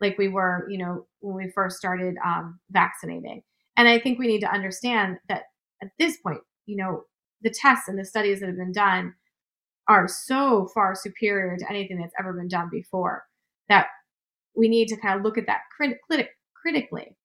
like 0.02 0.18
we 0.18 0.28
were, 0.28 0.68
you 0.70 0.78
know, 0.78 1.08
when 1.22 1.36
we 1.36 1.52
first 1.52 1.78
started 1.78 2.16
um, 2.26 2.60
vaccinating. 2.72 3.42
And 3.78 3.88
I 3.88 4.00
think 4.00 4.20
we 4.20 4.28
need 4.28 4.42
to 4.42 4.52
understand 4.52 5.18
that 5.30 5.44
at 5.82 5.90
this 5.98 6.18
point, 6.18 6.42
you 6.66 6.76
know, 6.76 7.06
the 7.42 7.50
tests 7.50 7.88
and 7.88 7.98
the 7.98 8.06
studies 8.06 8.42
that 8.42 8.48
have 8.48 8.58
been 8.58 8.74
done 8.74 9.14
are 9.88 10.08
so 10.08 10.68
far 10.74 10.94
superior 10.96 11.58
to 11.58 11.70
anything 11.70 11.98
that's 11.98 12.14
ever 12.20 12.34
been 12.34 12.48
done 12.48 12.70
before 12.72 13.24
that 13.70 13.88
we 14.56 14.68
need 14.68 14.88
to 14.90 14.98
kind 14.98 15.18
of 15.18 15.24
look 15.24 15.38
at 15.38 15.48
that 15.48 15.62
crit- 15.76 16.00
crit- 16.10 16.30
critically. 16.62 17.16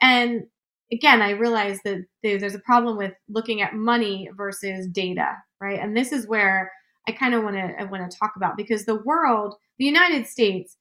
And 0.00 0.44
again, 0.92 1.22
I 1.22 1.30
realize 1.30 1.78
that 1.84 2.04
there's 2.22 2.54
a 2.54 2.60
problem 2.60 2.96
with 2.96 3.12
looking 3.28 3.62
at 3.62 3.74
money 3.74 4.28
versus 4.36 4.86
data, 4.88 5.36
right? 5.60 5.78
And 5.78 5.96
this 5.96 6.12
is 6.12 6.26
where 6.26 6.70
I 7.08 7.12
kind 7.12 7.34
of 7.34 7.42
want 7.42 7.56
to 7.56 7.74
I 7.78 7.84
want 7.84 8.10
to 8.10 8.18
talk 8.18 8.32
about 8.36 8.56
because 8.56 8.84
the 8.84 9.02
world, 9.02 9.54
the 9.78 9.84
United 9.84 10.26
States, 10.26 10.76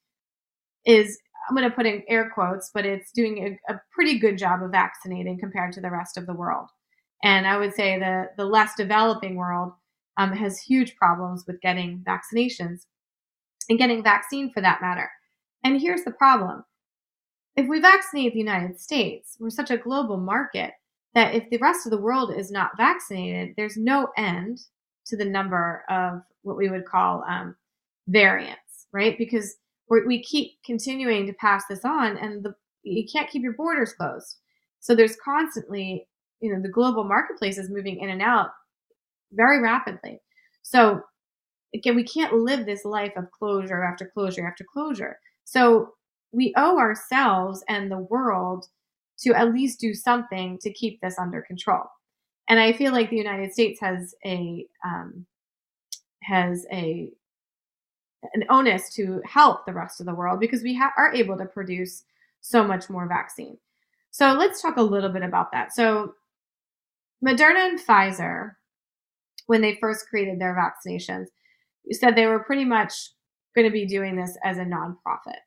is 0.85 1.17
I'm 1.49 1.55
going 1.55 1.69
to 1.69 1.75
put 1.75 1.85
in 1.85 2.03
air 2.07 2.31
quotes, 2.33 2.71
but 2.73 2.85
it's 2.85 3.11
doing 3.11 3.59
a, 3.69 3.73
a 3.73 3.81
pretty 3.91 4.19
good 4.19 4.37
job 4.37 4.63
of 4.63 4.71
vaccinating 4.71 5.39
compared 5.39 5.73
to 5.73 5.81
the 5.81 5.91
rest 5.91 6.17
of 6.17 6.25
the 6.25 6.33
world. 6.33 6.69
And 7.23 7.47
I 7.47 7.57
would 7.57 7.73
say 7.73 7.99
the 7.99 8.29
the 8.37 8.45
less 8.45 8.75
developing 8.75 9.35
world 9.35 9.73
um, 10.17 10.31
has 10.33 10.59
huge 10.59 10.95
problems 10.95 11.43
with 11.47 11.61
getting 11.61 12.03
vaccinations 12.07 12.81
and 13.69 13.79
getting 13.79 14.03
vaccine 14.03 14.51
for 14.53 14.61
that 14.61 14.81
matter. 14.81 15.09
And 15.63 15.79
here's 15.79 16.03
the 16.03 16.11
problem 16.11 16.63
if 17.55 17.67
we 17.67 17.79
vaccinate 17.79 18.33
the 18.33 18.39
United 18.39 18.79
States, 18.79 19.37
we're 19.39 19.49
such 19.49 19.71
a 19.71 19.77
global 19.77 20.17
market 20.17 20.71
that 21.13 21.35
if 21.35 21.49
the 21.49 21.57
rest 21.57 21.85
of 21.85 21.91
the 21.91 22.01
world 22.01 22.33
is 22.35 22.51
not 22.51 22.75
vaccinated, 22.77 23.53
there's 23.55 23.77
no 23.77 24.07
end 24.17 24.59
to 25.05 25.15
the 25.15 25.25
number 25.25 25.83
of 25.89 26.21
what 26.41 26.57
we 26.57 26.69
would 26.69 26.85
call 26.85 27.23
um, 27.27 27.55
variants, 28.07 28.87
right? 28.91 29.17
Because 29.17 29.55
we 29.89 30.23
keep 30.23 30.53
continuing 30.65 31.27
to 31.27 31.33
pass 31.33 31.65
this 31.69 31.85
on, 31.85 32.17
and 32.17 32.43
the, 32.43 32.55
you 32.81 33.05
can't 33.11 33.29
keep 33.29 33.43
your 33.43 33.53
borders 33.53 33.93
closed. 33.93 34.37
So 34.79 34.95
there's 34.95 35.15
constantly, 35.23 36.07
you 36.39 36.51
know, 36.51 36.61
the 36.61 36.69
global 36.69 37.03
marketplace 37.03 37.57
is 37.59 37.69
moving 37.69 37.99
in 37.99 38.09
and 38.09 38.21
out 38.21 38.49
very 39.31 39.61
rapidly. 39.61 40.19
So 40.63 41.01
again, 41.75 41.95
we 41.95 42.03
can't 42.03 42.33
live 42.33 42.65
this 42.65 42.85
life 42.85 43.13
of 43.15 43.29
closure 43.31 43.83
after 43.83 44.09
closure 44.11 44.47
after 44.47 44.63
closure. 44.63 45.19
So 45.43 45.93
we 46.33 46.53
owe 46.57 46.77
ourselves 46.77 47.63
and 47.69 47.89
the 47.89 47.97
world 47.97 48.67
to 49.19 49.33
at 49.33 49.53
least 49.53 49.79
do 49.79 49.93
something 49.93 50.57
to 50.61 50.73
keep 50.73 50.99
this 50.99 51.17
under 51.17 51.41
control. 51.41 51.83
And 52.49 52.59
I 52.59 52.73
feel 52.73 52.91
like 52.91 53.09
the 53.09 53.17
United 53.17 53.53
States 53.53 53.79
has 53.79 54.13
a 54.25 54.65
um, 54.83 55.25
has 56.23 56.65
a 56.71 57.09
an 58.33 58.43
onus 58.49 58.93
to 58.93 59.21
help 59.25 59.65
the 59.65 59.73
rest 59.73 59.99
of 59.99 60.05
the 60.05 60.15
world 60.15 60.39
because 60.39 60.63
we 60.63 60.73
ha- 60.75 60.93
are 60.97 61.13
able 61.13 61.37
to 61.37 61.45
produce 61.45 62.03
so 62.41 62.63
much 62.63 62.89
more 62.89 63.07
vaccine. 63.07 63.57
So 64.11 64.33
let's 64.33 64.61
talk 64.61 64.77
a 64.77 64.81
little 64.81 65.09
bit 65.09 65.23
about 65.23 65.51
that. 65.51 65.73
So 65.73 66.15
Moderna 67.25 67.69
and 67.69 67.79
Pfizer, 67.79 68.51
when 69.47 69.61
they 69.61 69.77
first 69.79 70.07
created 70.09 70.39
their 70.39 70.55
vaccinations, 70.55 71.27
said 71.91 72.15
they 72.15 72.27
were 72.27 72.39
pretty 72.39 72.65
much 72.65 72.93
going 73.55 73.67
to 73.67 73.71
be 73.71 73.85
doing 73.85 74.15
this 74.15 74.37
as 74.43 74.57
a 74.57 74.65
nonprofit. 74.65 75.39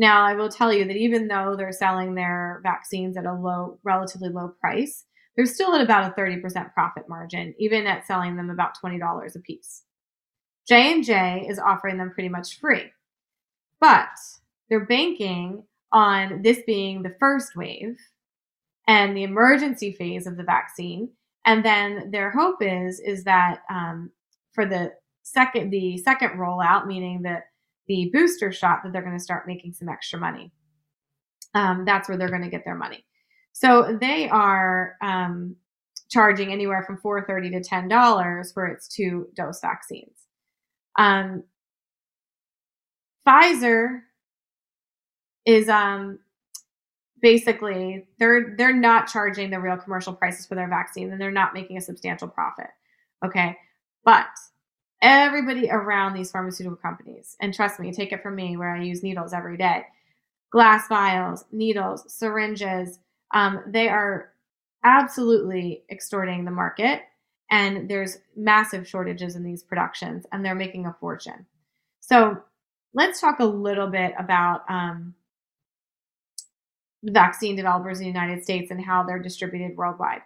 Now, 0.00 0.24
I 0.24 0.32
will 0.32 0.48
tell 0.48 0.72
you 0.72 0.86
that 0.86 0.96
even 0.96 1.28
though 1.28 1.54
they're 1.54 1.72
selling 1.72 2.14
their 2.14 2.60
vaccines 2.62 3.18
at 3.18 3.26
a 3.26 3.34
low, 3.34 3.78
relatively 3.84 4.30
low 4.30 4.54
price, 4.58 5.04
they're 5.36 5.44
still 5.44 5.74
at 5.74 5.82
about 5.82 6.10
a 6.10 6.18
30% 6.18 6.72
profit 6.72 7.06
margin, 7.06 7.54
even 7.58 7.86
at 7.86 8.06
selling 8.06 8.34
them 8.34 8.48
about 8.48 8.78
$20 8.82 9.36
a 9.36 9.38
piece. 9.40 9.82
J&J 10.66 11.44
is 11.46 11.58
offering 11.58 11.98
them 11.98 12.12
pretty 12.12 12.30
much 12.30 12.58
free. 12.58 12.90
But 13.78 14.08
they're 14.70 14.86
banking 14.86 15.64
on 15.92 16.40
this 16.40 16.60
being 16.66 17.02
the 17.02 17.14
first 17.20 17.54
wave 17.54 17.98
and 18.88 19.14
the 19.14 19.24
emergency 19.24 19.92
phase 19.92 20.26
of 20.26 20.38
the 20.38 20.44
vaccine. 20.44 21.10
And 21.44 21.62
then 21.62 22.10
their 22.10 22.30
hope 22.30 22.62
is 22.62 23.00
is 23.00 23.24
that 23.24 23.60
um, 23.70 24.12
for 24.54 24.64
the 24.64 24.92
second 25.24 25.68
the 25.70 25.98
second 25.98 26.38
rollout, 26.38 26.86
meaning 26.86 27.20
that 27.22 27.49
the 27.90 28.08
booster 28.12 28.52
shot, 28.52 28.78
that 28.84 28.92
they're 28.92 29.02
going 29.02 29.18
to 29.18 29.22
start 29.22 29.48
making 29.48 29.72
some 29.72 29.88
extra 29.88 30.16
money. 30.16 30.52
Um, 31.54 31.84
that's 31.84 32.08
where 32.08 32.16
they're 32.16 32.28
going 32.28 32.42
to 32.42 32.48
get 32.48 32.64
their 32.64 32.76
money. 32.76 33.04
So 33.52 33.98
they 34.00 34.28
are 34.28 34.94
um, 35.02 35.56
charging 36.08 36.52
anywhere 36.52 36.84
from 36.84 36.98
four 36.98 37.26
thirty 37.26 37.50
to 37.50 37.60
ten 37.60 37.88
dollars 37.88 38.52
for 38.52 38.66
its 38.68 38.86
two 38.86 39.26
dose 39.34 39.60
vaccines. 39.60 40.16
Um, 40.96 41.42
Pfizer 43.26 44.02
is 45.44 45.68
um, 45.68 46.20
basically 47.20 48.06
they're 48.20 48.54
they're 48.56 48.72
not 48.72 49.08
charging 49.08 49.50
the 49.50 49.58
real 49.58 49.76
commercial 49.76 50.14
prices 50.14 50.46
for 50.46 50.54
their 50.54 50.68
vaccine 50.68 51.10
and 51.10 51.20
they're 51.20 51.32
not 51.32 51.54
making 51.54 51.76
a 51.76 51.80
substantial 51.80 52.28
profit. 52.28 52.70
Okay, 53.26 53.56
but 54.04 54.28
everybody 55.02 55.70
around 55.70 56.14
these 56.14 56.30
pharmaceutical 56.30 56.76
companies, 56.76 57.36
and 57.40 57.54
trust 57.54 57.80
me, 57.80 57.92
take 57.92 58.12
it 58.12 58.22
from 58.22 58.34
me, 58.34 58.56
where 58.56 58.74
I 58.74 58.82
use 58.82 59.02
needles 59.02 59.32
every 59.32 59.56
day, 59.56 59.84
glass 60.50 60.88
vials, 60.88 61.44
needles, 61.52 62.04
syringes, 62.12 62.98
um, 63.32 63.62
they 63.66 63.88
are 63.88 64.32
absolutely 64.84 65.84
extorting 65.90 66.44
the 66.44 66.50
market 66.50 67.02
and 67.50 67.88
there's 67.88 68.18
massive 68.36 68.86
shortages 68.88 69.36
in 69.36 69.42
these 69.44 69.62
productions 69.62 70.24
and 70.32 70.44
they're 70.44 70.54
making 70.54 70.86
a 70.86 70.96
fortune. 71.00 71.46
So 72.00 72.38
let's 72.94 73.20
talk 73.20 73.40
a 73.40 73.44
little 73.44 73.88
bit 73.88 74.14
about 74.18 74.62
um, 74.68 75.14
vaccine 77.04 77.56
developers 77.56 77.98
in 77.98 78.04
the 78.04 78.10
united 78.10 78.42
states 78.44 78.70
and 78.70 78.84
how 78.84 79.02
they're 79.02 79.22
distributed 79.22 79.76
worldwide 79.76 80.20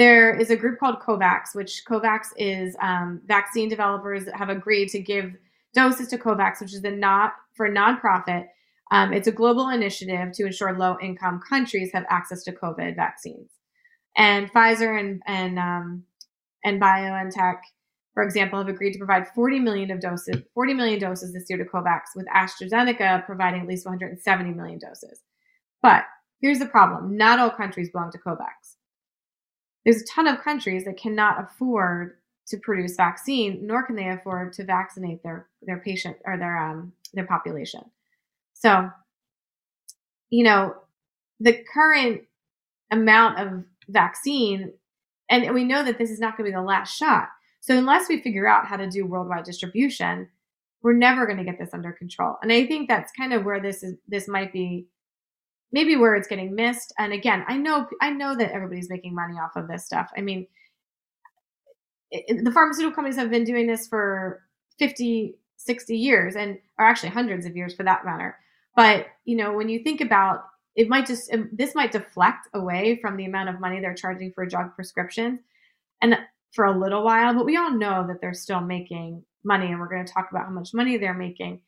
there 0.00 0.34
is 0.34 0.50
a 0.50 0.56
group 0.56 0.80
called 0.80 0.98
covax 1.00 1.54
which 1.54 1.82
covax 1.88 2.28
is 2.36 2.76
um, 2.82 3.20
vaccine 3.26 3.68
developers 3.68 4.24
that 4.24 4.34
have 4.34 4.48
agreed 4.48 4.88
to 4.88 4.98
give 5.00 5.36
doses 5.74 6.08
to 6.08 6.18
covax 6.18 6.60
which 6.60 6.74
is 6.74 6.82
a 6.84 6.90
not 6.90 7.34
for 7.54 7.70
nonprofit 7.70 8.46
um, 8.92 9.12
it's 9.12 9.28
a 9.28 9.32
global 9.32 9.68
initiative 9.68 10.32
to 10.32 10.46
ensure 10.46 10.76
low 10.76 10.96
income 11.00 11.40
countries 11.48 11.90
have 11.92 12.04
access 12.10 12.42
to 12.42 12.52
covid 12.52 12.96
vaccines 12.96 13.50
and 14.16 14.52
pfizer 14.52 14.98
and, 14.98 15.22
and 15.26 15.58
um, 15.58 16.04
and 16.64 16.80
BioNTech, 16.80 17.58
for 18.14 18.22
example, 18.22 18.58
have 18.58 18.68
agreed 18.68 18.92
to 18.92 18.98
provide 18.98 19.28
40 19.28 19.60
million 19.60 19.90
of 19.90 20.00
doses, 20.00 20.42
40 20.54 20.74
million 20.74 20.98
doses 20.98 21.32
this 21.32 21.44
year 21.48 21.58
to 21.58 21.64
COVAX, 21.64 22.00
with 22.14 22.26
AstraZeneca 22.34 23.24
providing 23.24 23.62
at 23.62 23.68
least 23.68 23.86
170 23.86 24.52
million 24.52 24.78
doses. 24.78 25.20
But 25.82 26.04
here's 26.40 26.58
the 26.58 26.66
problem: 26.66 27.16
not 27.16 27.38
all 27.38 27.50
countries 27.50 27.90
belong 27.90 28.10
to 28.12 28.18
COVAX. 28.18 28.76
There's 29.84 30.02
a 30.02 30.06
ton 30.06 30.26
of 30.26 30.42
countries 30.42 30.84
that 30.84 30.96
cannot 30.98 31.42
afford 31.42 32.16
to 32.48 32.58
produce 32.58 32.96
vaccine, 32.96 33.66
nor 33.66 33.84
can 33.84 33.96
they 33.96 34.08
afford 34.08 34.52
to 34.54 34.64
vaccinate 34.64 35.22
their 35.22 35.48
their 35.62 35.78
patient 35.78 36.16
or 36.24 36.36
their 36.36 36.56
um 36.56 36.92
their 37.14 37.26
population. 37.26 37.82
So, 38.54 38.90
you 40.28 40.44
know, 40.44 40.74
the 41.38 41.64
current 41.72 42.22
amount 42.90 43.38
of 43.38 43.64
vaccine 43.88 44.72
and 45.30 45.54
we 45.54 45.64
know 45.64 45.84
that 45.84 45.96
this 45.96 46.10
is 46.10 46.18
not 46.18 46.36
going 46.36 46.50
to 46.50 46.52
be 46.52 46.56
the 46.56 46.62
last 46.62 46.96
shot. 46.96 47.28
So 47.60 47.76
unless 47.76 48.08
we 48.08 48.20
figure 48.20 48.48
out 48.48 48.66
how 48.66 48.76
to 48.76 48.90
do 48.90 49.06
worldwide 49.06 49.44
distribution, 49.44 50.28
we're 50.82 50.94
never 50.94 51.24
going 51.24 51.38
to 51.38 51.44
get 51.44 51.58
this 51.58 51.72
under 51.72 51.92
control. 51.92 52.36
And 52.42 52.52
I 52.52 52.66
think 52.66 52.88
that's 52.88 53.12
kind 53.12 53.32
of 53.32 53.44
where 53.44 53.60
this 53.60 53.82
is 53.82 53.94
this 54.08 54.26
might 54.26 54.52
be 54.52 54.86
maybe 55.72 55.96
where 55.96 56.14
it's 56.14 56.28
getting 56.28 56.54
missed. 56.54 56.92
And 56.98 57.12
again, 57.12 57.44
I 57.48 57.56
know 57.56 57.88
I 58.00 58.10
know 58.10 58.36
that 58.36 58.52
everybody's 58.52 58.90
making 58.90 59.14
money 59.14 59.38
off 59.38 59.56
of 59.56 59.68
this 59.68 59.84
stuff. 59.86 60.10
I 60.16 60.20
mean, 60.20 60.46
it, 62.10 62.44
the 62.44 62.52
pharmaceutical 62.52 62.94
companies 62.94 63.16
have 63.16 63.30
been 63.30 63.44
doing 63.44 63.66
this 63.66 63.86
for 63.86 64.42
50, 64.78 65.36
60 65.56 65.96
years 65.96 66.36
and 66.36 66.58
or 66.78 66.86
actually 66.86 67.10
hundreds 67.10 67.46
of 67.46 67.56
years 67.56 67.74
for 67.74 67.84
that 67.84 68.04
matter. 68.04 68.36
But, 68.74 69.06
you 69.24 69.36
know, 69.36 69.52
when 69.52 69.68
you 69.68 69.82
think 69.82 70.00
about 70.00 70.44
it 70.76 70.88
might 70.88 71.06
just 71.06 71.32
um, 71.32 71.48
this 71.52 71.74
might 71.74 71.92
deflect 71.92 72.48
away 72.54 72.98
from 73.00 73.16
the 73.16 73.24
amount 73.24 73.48
of 73.48 73.60
money 73.60 73.80
they're 73.80 73.94
charging 73.94 74.32
for 74.32 74.44
a 74.44 74.48
drug 74.48 74.74
prescriptions 74.74 75.40
and 76.00 76.16
for 76.52 76.64
a 76.64 76.78
little 76.78 77.04
while 77.04 77.34
but 77.34 77.44
we 77.44 77.56
all 77.56 77.70
know 77.70 78.06
that 78.06 78.20
they're 78.20 78.34
still 78.34 78.60
making 78.60 79.22
money 79.44 79.66
and 79.66 79.80
we're 79.80 79.88
going 79.88 80.04
to 80.04 80.12
talk 80.12 80.28
about 80.30 80.46
how 80.46 80.50
much 80.50 80.74
money 80.74 80.96
they're 80.96 81.14
making 81.14 81.60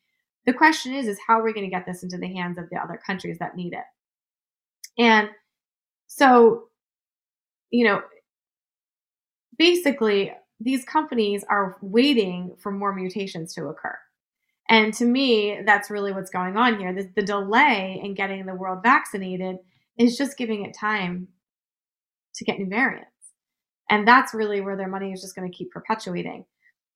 the 0.45 0.53
question 0.53 0.93
is 0.93 1.07
is 1.07 1.19
how 1.25 1.39
are 1.39 1.43
we 1.43 1.53
going 1.53 1.65
to 1.65 1.75
get 1.75 1.85
this 1.85 2.03
into 2.03 2.17
the 2.17 2.27
hands 2.27 2.57
of 2.57 2.69
the 2.69 2.77
other 2.77 2.99
countries 3.05 3.37
that 3.39 3.55
need 3.55 3.73
it 3.73 3.85
and 4.97 5.29
so 6.07 6.65
you 7.69 7.85
know 7.85 8.01
basically 9.57 10.31
these 10.59 10.85
companies 10.85 11.43
are 11.49 11.77
waiting 11.81 12.55
for 12.59 12.71
more 12.71 12.93
mutations 12.93 13.53
to 13.53 13.65
occur 13.67 13.97
and 14.69 14.93
to 14.95 15.05
me, 15.05 15.59
that's 15.65 15.89
really 15.89 16.13
what's 16.13 16.29
going 16.29 16.57
on 16.57 16.79
here. 16.79 16.93
The, 16.93 17.09
the, 17.15 17.21
delay 17.21 17.99
in 18.03 18.13
getting 18.13 18.45
the 18.45 18.55
world 18.55 18.81
vaccinated 18.81 19.57
is 19.97 20.17
just 20.17 20.37
giving 20.37 20.65
it 20.65 20.75
time 20.75 21.27
to 22.35 22.45
get 22.45 22.59
new 22.59 22.67
variants. 22.67 23.09
And 23.89 24.07
that's 24.07 24.33
really 24.33 24.61
where 24.61 24.77
their 24.77 24.87
money 24.87 25.11
is 25.11 25.21
just 25.21 25.35
going 25.35 25.49
to 25.49 25.55
keep 25.55 25.71
perpetuating. 25.71 26.45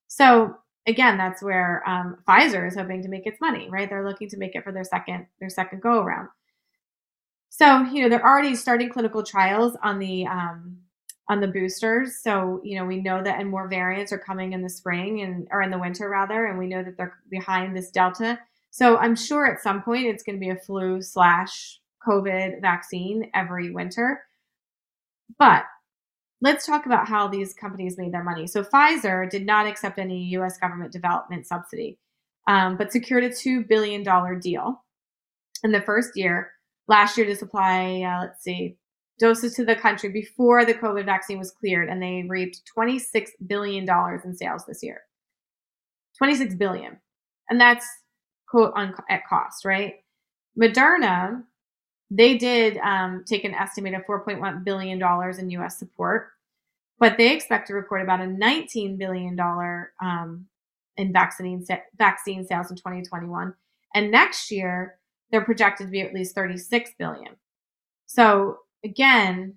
So 0.07 0.55
again, 0.87 1.17
that's 1.17 1.43
where 1.43 1.83
um, 1.87 2.17
Pfizer 2.27 2.67
is 2.67 2.75
hoping 2.75 3.03
to 3.03 3.09
make 3.09 3.27
its 3.27 3.39
money, 3.39 3.69
right? 3.69 3.89
They're 3.89 4.07
looking 4.07 4.29
to 4.29 4.37
make 4.37 4.55
it 4.55 4.63
for 4.63 4.71
their 4.71 4.83
second 4.83 5.27
their 5.39 5.49
second 5.49 5.81
go 5.81 6.01
around. 6.01 6.29
So 7.49 7.81
you 7.83 8.01
know 8.01 8.09
they're 8.09 8.25
already 8.25 8.55
starting 8.55 8.89
clinical 8.89 9.23
trials 9.23 9.77
on 9.83 9.99
the 9.99 10.25
um, 10.27 10.77
on 11.29 11.41
the 11.41 11.47
boosters. 11.47 12.21
So, 12.21 12.61
you 12.63 12.77
know, 12.77 12.85
we 12.85 13.01
know 13.01 13.21
that 13.21 13.39
and 13.39 13.49
more 13.49 13.67
variants 13.67 14.11
are 14.13 14.17
coming 14.17 14.53
in 14.53 14.61
the 14.61 14.69
spring 14.69 15.21
and 15.21 15.47
or 15.51 15.61
in 15.61 15.71
the 15.71 15.79
winter 15.79 16.09
rather, 16.09 16.45
and 16.45 16.57
we 16.57 16.67
know 16.67 16.83
that 16.83 16.97
they're 16.97 17.17
behind 17.29 17.75
this 17.75 17.89
Delta. 17.89 18.39
So 18.71 18.97
I'm 18.97 19.15
sure 19.15 19.45
at 19.45 19.61
some 19.61 19.81
point 19.81 20.07
it's 20.07 20.23
going 20.23 20.35
to 20.35 20.39
be 20.39 20.49
a 20.49 20.55
flu 20.55 21.01
slash 21.01 21.79
COVID 22.07 22.61
vaccine 22.61 23.29
every 23.33 23.71
winter. 23.71 24.21
But 25.37 25.65
let's 26.41 26.65
talk 26.65 26.85
about 26.85 27.07
how 27.07 27.27
these 27.27 27.53
companies 27.53 27.97
made 27.97 28.13
their 28.13 28.23
money. 28.23 28.47
So 28.47 28.63
Pfizer 28.63 29.29
did 29.29 29.45
not 29.45 29.67
accept 29.67 29.99
any 29.99 30.23
U.S. 30.29 30.57
government 30.57 30.91
development 30.91 31.47
subsidy, 31.47 31.97
um, 32.47 32.77
but 32.77 32.91
secured 32.91 33.23
a 33.23 33.33
two 33.33 33.63
billion 33.63 34.03
dollar 34.03 34.35
deal 34.35 34.83
in 35.63 35.71
the 35.71 35.81
first 35.81 36.11
year 36.15 36.51
last 36.87 37.17
year 37.17 37.25
to 37.27 37.35
supply. 37.35 38.01
Uh, 38.01 38.21
let's 38.21 38.43
see, 38.43 38.77
doses 39.19 39.53
to 39.55 39.65
the 39.65 39.75
country 39.75 40.09
before 40.09 40.65
the 40.65 40.73
COVID 40.73 41.05
vaccine 41.05 41.39
was 41.39 41.51
cleared, 41.51 41.89
and 41.89 42.01
they 42.01 42.25
reaped 42.27 42.61
$26 42.77 43.29
billion 43.47 43.87
in 44.23 44.35
sales 44.35 44.65
this 44.65 44.83
year. 44.83 45.01
26 46.17 46.55
billion. 46.55 46.97
And 47.49 47.59
that's 47.59 47.85
quote 48.49 48.73
on 48.75 48.93
at 49.09 49.27
cost, 49.27 49.65
right? 49.65 49.95
Moderna, 50.59 51.43
they 52.09 52.37
did 52.37 52.77
um, 52.77 53.23
take 53.27 53.43
an 53.43 53.53
estimated 53.53 54.01
$4.1 54.07 54.63
billion 54.63 55.01
in 55.39 55.49
US 55.61 55.77
support, 55.77 56.29
but 56.99 57.17
they 57.17 57.33
expect 57.33 57.67
to 57.67 57.73
record 57.73 58.01
about 58.01 58.21
a 58.21 58.25
$19 58.25 58.97
billion 58.97 59.37
um, 60.01 60.45
in 60.95 61.11
vaccine, 61.11 61.65
vaccine 61.97 62.45
sales 62.45 62.71
in 62.71 62.77
2021. 62.77 63.53
And 63.93 64.11
next 64.11 64.51
year, 64.51 64.99
they're 65.31 65.43
projected 65.43 65.87
to 65.87 65.91
be 65.91 66.01
at 66.01 66.13
least 66.13 66.35
36 66.35 66.91
billion. 66.97 67.35
So 68.05 68.59
again, 68.83 69.55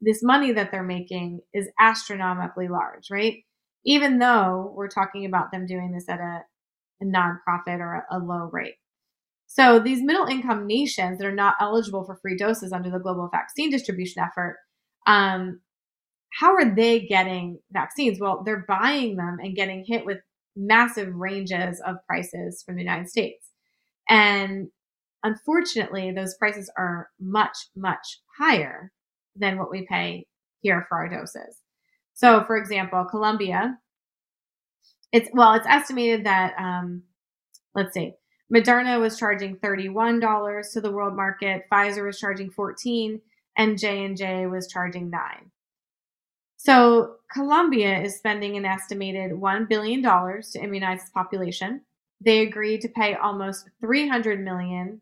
this 0.00 0.22
money 0.22 0.52
that 0.52 0.70
they're 0.70 0.82
making 0.82 1.40
is 1.54 1.68
astronomically 1.78 2.68
large, 2.68 3.10
right? 3.10 3.44
Even 3.84 4.18
though 4.18 4.72
we're 4.76 4.88
talking 4.88 5.24
about 5.24 5.52
them 5.52 5.66
doing 5.66 5.92
this 5.92 6.08
at 6.08 6.20
a, 6.20 6.42
a 7.00 7.04
nonprofit 7.04 7.78
or 7.80 8.04
a, 8.10 8.16
a 8.16 8.18
low 8.18 8.48
rate. 8.52 8.76
So 9.48 9.80
these 9.80 10.02
middle 10.02 10.26
income 10.26 10.66
nations 10.66 11.18
that 11.18 11.26
are 11.26 11.34
not 11.34 11.54
eligible 11.58 12.04
for 12.04 12.18
free 12.22 12.36
doses 12.36 12.72
under 12.72 12.90
the 12.90 13.00
global 13.00 13.28
vaccine 13.32 13.70
distribution 13.70 14.22
effort, 14.22 14.58
um, 15.06 15.60
how 16.38 16.54
are 16.54 16.74
they 16.74 17.00
getting 17.00 17.58
vaccines? 17.72 18.20
Well, 18.20 18.42
they're 18.44 18.64
buying 18.68 19.16
them 19.16 19.38
and 19.42 19.56
getting 19.56 19.84
hit 19.86 20.04
with 20.04 20.18
massive 20.54 21.14
ranges 21.14 21.80
of 21.86 21.96
prices 22.06 22.62
from 22.64 22.76
the 22.76 22.82
United 22.82 23.08
States. 23.08 23.48
And 24.08 24.68
unfortunately, 25.24 26.12
those 26.12 26.36
prices 26.36 26.70
are 26.76 27.08
much, 27.18 27.56
much 27.74 28.20
higher 28.38 28.92
than 29.34 29.58
what 29.58 29.70
we 29.70 29.86
pay 29.88 30.26
here 30.60 30.84
for 30.88 30.98
our 30.98 31.08
doses. 31.08 31.56
So, 32.12 32.44
for 32.44 32.58
example, 32.58 33.04
Colombia, 33.04 33.78
it's 35.10 35.30
well, 35.32 35.54
it's 35.54 35.66
estimated 35.66 36.26
that 36.26 36.54
um, 36.58 37.04
let's 37.74 37.94
see, 37.94 38.12
Moderna 38.52 39.00
was 39.00 39.18
charging 39.18 39.56
$31 39.56 40.72
to 40.72 40.80
the 40.80 40.90
world 40.90 41.14
market, 41.14 41.66
Pfizer 41.70 42.06
was 42.06 42.18
charging 42.18 42.50
14, 42.50 43.20
and 43.56 43.78
J&J 43.78 44.46
was 44.46 44.68
charging 44.68 45.10
9. 45.10 45.50
So, 46.56 47.16
Colombia 47.32 48.00
is 48.00 48.16
spending 48.16 48.56
an 48.56 48.64
estimated 48.64 49.32
$1 49.32 49.68
billion 49.68 50.02
to 50.02 50.60
immunize 50.60 51.02
its 51.02 51.10
population. 51.10 51.82
They 52.24 52.40
agreed 52.40 52.80
to 52.80 52.88
pay 52.88 53.14
almost 53.14 53.68
300 53.80 54.42
million 54.42 55.00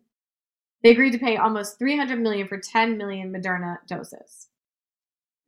they 0.87 0.93
agreed 0.93 1.13
to 1.13 1.19
pay 1.19 1.37
almost 1.37 1.81
300 1.81 2.21
million 2.21 2.47
for 2.47 2.59
10 2.59 2.97
million 2.97 3.33
Moderna 3.33 3.79
doses. 3.89 4.47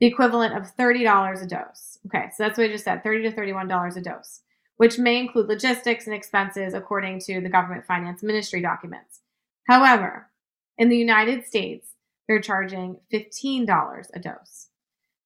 The 0.01 0.07
equivalent 0.07 0.57
of 0.57 0.74
$30 0.76 1.42
a 1.42 1.46
dose. 1.46 1.99
Okay, 2.07 2.30
so 2.34 2.42
that's 2.42 2.59
what 2.59 2.64
I 2.64 2.72
just 2.72 2.84
said, 2.84 3.05
30 3.05 3.30
to 3.30 3.36
$31 3.36 3.96
a 3.96 4.01
dose, 4.01 4.40
which 4.79 4.99
may 4.99 5.18
include 5.18 5.49
logistics 5.49 6.07
and 6.07 6.14
expenses 6.14 6.72
according 6.74 7.20
to 7.20 7.41
the 7.41 7.49
government 7.49 7.85
finance 7.87 8.22
ministry 8.22 8.62
documents. 8.62 9.20
However, 9.68 10.31
in 10.79 10.89
the 10.89 10.97
United 10.97 11.45
States, 11.45 11.95
they're 12.26 12.41
charging 12.41 12.99
$15 13.12 14.07
a 14.14 14.18
dose. 14.18 14.68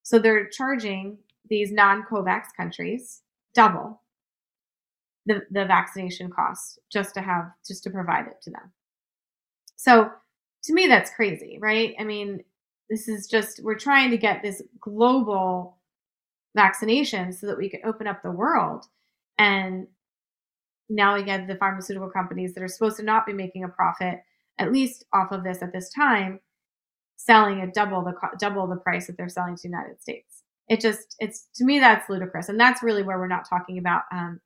So 0.03 0.18
they're 0.18 0.48
charging 0.48 1.18
these 1.48 1.70
non-COVAX 1.70 2.44
countries 2.57 3.22
double 3.55 4.00
the, 5.26 5.42
the 5.50 5.64
vaccination 5.64 6.30
cost 6.30 6.78
just 6.90 7.14
to 7.14 7.20
have 7.20 7.53
just 7.66 7.84
to 7.84 7.90
provide 7.90 8.26
it 8.26 8.40
to 8.42 8.50
them. 8.50 8.72
So 9.76 10.11
to 10.64 10.72
me, 10.72 10.86
that's 10.86 11.14
crazy, 11.14 11.59
right? 11.61 11.94
I 11.98 12.05
mean, 12.05 12.42
this 12.88 13.09
is 13.09 13.26
just, 13.26 13.62
we're 13.62 13.78
trying 13.78 14.11
to 14.11 14.16
get 14.16 14.42
this 14.42 14.62
global 14.80 15.78
vaccination 16.55 17.32
so 17.32 17.46
that 17.46 17.59
we 17.59 17.68
can 17.68 17.80
open 17.84 18.07
up 18.07 18.22
the 18.22 18.30
world. 18.30 18.86
And 19.38 19.86
now 20.88 21.14
we 21.14 21.22
get 21.22 21.46
the 21.48 21.56
pharmaceutical 21.56 22.10
companies 22.10 22.54
that 22.54 22.62
are 22.62 22.68
supposed 22.68 22.96
to 22.98 23.02
not 23.02 23.26
be 23.26 23.32
making 23.32 23.64
a 23.64 23.68
profit, 23.68 24.20
at 24.58 24.72
least 24.72 25.04
off 25.12 25.32
of 25.32 25.44
this 25.44 25.62
at 25.62 25.72
this 25.72 25.90
time, 25.90 26.40
selling 27.16 27.60
at 27.60 27.74
double 27.74 28.02
the 28.02 28.14
double 28.38 28.66
the 28.66 28.76
price 28.76 29.06
that 29.06 29.16
they're 29.16 29.28
selling 29.28 29.56
to 29.56 29.62
the 29.62 29.68
United 29.68 30.00
States. 30.00 30.42
It 30.68 30.80
just 30.80 31.16
it's 31.18 31.48
to 31.56 31.64
me 31.64 31.78
that's 31.78 32.08
ludicrous, 32.08 32.48
and 32.48 32.60
that's 32.60 32.82
really 32.82 33.02
where 33.02 33.18
we're 33.18 33.28
not 33.28 33.48
talking 33.48 33.78
about 33.78 34.02
um, 34.12 34.40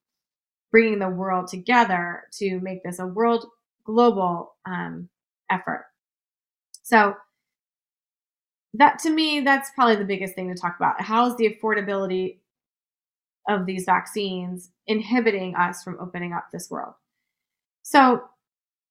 bringing 0.71 0.99
the 0.99 1.09
world 1.09 1.49
together 1.49 2.25
to 2.35 2.61
make 2.61 2.83
this 2.83 2.99
a 2.99 3.07
world 3.07 3.47
global 3.85 4.55
um, 4.67 5.09
effort. 5.51 5.87
So 6.83 7.15
that 8.75 8.99
to 9.01 9.11
me, 9.11 9.41
that's 9.41 9.71
probably 9.75 9.97
the 9.97 10.05
biggest 10.05 10.35
thing 10.35 10.53
to 10.55 10.61
talk 10.61 10.77
about. 10.79 11.01
How 11.01 11.27
is 11.27 11.37
the 11.37 11.55
affordability 11.55 12.39
of 13.49 13.67
these 13.67 13.85
vaccines 13.85 14.71
inhibiting 14.87 15.55
us 15.55 15.83
from 15.83 15.99
opening 16.01 16.33
up 16.33 16.49
this 16.53 16.71
world? 16.71 16.95
So 17.83 18.23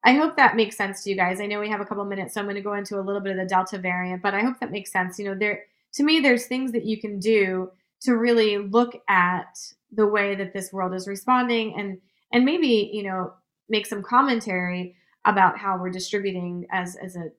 I 0.05 0.13
hope 0.13 0.37
that 0.37 0.55
makes 0.55 0.77
sense 0.77 1.03
to 1.03 1.09
you 1.09 1.15
guys. 1.15 1.41
I 1.41 1.47
know 1.47 1.59
we 1.59 1.69
have 1.69 1.81
a 1.81 1.85
couple 1.85 2.05
minutes, 2.05 2.33
so 2.33 2.39
I'm 2.39 2.45
going 2.45 2.55
to 2.55 2.61
go 2.61 2.75
into 2.75 2.99
a 2.99 3.01
little 3.01 3.21
bit 3.21 3.31
of 3.31 3.37
the 3.37 3.45
Delta 3.45 3.79
variant, 3.79 4.21
but 4.21 4.35
I 4.35 4.41
hope 4.41 4.59
that 4.59 4.71
makes 4.71 4.91
sense. 4.91 5.17
You 5.17 5.25
know, 5.25 5.35
there 5.35 5.63
to 5.95 6.03
me, 6.03 6.19
there's 6.19 6.45
things 6.45 6.71
that 6.73 6.85
you 6.85 6.99
can 6.99 7.19
do 7.19 7.71
to 8.01 8.15
really 8.15 8.57
look 8.57 8.93
at 9.09 9.57
the 9.91 10.05
way 10.05 10.35
that 10.35 10.53
this 10.53 10.71
world 10.71 10.93
is 10.93 11.07
responding 11.07 11.75
and 11.77 11.97
and 12.31 12.45
maybe, 12.45 12.91
you 12.93 13.03
know, 13.03 13.33
make 13.69 13.85
some 13.85 14.03
commentary 14.03 14.95
about 15.25 15.57
how 15.57 15.77
we're 15.77 15.89
distributing 15.89 16.67
as 16.71 16.95
as 16.97 17.15
a, 17.15 17.29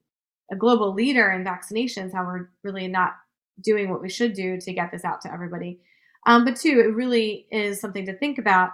a 0.51 0.55
global 0.57 0.93
leader 0.93 1.31
in 1.31 1.45
vaccinations, 1.45 2.13
how 2.13 2.25
we're 2.25 2.49
really 2.63 2.87
not 2.87 3.13
doing 3.61 3.89
what 3.89 4.01
we 4.01 4.09
should 4.09 4.33
do 4.33 4.59
to 4.59 4.73
get 4.73 4.91
this 4.91 5.05
out 5.05 5.21
to 5.21 5.31
everybody. 5.31 5.79
Um, 6.27 6.45
but 6.45 6.57
two, 6.57 6.79
it 6.79 6.93
really 6.93 7.47
is 7.51 7.81
something 7.81 8.05
to 8.05 8.17
think 8.17 8.37
about 8.37 8.69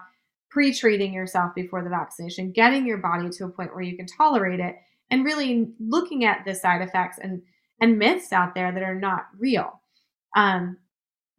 pre-treating 0.49 1.14
yourself 1.14 1.56
before 1.56 1.84
the 1.84 1.89
vaccination, 1.89 2.51
getting 2.51 2.86
your 2.86 2.97
body 2.97 3.30
to 3.30 3.45
a 3.45 3.49
point 3.49 3.74
where 3.74 3.84
you 3.84 3.95
can 3.95 4.06
tolerate 4.06 4.60
it, 4.60 4.76
and 5.10 5.24
really 5.24 5.72
looking 5.80 6.26
at 6.26 6.43
the 6.45 6.54
side 6.54 6.82
effects 6.82 7.18
and 7.22 7.41
and 7.80 7.97
myths 7.97 8.32
out 8.32 8.56
there 8.56 8.72
that 8.72 8.84
are 8.84 8.99
not 8.99 9.28
real. 9.39 9.82
Um, 10.36 10.78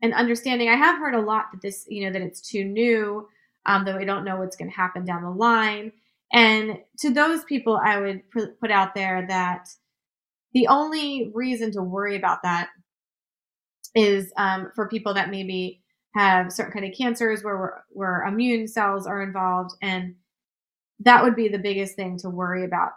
and 0.02 0.12
understanding, 0.12 0.68
I 0.68 0.76
have 0.76 0.98
heard 0.98 1.14
a 1.14 1.20
lot 1.20 1.46
that 1.52 1.62
this, 1.62 1.86
you 1.88 2.04
know, 2.04 2.12
that 2.12 2.22
it's 2.22 2.40
too 2.40 2.64
new, 2.64 3.28
um, 3.66 3.84
that 3.84 3.96
we 3.96 4.04
don't 4.04 4.24
know 4.24 4.36
what's 4.36 4.56
going 4.56 4.70
to 4.70 4.76
happen 4.76 5.04
down 5.04 5.22
the 5.22 5.30
line. 5.30 5.92
And 6.32 6.78
to 6.98 7.10
those 7.10 7.44
people, 7.44 7.80
I 7.82 7.98
would 7.98 8.22
put 8.60 8.70
out 8.70 8.94
there 8.94 9.24
that 9.28 9.68
the 10.52 10.66
only 10.66 11.30
reason 11.34 11.72
to 11.72 11.82
worry 11.82 12.16
about 12.16 12.42
that 12.42 12.68
is 13.94 14.32
um, 14.36 14.70
for 14.74 14.88
people 14.88 15.14
that 15.14 15.30
maybe 15.30 15.83
have 16.14 16.52
certain 16.52 16.72
kind 16.72 16.84
of 16.84 16.96
cancers 16.96 17.42
where 17.42 17.84
where 17.90 18.22
immune 18.22 18.68
cells 18.68 19.06
are 19.06 19.22
involved, 19.22 19.74
and 19.82 20.14
that 21.00 21.22
would 21.22 21.36
be 21.36 21.48
the 21.48 21.58
biggest 21.58 21.96
thing 21.96 22.18
to 22.18 22.30
worry 22.30 22.64
about. 22.64 22.90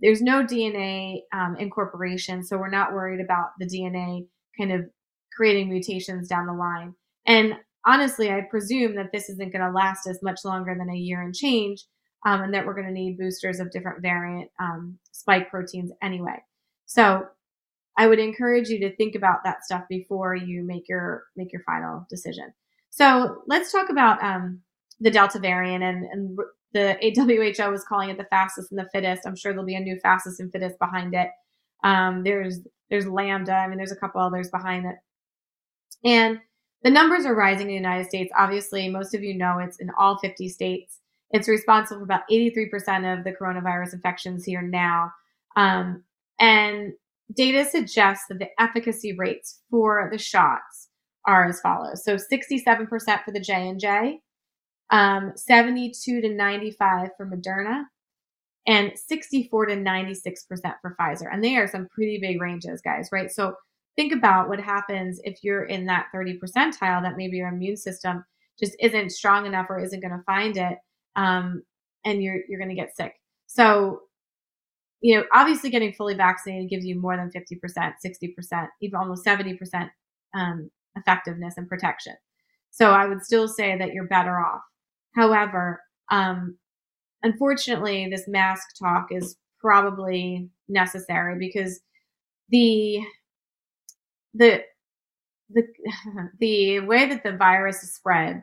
There's 0.00 0.22
no 0.22 0.44
DNA 0.44 1.20
um, 1.32 1.56
incorporation, 1.58 2.42
so 2.44 2.58
we're 2.58 2.70
not 2.70 2.92
worried 2.92 3.20
about 3.20 3.50
the 3.58 3.66
DNA 3.66 4.26
kind 4.58 4.72
of 4.72 4.88
creating 5.32 5.68
mutations 5.68 6.28
down 6.28 6.46
the 6.46 6.52
line. 6.52 6.94
And 7.26 7.54
honestly, 7.86 8.30
I 8.30 8.42
presume 8.50 8.94
that 8.96 9.12
this 9.12 9.28
isn't 9.28 9.52
going 9.52 9.64
to 9.64 9.70
last 9.70 10.06
as 10.06 10.22
much 10.22 10.40
longer 10.44 10.74
than 10.78 10.90
a 10.90 10.98
year 10.98 11.22
and 11.22 11.34
change 11.34 11.84
um, 12.26 12.42
and 12.42 12.54
that 12.54 12.66
we're 12.66 12.74
going 12.74 12.86
to 12.86 12.92
need 12.92 13.18
boosters 13.18 13.60
of 13.60 13.70
different 13.70 14.02
variant 14.02 14.50
um, 14.60 14.98
spike 15.12 15.50
proteins 15.50 15.92
anyway. 16.02 16.36
So 16.86 17.26
I 18.00 18.06
would 18.06 18.18
encourage 18.18 18.70
you 18.70 18.80
to 18.80 18.96
think 18.96 19.14
about 19.14 19.44
that 19.44 19.62
stuff 19.62 19.84
before 19.86 20.34
you 20.34 20.62
make 20.62 20.88
your 20.88 21.24
make 21.36 21.52
your 21.52 21.62
final 21.64 22.06
decision. 22.08 22.50
So 22.88 23.42
let's 23.46 23.70
talk 23.70 23.90
about 23.90 24.24
um, 24.24 24.62
the 25.00 25.10
Delta 25.10 25.38
variant 25.38 25.84
and, 25.84 26.06
and 26.06 26.38
the 26.72 26.96
WHO 27.14 27.72
is 27.74 27.84
calling 27.84 28.08
it 28.08 28.16
the 28.16 28.24
fastest 28.24 28.72
and 28.72 28.80
the 28.80 28.88
fittest. 28.90 29.26
I'm 29.26 29.36
sure 29.36 29.52
there'll 29.52 29.66
be 29.66 29.74
a 29.74 29.80
new 29.80 30.00
fastest 30.00 30.40
and 30.40 30.50
fittest 30.50 30.78
behind 30.78 31.12
it. 31.12 31.28
Um, 31.84 32.24
there's 32.24 32.60
there's 32.88 33.06
Lambda. 33.06 33.52
I 33.52 33.68
mean, 33.68 33.76
there's 33.76 33.92
a 33.92 33.96
couple 33.96 34.22
others 34.22 34.48
behind 34.48 34.86
it, 34.86 34.96
and 36.02 36.38
the 36.82 36.90
numbers 36.90 37.26
are 37.26 37.34
rising 37.34 37.66
in 37.66 37.68
the 37.68 37.74
United 37.74 38.06
States. 38.06 38.32
Obviously, 38.34 38.88
most 38.88 39.14
of 39.14 39.22
you 39.22 39.34
know 39.36 39.58
it's 39.58 39.78
in 39.78 39.90
all 39.98 40.18
50 40.20 40.48
states. 40.48 41.00
It's 41.32 41.48
responsible 41.48 42.00
for 42.00 42.04
about 42.04 42.22
83% 42.30 43.18
of 43.18 43.24
the 43.24 43.34
coronavirus 43.38 43.92
infections 43.92 44.46
here 44.46 44.62
now. 44.62 45.12
Um, 45.54 46.02
and 46.40 46.94
data 47.32 47.64
suggests 47.64 48.26
that 48.28 48.38
the 48.38 48.48
efficacy 48.58 49.14
rates 49.16 49.60
for 49.70 50.08
the 50.10 50.18
shots 50.18 50.88
are 51.26 51.46
as 51.46 51.60
follows. 51.60 52.04
So 52.04 52.16
67% 52.16 52.88
for 53.24 53.30
the 53.32 53.40
J&J, 53.40 54.20
um, 54.90 55.32
72 55.36 56.20
to 56.20 56.28
95 56.28 57.10
for 57.16 57.26
Moderna, 57.26 57.84
and 58.66 58.92
64 58.96 59.66
to 59.66 59.76
96% 59.76 60.34
for 60.82 60.96
Pfizer. 60.98 61.32
And 61.32 61.42
they 61.42 61.56
are 61.56 61.68
some 61.68 61.88
pretty 61.90 62.18
big 62.18 62.40
ranges, 62.40 62.80
guys, 62.80 63.08
right? 63.12 63.30
So 63.30 63.54
think 63.96 64.12
about 64.12 64.48
what 64.48 64.60
happens 64.60 65.20
if 65.24 65.38
you're 65.42 65.64
in 65.64 65.86
that 65.86 66.06
30 66.12 66.38
percentile 66.38 67.02
that 67.02 67.16
maybe 67.16 67.36
your 67.36 67.48
immune 67.48 67.76
system 67.76 68.24
just 68.58 68.76
isn't 68.80 69.10
strong 69.10 69.46
enough 69.46 69.66
or 69.68 69.80
isn't 69.80 70.00
going 70.00 70.16
to 70.16 70.22
find 70.24 70.56
it 70.56 70.78
um, 71.16 71.62
and 72.04 72.22
you're 72.22 72.40
you're 72.48 72.58
going 72.58 72.70
to 72.70 72.74
get 72.74 72.96
sick 72.96 73.14
so 73.46 74.00
you 75.00 75.16
know 75.16 75.24
obviously 75.34 75.70
getting 75.70 75.92
fully 75.92 76.14
vaccinated 76.14 76.70
gives 76.70 76.84
you 76.84 77.00
more 77.00 77.16
than 77.16 77.30
50% 77.30 77.92
60% 78.04 78.68
even 78.82 78.96
almost 78.96 79.24
70% 79.24 79.90
um, 80.34 80.70
effectiveness 80.96 81.54
and 81.56 81.68
protection. 81.68 82.14
So 82.70 82.90
i 82.92 83.06
would 83.06 83.22
still 83.22 83.48
say 83.48 83.76
that 83.78 83.92
you're 83.92 84.06
better 84.06 84.38
off. 84.38 84.62
However 85.14 85.80
um, 86.10 86.56
unfortunately 87.22 88.08
this 88.10 88.28
mask 88.28 88.68
talk 88.78 89.08
is 89.10 89.36
probably 89.60 90.48
necessary 90.68 91.38
because 91.38 91.80
the 92.48 93.00
the 94.34 94.62
the 95.50 95.62
the 96.40 96.80
way 96.80 97.08
that 97.08 97.22
the 97.22 97.36
virus 97.36 97.82
is 97.82 97.94
spread, 97.94 98.42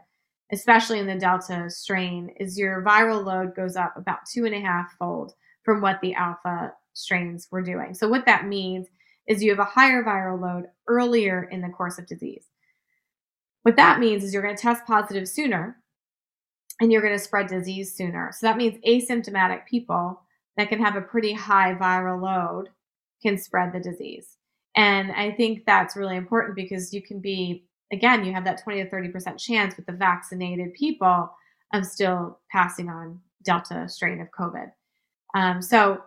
especially 0.51 0.99
in 0.99 1.07
the 1.07 1.15
Delta 1.15 1.69
strain, 1.69 2.29
is 2.39 2.57
your 2.57 2.83
viral 2.83 3.23
load 3.23 3.55
goes 3.55 3.75
up 3.75 3.93
about 3.97 4.19
two 4.31 4.45
and 4.45 4.55
a 4.55 4.59
half 4.59 4.91
fold 4.99 5.33
from 5.67 5.81
what 5.81 5.99
the 5.99 6.13
Alpha 6.13 6.71
strains 6.93 7.49
were 7.51 7.61
doing. 7.61 7.93
So 7.93 8.07
what 8.07 8.25
that 8.25 8.47
means 8.47 8.87
is 9.27 9.43
you 9.43 9.49
have 9.49 9.59
a 9.59 9.65
higher 9.65 10.01
viral 10.01 10.41
load 10.41 10.67
earlier 10.87 11.43
in 11.51 11.59
the 11.59 11.67
course 11.67 11.99
of 11.99 12.07
disease. 12.07 12.45
What 13.63 13.75
that 13.75 13.99
means 13.99 14.23
is 14.23 14.33
you're 14.33 14.41
going 14.41 14.55
to 14.55 14.61
test 14.61 14.85
positive 14.85 15.27
sooner 15.27 15.75
and 16.79 16.89
you're 16.89 17.01
going 17.01 17.13
to 17.13 17.19
spread 17.19 17.47
disease 17.47 17.93
sooner. 17.93 18.31
So 18.31 18.47
that 18.47 18.55
means 18.55 18.79
asymptomatic 18.87 19.65
people 19.65 20.21
that 20.55 20.69
can 20.69 20.79
have 20.79 20.95
a 20.95 21.01
pretty 21.01 21.33
high 21.33 21.75
viral 21.75 22.21
load 22.21 22.69
can 23.21 23.37
spread 23.37 23.73
the 23.73 23.81
disease. 23.81 24.37
And 24.77 25.11
I 25.11 25.31
think 25.31 25.65
that's 25.65 25.97
really 25.97 26.15
important 26.15 26.55
because 26.55 26.93
you 26.93 27.01
can 27.01 27.19
be, 27.19 27.65
again, 27.91 28.23
you 28.23 28.31
have 28.31 28.45
that 28.45 28.63
20 28.63 28.85
to 28.85 28.89
30% 28.89 29.37
chance 29.37 29.75
with 29.75 29.85
the 29.85 29.91
vaccinated 29.91 30.73
people 30.75 31.29
of 31.73 31.85
still 31.85 32.39
passing 32.49 32.87
on 32.87 33.19
Delta 33.43 33.89
strain 33.89 34.21
of 34.21 34.29
COVID. 34.31 34.71
Um, 35.35 35.61
so 35.61 36.03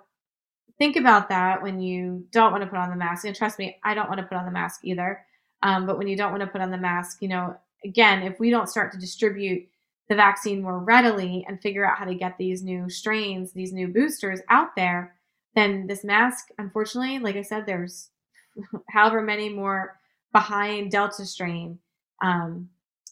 think 0.79 0.97
about 0.97 1.29
that 1.29 1.63
when 1.63 1.81
you 1.81 2.25
don't 2.33 2.53
want 2.53 2.65
to 2.65 2.71
put 2.71 2.79
on 2.79 2.91
the 2.91 2.97
mask. 2.97 3.25
And 3.25 3.37
trust 3.37 3.59
me, 3.59 3.79
I 3.85 3.95
don't 3.95 4.09
want 4.09 4.21
to 4.21 4.27
put 4.27 4.39
on 4.39 4.47
the 4.47 4.51
mask 4.51 4.81
either. 4.83 5.25
Um, 5.63 5.87
but 5.87 5.99
when 5.99 6.09
you 6.09 6.17
don't 6.17 6.31
want 6.31 6.41
to 6.43 6.47
put 6.47 6.63
on 6.63 6.71
the 6.71 6.79
mask, 6.79 7.19
you 7.21 7.29
know, 7.29 7.57
again, 7.85 8.23
if 8.23 8.41
we 8.41 8.51
don't 8.51 8.69
start 8.69 8.93
to 8.93 8.99
distribute 8.99 9.69
the 10.09 10.15
vaccine 10.15 10.63
more 10.63 10.79
readily 10.79 11.45
and 11.47 11.61
figure 11.61 11.87
out 11.87 11.99
how 11.99 12.05
to 12.05 12.15
get 12.15 12.37
these 12.39 12.63
new 12.63 12.89
strains, 12.89 13.53
these 13.53 13.73
new 13.73 13.89
boosters 13.89 14.41
out 14.49 14.75
there, 14.75 15.15
then 15.55 15.87
this 15.87 16.03
mask, 16.03 16.49
unfortunately, 16.59 17.19
like 17.19 17.37
I 17.37 17.43
said, 17.43 17.67
there's 17.67 18.09
however 18.89 19.21
many 19.21 19.49
more 19.51 19.99
behind 20.33 20.91
Delta 20.91 21.27
strain 21.27 21.79
um, 22.23 22.71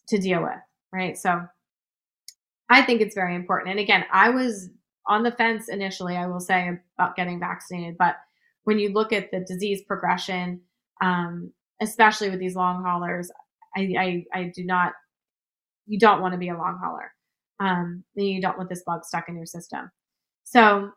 to 0.08 0.18
deal 0.18 0.42
with, 0.42 0.58
right? 0.92 1.18
So 1.18 1.46
I 2.70 2.82
think 2.82 3.00
it's 3.00 3.14
very 3.14 3.34
important. 3.34 3.70
And 3.70 3.80
again, 3.80 4.04
I 4.12 4.30
was 4.30 4.70
on 5.08 5.22
the 5.22 5.32
fence 5.32 5.68
initially, 5.68 6.16
I 6.16 6.26
will 6.26 6.40
say, 6.40 6.78
about 6.98 7.16
getting 7.16 7.40
vaccinated. 7.40 7.96
But 7.98 8.16
when 8.64 8.78
you 8.78 8.92
look 8.92 9.12
at 9.12 9.30
the 9.30 9.40
disease 9.40 9.82
progression, 9.86 10.60
um, 11.00 11.52
especially 11.80 12.30
with 12.30 12.40
these 12.40 12.54
long 12.54 12.84
haulers, 12.84 13.30
I, 13.76 13.94
I, 13.98 14.24
I, 14.38 14.52
do 14.54 14.64
not, 14.64 14.92
you 15.86 15.98
don't 15.98 16.20
want 16.20 16.32
to 16.32 16.38
be 16.38 16.48
a 16.48 16.56
long 16.56 16.78
hauler. 16.82 17.12
Um, 17.60 18.04
you 18.14 18.40
don't 18.40 18.58
want 18.58 18.68
this 18.68 18.82
bug 18.84 19.04
stuck 19.04 19.28
in 19.28 19.36
your 19.36 19.46
system. 19.46 19.90
So 20.44 20.90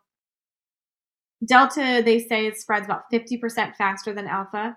Delta, 1.44 2.02
they 2.04 2.18
say 2.18 2.46
it 2.46 2.58
spreads 2.58 2.86
about 2.86 3.10
50% 3.12 3.74
faster 3.76 4.12
than 4.12 4.26
Alpha, 4.26 4.76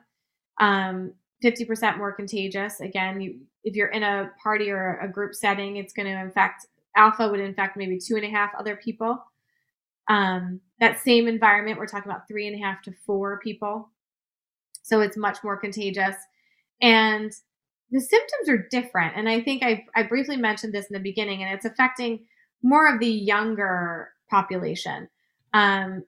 um, 0.60 1.14
50% 1.44 1.98
more 1.98 2.12
contagious. 2.12 2.80
Again, 2.80 3.22
you, 3.22 3.40
if 3.64 3.76
you're 3.76 3.90
in 3.90 4.04
a 4.04 4.32
party 4.42 4.72
or 4.72 5.00
a 5.00 5.08
group 5.08 5.36
setting, 5.36 5.78
it's 5.78 5.94
going 5.94 6.08
to 6.08 6.20
infect, 6.20 6.66
Alpha 6.96 7.30
would 7.30 7.40
infect 7.40 7.78
maybe 7.78 8.00
two 8.00 8.16
and 8.16 8.26
a 8.26 8.30
half 8.30 8.52
other 8.58 8.76
people. 8.76 9.24
Um, 10.08 10.62
that 10.80 11.00
same 11.00 11.28
environment, 11.28 11.80
we're 11.80 11.88
talking 11.88 12.12
about 12.12 12.28
three 12.28 12.48
and 12.48 12.56
a 12.56 12.64
half 12.64 12.82
to 12.84 12.94
four 13.06 13.40
people. 13.40 13.90
So 14.84 15.02
it's 15.02 15.18
much 15.18 15.44
more 15.44 15.58
contagious. 15.58 16.16
And 16.82 17.32
the 17.92 18.02
symptoms 18.02 18.50
are 18.50 18.68
different. 18.70 19.16
And 19.16 19.30
I 19.30 19.42
think 19.42 19.64
I, 19.64 19.86
I 19.96 20.04
briefly 20.04 20.38
mentioned 20.38 20.74
this 20.74 20.88
in 20.88 20.94
the 20.94 21.00
beginning, 21.00 21.44
and 21.44 21.54
it's 21.54 21.66
affecting 21.66 22.26
more 22.62 22.94
of 22.94 23.00
the 23.00 23.10
younger 23.10 24.10
population. 24.30 25.08
Um, 25.54 26.04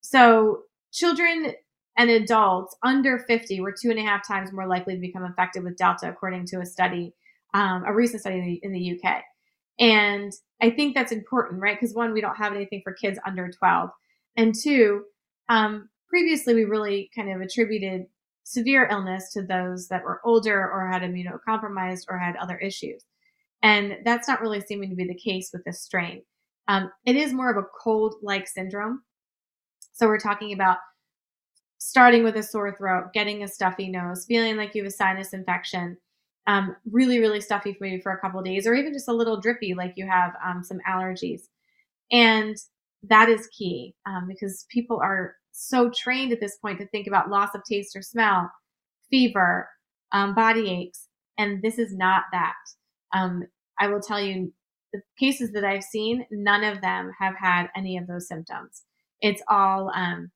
so 0.00 0.62
children 0.92 1.54
and 1.96 2.10
adults 2.10 2.76
under 2.82 3.18
50 3.18 3.60
were 3.60 3.72
two 3.72 3.90
and 3.90 3.98
a 3.98 4.02
half 4.02 4.26
times 4.26 4.52
more 4.52 4.66
likely 4.66 4.94
to 4.94 5.00
become 5.00 5.24
infected 5.24 5.64
with 5.64 5.76
Delta, 5.76 6.08
according 6.08 6.46
to 6.46 6.60
a 6.60 6.66
study, 6.66 7.14
um, 7.54 7.84
a 7.86 7.94
recent 7.94 8.20
study 8.20 8.38
in 8.38 8.46
the, 8.46 8.60
in 8.62 8.72
the 8.72 9.00
UK. 9.00 9.22
And 9.78 10.32
I 10.62 10.70
think 10.70 10.94
that's 10.94 11.12
important, 11.12 11.60
right? 11.60 11.78
Because 11.78 11.94
one, 11.94 12.12
we 12.12 12.20
don't 12.20 12.36
have 12.36 12.54
anything 12.54 12.80
for 12.84 12.92
kids 12.92 13.18
under 13.26 13.50
12. 13.50 13.90
And 14.36 14.54
two, 14.54 15.04
um, 15.48 15.88
previously 16.08 16.54
we 16.54 16.64
really 16.64 17.10
kind 17.14 17.30
of 17.30 17.40
attributed 17.40 18.06
severe 18.44 18.86
illness 18.90 19.32
to 19.32 19.42
those 19.42 19.88
that 19.88 20.04
were 20.04 20.20
older 20.24 20.70
or 20.70 20.86
had 20.86 21.02
immunocompromised 21.02 22.04
or 22.08 22.18
had 22.18 22.36
other 22.36 22.58
issues. 22.58 23.04
And 23.62 23.98
that's 24.04 24.28
not 24.28 24.40
really 24.40 24.60
seeming 24.60 24.90
to 24.90 24.96
be 24.96 25.06
the 25.06 25.14
case 25.14 25.50
with 25.52 25.64
this 25.64 25.82
strain. 25.82 26.22
Um, 26.68 26.90
it 27.04 27.16
is 27.16 27.32
more 27.32 27.50
of 27.50 27.56
a 27.56 27.66
cold 27.82 28.16
like 28.22 28.46
syndrome. 28.46 29.02
So 29.92 30.06
we're 30.06 30.18
talking 30.18 30.52
about 30.52 30.78
starting 31.78 32.24
with 32.24 32.36
a 32.36 32.42
sore 32.42 32.74
throat, 32.76 33.12
getting 33.12 33.42
a 33.42 33.48
stuffy 33.48 33.88
nose, 33.88 34.24
feeling 34.26 34.56
like 34.56 34.74
you 34.74 34.82
have 34.82 34.92
a 34.92 34.94
sinus 34.94 35.32
infection, 35.32 35.96
um, 36.46 36.76
really, 36.90 37.18
really 37.18 37.40
stuffy 37.40 37.76
maybe 37.80 38.00
for 38.00 38.12
a 38.12 38.20
couple 38.20 38.42
days, 38.42 38.66
or 38.66 38.74
even 38.74 38.92
just 38.92 39.08
a 39.08 39.12
little 39.12 39.40
drippy, 39.40 39.74
like 39.74 39.94
you 39.96 40.06
have 40.06 40.32
um, 40.44 40.62
some 40.62 40.78
allergies. 40.88 41.42
And 42.12 42.56
that 43.04 43.28
is 43.28 43.48
key 43.48 43.94
um, 44.06 44.26
because 44.28 44.66
people 44.70 45.00
are 45.02 45.36
so 45.52 45.90
trained 45.90 46.32
at 46.32 46.40
this 46.40 46.56
point 46.56 46.78
to 46.80 46.86
think 46.88 47.06
about 47.06 47.30
loss 47.30 47.50
of 47.54 47.62
taste 47.64 47.96
or 47.96 48.02
smell, 48.02 48.50
fever, 49.10 49.68
um, 50.12 50.34
body 50.34 50.70
aches, 50.70 51.08
and 51.38 51.62
this 51.62 51.78
is 51.78 51.94
not 51.94 52.24
that. 52.32 52.54
Um, 53.14 53.44
I 53.80 53.88
will 53.88 54.00
tell 54.00 54.20
you, 54.20 54.52
the 54.92 55.00
cases 55.18 55.52
that 55.52 55.64
I've 55.64 55.82
seen, 55.82 56.24
none 56.30 56.62
of 56.62 56.80
them 56.80 57.10
have 57.18 57.34
had 57.36 57.68
any 57.76 57.96
of 57.96 58.06
those 58.06 58.28
symptoms 58.28 58.82
it's 59.24 59.42
all 59.48 59.90
um, 59.94 60.30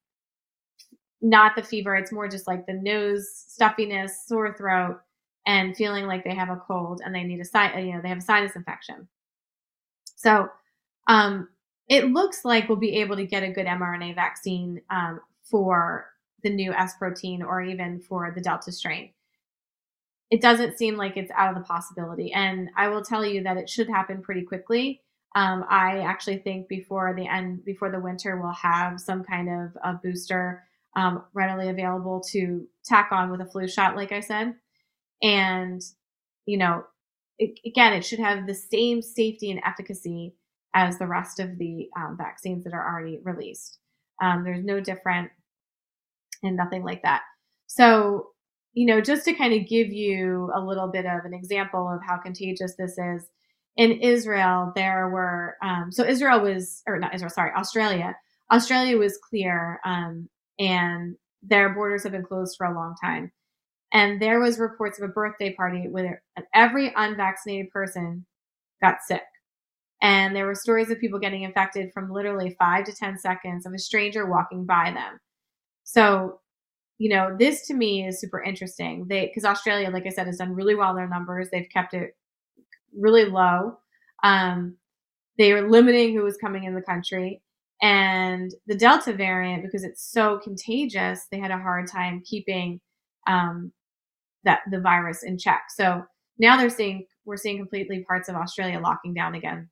not 1.21 1.55
the 1.55 1.63
fever. 1.63 1.95
It's 1.95 2.11
more 2.11 2.27
just 2.27 2.47
like 2.47 2.67
the 2.67 2.73
nose 2.73 3.29
stuffiness, 3.31 4.27
sore 4.27 4.55
throat, 4.57 4.99
and 5.49 5.75
feeling 5.75 6.07
like 6.07 6.25
they 6.25 6.35
have 6.35 6.51
a 6.51 6.57
cold 6.57 7.01
and 7.03 7.15
they 7.15 7.25
need 7.25 7.41
a 7.41 7.45
si- 7.45 7.81
you 7.81 7.95
know 7.95 8.01
they 8.03 8.11
have 8.11 8.19
a 8.19 8.21
sinus 8.21 8.55
infection. 8.55 9.09
So 10.15 10.51
um, 11.09 11.49
it 11.89 12.05
looks 12.13 12.45
like 12.45 12.69
we'll 12.69 12.77
be 12.77 12.97
able 12.97 13.17
to 13.17 13.27
get 13.27 13.43
a 13.43 13.51
good 13.51 13.67
mRNA 13.67 14.15
vaccine 14.15 14.83
um, 14.91 15.21
for 15.43 16.07
the 16.43 16.51
new 16.51 16.73
S 16.73 16.95
protein 16.99 17.43
or 17.43 17.63
even 17.63 17.99
for 17.99 18.31
the 18.35 18.43
Delta 18.43 18.71
strain. 18.71 19.11
It 20.31 20.43
doesn't 20.43 20.77
seem 20.77 20.97
like 20.97 21.17
it's 21.17 21.33
out 21.35 21.49
of 21.49 21.55
the 21.55 21.67
possibility. 21.67 22.31
And 22.35 22.69
I 22.77 22.89
will 22.89 23.03
tell 23.03 23.25
you 23.25 23.43
that 23.45 23.57
it 23.57 23.71
should 23.71 23.89
happen 23.89 24.21
pretty 24.21 24.43
quickly. 24.43 25.01
Um, 25.35 25.65
I 25.71 26.01
actually 26.01 26.39
think 26.39 26.69
before 26.69 27.15
the 27.17 27.27
end, 27.27 27.65
before 27.65 27.91
the 27.91 28.01
winter, 28.01 28.39
we'll 28.39 28.53
have 28.53 29.01
some 29.01 29.25
kind 29.25 29.49
of 29.49 29.77
a 29.83 29.95
booster 29.95 30.65
um, 30.95 31.25
readily 31.33 31.71
available 31.71 32.21
to 32.33 32.67
tack 32.85 33.09
on 33.13 33.31
with 33.31 33.41
a 33.41 33.47
flu 33.47 33.67
shot, 33.67 33.97
like 33.97 34.13
I 34.13 34.21
said. 34.21 34.55
And, 35.23 35.83
you 36.47 36.59
know, 36.59 36.85
it, 37.39 37.59
again, 37.65 37.93
it 37.93 38.05
should 38.05 38.19
have 38.19 38.47
the 38.47 38.55
same 38.55 39.03
safety 39.03 39.51
and 39.51 39.61
efficacy 39.65 40.35
as 40.75 40.99
the 40.99 41.07
rest 41.07 41.41
of 41.41 41.59
the 41.59 41.89
um, 41.97 42.17
vaccines 42.19 42.65
that 42.65 42.75
are 42.75 42.87
already 42.87 43.19
released. 43.23 43.79
Um, 44.23 44.45
there's 44.45 44.65
no 44.65 44.81
different 44.81 45.31
and 46.43 46.57
nothing 46.57 46.85
like 46.85 47.03
that. 47.03 47.23
So, 47.67 48.29
you 48.73 48.87
know, 48.87 49.01
just 49.01 49.25
to 49.25 49.33
kind 49.35 49.55
of 49.55 49.69
give 49.69 49.89
you 49.89 50.51
a 50.55 50.61
little 50.61 50.89
bit 50.89 51.07
of 51.07 51.25
an 51.25 51.35
example 51.35 51.89
of 51.89 52.01
how 52.07 52.17
contagious 52.19 52.75
this 52.79 52.97
is, 52.99 53.29
in 53.77 53.93
Israel, 53.93 54.73
there 54.75 55.09
were 55.09 55.57
um, 55.63 55.93
so 55.93 56.05
Israel 56.05 56.41
was 56.41 56.83
or 56.87 56.99
not 56.99 57.15
Israel, 57.15 57.31
sorry, 57.31 57.53
Australia. 57.57 58.17
Australia 58.51 58.99
was 58.99 59.19
clear, 59.19 59.81
um, 59.85 60.29
and 60.59 61.15
their 61.43 61.69
borders 61.73 62.03
have 62.03 62.13
been 62.13 62.25
closed 62.25 62.57
for 62.59 62.67
a 62.67 62.75
long 62.75 62.95
time. 63.01 63.31
And 63.93 64.21
there 64.21 64.41
was 64.41 64.59
reports 64.59 64.99
of 64.99 65.09
a 65.09 65.13
birthday 65.13 65.55
party 65.55 65.89
where 65.89 66.23
every 66.55 66.93
unvaccinated 66.97 67.71
person 67.71 68.27
got 68.83 68.99
sick. 69.07 69.23
And 70.03 70.37
there 70.37 70.47
were 70.47 70.55
stories 70.55 70.91
of 70.91 71.01
people 71.01 71.19
getting 71.19 71.43
infected 71.43 71.91
from 71.93 72.13
literally 72.13 72.55
five 72.59 72.85
to 72.85 72.93
10 72.93 73.19
seconds 73.19 73.67
of 73.67 73.73
a 73.73 73.79
stranger 73.79 74.27
walking 74.27 74.65
by 74.65 74.93
them. 74.93 75.19
So 75.85 76.41
you 76.99 77.09
know, 77.09 77.35
this 77.39 77.67
to 77.69 77.75
me 77.75 78.07
is 78.07 78.21
super 78.21 78.43
interesting. 78.43 79.07
They 79.09 79.27
because 79.27 79.45
Australia, 79.45 79.91
like 79.91 80.07
I 80.07 80.11
said, 80.11 80.27
has 80.27 80.39
done 80.39 80.55
really 80.55 80.75
well 80.75 80.91
in 80.91 80.97
their 80.97 81.09
numbers. 81.09 81.49
They've 81.51 81.69
kept 81.73 81.95
it 81.95 82.17
really 82.97 83.25
low. 83.25 83.79
Um, 84.25 84.77
they 85.39 85.53
are 85.53 85.69
limiting 85.69 86.15
who 86.15 86.27
is 86.27 86.37
coming 86.37 86.65
in 86.65 86.75
the 86.75 86.83
country. 86.83 87.41
And 87.81 88.53
the 88.67 88.75
Delta 88.75 89.13
variant, 89.13 89.63
because 89.63 89.85
it's 89.85 90.11
so 90.11 90.39
contagious, 90.39 91.27
they 91.31 91.39
had 91.39 91.53
a 91.53 91.59
hard 91.59 91.87
time 91.87 92.23
keeping 92.25 92.81
um, 93.29 93.73
that 94.45 94.61
the 94.71 94.81
virus 94.81 95.23
in 95.23 95.39
check. 95.39 95.65
So 95.75 96.05
now 96.39 96.57
they're 96.57 96.71
seeing 96.71 97.07
we're 97.25 97.37
seeing 97.37 97.59
completely 97.59 98.05
parts 98.05 98.29
of 98.29 98.37
Australia 98.37 98.81
locking 98.81 99.15
down 99.15 99.35
again. 99.35 99.69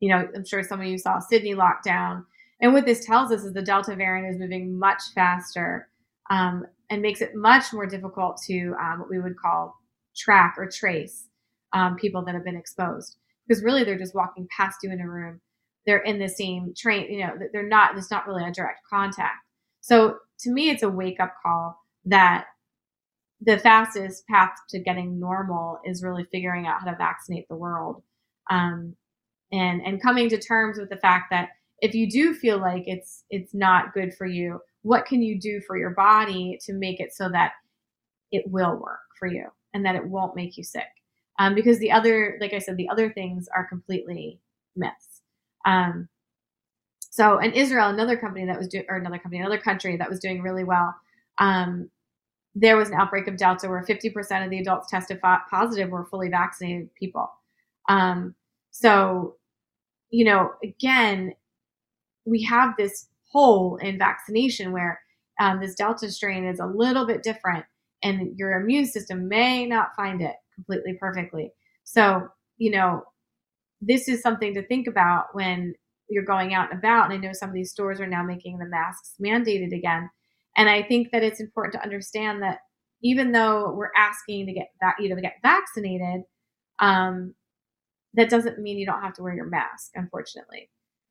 You 0.00 0.10
know, 0.10 0.28
I'm 0.34 0.44
sure 0.44 0.62
some 0.62 0.80
of 0.80 0.86
you 0.86 0.98
saw 0.98 1.20
Sydney 1.20 1.54
lockdown. 1.54 2.24
And 2.60 2.72
what 2.72 2.86
this 2.86 3.04
tells 3.04 3.30
us 3.30 3.44
is 3.44 3.52
the 3.52 3.62
Delta 3.62 3.94
variant 3.94 4.34
is 4.34 4.40
moving 4.40 4.78
much 4.78 5.02
faster 5.14 5.88
um, 6.30 6.64
and 6.90 7.02
makes 7.02 7.20
it 7.20 7.34
much 7.34 7.72
more 7.72 7.86
difficult 7.86 8.40
to 8.46 8.74
um, 8.80 9.00
what 9.00 9.10
we 9.10 9.20
would 9.20 9.36
call 9.36 9.76
track 10.16 10.54
or 10.58 10.68
trace 10.68 11.28
um, 11.72 11.96
people 11.96 12.24
that 12.24 12.34
have 12.34 12.44
been 12.44 12.56
exposed 12.56 13.16
because 13.46 13.62
really 13.62 13.84
they're 13.84 13.98
just 13.98 14.14
walking 14.14 14.48
past 14.56 14.78
you 14.82 14.90
in 14.90 15.00
a 15.00 15.08
room 15.08 15.40
they're 15.86 16.02
in 16.02 16.18
the 16.18 16.28
same 16.28 16.72
train 16.76 17.10
you 17.12 17.20
know 17.20 17.34
they're 17.52 17.68
not 17.68 17.96
it's 17.96 18.10
not 18.10 18.26
really 18.26 18.42
a 18.42 18.52
direct 18.52 18.80
contact 18.88 19.44
so 19.80 20.16
to 20.38 20.50
me 20.50 20.70
it's 20.70 20.82
a 20.82 20.88
wake 20.88 21.20
up 21.20 21.34
call 21.42 21.78
that 22.04 22.46
the 23.40 23.58
fastest 23.58 24.26
path 24.28 24.50
to 24.70 24.78
getting 24.78 25.20
normal 25.20 25.78
is 25.84 26.02
really 26.02 26.24
figuring 26.32 26.66
out 26.66 26.80
how 26.80 26.90
to 26.90 26.96
vaccinate 26.96 27.48
the 27.48 27.56
world. 27.56 28.02
Um, 28.50 28.96
and 29.52 29.80
and 29.82 30.02
coming 30.02 30.28
to 30.28 30.38
terms 30.38 30.78
with 30.78 30.88
the 30.88 30.96
fact 30.96 31.26
that 31.30 31.50
if 31.80 31.94
you 31.94 32.10
do 32.10 32.34
feel 32.34 32.58
like 32.58 32.84
it's 32.86 33.24
it's 33.30 33.54
not 33.54 33.94
good 33.94 34.12
for 34.14 34.26
you 34.26 34.60
what 34.82 35.06
can 35.06 35.22
you 35.22 35.38
do 35.38 35.60
for 35.66 35.76
your 35.76 35.90
body 35.90 36.58
to 36.62 36.72
make 36.72 37.00
it 37.00 37.12
so 37.12 37.28
that 37.28 37.52
it 38.30 38.44
will 38.46 38.76
work 38.76 39.00
for 39.18 39.26
you 39.26 39.46
and 39.74 39.84
that 39.84 39.96
it 39.96 40.06
won't 40.06 40.36
make 40.36 40.56
you 40.56 40.64
sick? 40.64 40.86
Um, 41.38 41.54
because 41.54 41.78
the 41.78 41.92
other 41.92 42.38
like 42.40 42.52
i 42.54 42.58
said 42.58 42.76
the 42.76 42.88
other 42.88 43.12
things 43.12 43.48
are 43.54 43.66
completely 43.68 44.40
myths. 44.74 45.22
Um, 45.64 46.08
so 47.00 47.38
in 47.38 47.52
israel 47.52 47.88
another 47.88 48.16
company 48.16 48.46
that 48.46 48.58
was 48.58 48.68
doing 48.68 48.84
or 48.88 48.96
another 48.96 49.18
company 49.18 49.40
another 49.40 49.60
country 49.60 49.96
that 49.96 50.10
was 50.10 50.20
doing 50.20 50.42
really 50.42 50.64
well 50.64 50.94
um, 51.38 51.90
there 52.58 52.76
was 52.76 52.88
an 52.88 52.94
outbreak 52.94 53.28
of 53.28 53.36
delta 53.36 53.68
where 53.68 53.84
50% 53.84 54.44
of 54.44 54.50
the 54.50 54.58
adults 54.58 54.90
tested 54.90 55.20
positive 55.50 55.90
were 55.90 56.06
fully 56.06 56.30
vaccinated 56.30 56.92
people. 56.94 57.28
Um, 57.88 58.34
so 58.70 59.36
you 60.10 60.24
know 60.24 60.52
again 60.62 61.34
we 62.24 62.42
have 62.42 62.74
this 62.76 63.08
hole 63.30 63.76
in 63.76 63.98
vaccination 63.98 64.72
where 64.72 65.00
um, 65.38 65.60
this 65.60 65.74
delta 65.74 66.10
strain 66.10 66.44
is 66.46 66.58
a 66.60 66.66
little 66.66 67.06
bit 67.06 67.22
different 67.22 67.64
and 68.02 68.36
your 68.38 68.52
immune 68.60 68.86
system 68.86 69.28
may 69.28 69.66
not 69.66 69.94
find 69.94 70.22
it 70.22 70.34
completely 70.54 70.94
perfectly. 70.98 71.52
So 71.84 72.28
you 72.56 72.70
know 72.70 73.02
this 73.82 74.08
is 74.08 74.22
something 74.22 74.54
to 74.54 74.66
think 74.66 74.86
about 74.86 75.26
when 75.34 75.74
you're 76.08 76.24
going 76.24 76.54
out 76.54 76.70
and 76.70 76.78
about 76.78 77.10
and 77.10 77.14
i 77.14 77.16
know 77.16 77.32
some 77.32 77.48
of 77.50 77.54
these 77.54 77.70
stores 77.70 78.00
are 78.00 78.06
now 78.06 78.22
making 78.22 78.58
the 78.58 78.64
masks 78.64 79.14
mandated 79.22 79.76
again 79.76 80.08
and 80.56 80.68
i 80.68 80.82
think 80.82 81.10
that 81.12 81.22
it's 81.22 81.40
important 81.40 81.72
to 81.72 81.82
understand 81.82 82.42
that 82.42 82.58
even 83.02 83.32
though 83.32 83.72
we're 83.72 83.92
asking 83.96 84.46
to 84.46 84.52
get 84.52 84.68
that 84.80 84.94
you 84.98 85.08
know 85.08 85.16
to 85.16 85.22
get 85.22 85.34
vaccinated 85.42 86.22
um, 86.78 87.34
that 88.14 88.28
doesn't 88.28 88.58
mean 88.58 88.78
you 88.78 88.86
don't 88.86 89.02
have 89.02 89.14
to 89.14 89.22
wear 89.22 89.34
your 89.34 89.46
mask 89.46 89.90
unfortunately 89.94 90.68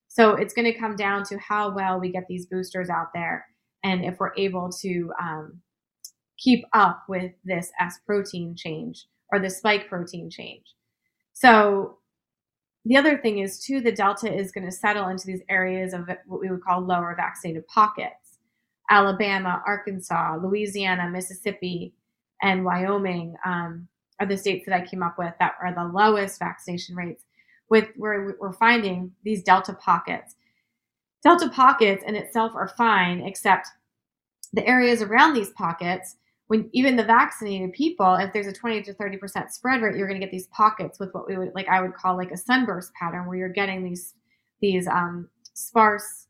so 0.08 0.32
it's 0.36 0.54
going 0.54 0.72
to 0.72 0.80
come 0.80 0.96
down 0.96 1.24
to 1.24 1.38
how 1.40 1.74
well 1.74 2.00
we 2.00 2.12
get 2.12 2.26
these 2.30 2.46
boosters 2.46 2.90
out 2.90 3.08
there 3.14 3.46
and 3.84 4.04
if 4.04 4.20
we're 4.20 4.36
able 4.38 4.72
to 4.72 5.12
um, 5.22 5.62
keep 6.38 6.66
up 6.74 7.04
with 7.08 7.32
this 7.44 7.72
S 7.80 8.00
protein 8.06 8.56
change 8.56 9.06
or 9.32 9.40
the 9.40 9.50
spike 9.50 9.88
protein 9.88 10.30
change. 10.30 10.74
So 11.34 11.98
the 12.86 12.98
other 12.98 13.18
thing 13.18 13.40
is 13.40 13.60
too, 13.60 13.82
the 13.82 13.92
delta 13.92 14.34
is 14.34 14.52
going 14.52 14.66
to 14.66 14.72
settle 14.72 15.08
into 15.08 15.26
these 15.26 15.42
areas 15.50 15.94
of 15.94 16.08
what 16.28 16.40
we 16.40 16.50
would 16.50 16.64
call 16.64 16.82
lower 16.82 17.14
vaccinated 17.16 17.68
pockets. 17.68 18.25
Alabama, 18.90 19.62
Arkansas, 19.66 20.38
Louisiana, 20.42 21.10
Mississippi, 21.10 21.94
and 22.42 22.64
Wyoming 22.64 23.36
um, 23.46 23.88
are 24.20 24.26
the 24.26 24.38
states 24.38 24.66
that 24.66 24.76
I 24.76 24.86
came 24.86 25.04
up 25.04 25.18
with 25.18 25.34
that 25.40 25.56
are 25.62 25.74
the 25.74 25.84
lowest 25.84 26.40
vaccination 26.40 26.96
rates 26.96 27.24
with 27.70 27.90
where 27.96 28.36
we're 28.40 28.54
finding 28.54 29.12
these 29.24 29.44
delta 29.44 29.74
pockets. 29.74 30.36
Delta 31.24 31.50
pockets 31.50 32.04
in 32.06 32.16
itself 32.16 32.52
are 32.56 32.68
fine, 32.68 33.22
except 33.22 33.68
the 34.54 34.66
areas 34.68 35.02
around 35.02 35.34
these 35.34 35.50
pockets, 35.52 36.18
when 36.48 36.70
even 36.72 36.96
the 36.96 37.04
vaccinated 37.04 37.74
people, 37.74 38.16
if 38.16 38.32
there's 38.32 38.46
a 38.46 38.54
20 38.54 38.84
to 38.84 38.94
30% 38.94 39.50
spread 39.50 39.82
rate, 39.82 39.96
you're 39.96 40.08
going 40.08 40.20
to 40.20 40.26
get 40.26 40.32
these 40.32 40.48
pockets 40.48 41.00
with 41.00 41.12
what 41.14 41.28
we 41.28 41.38
would 41.38 41.54
like, 41.56 41.68
I 41.68 41.82
would 41.82 41.96
call 41.96 42.16
like 42.16 42.32
a 42.32 42.38
sunburst 42.38 42.94
pattern 42.94 43.26
where 43.26 43.38
you're 43.38 43.50
getting 43.50 43.84
these, 43.84 44.14
these 44.62 44.88
um, 44.88 45.28
sparse 45.56 46.25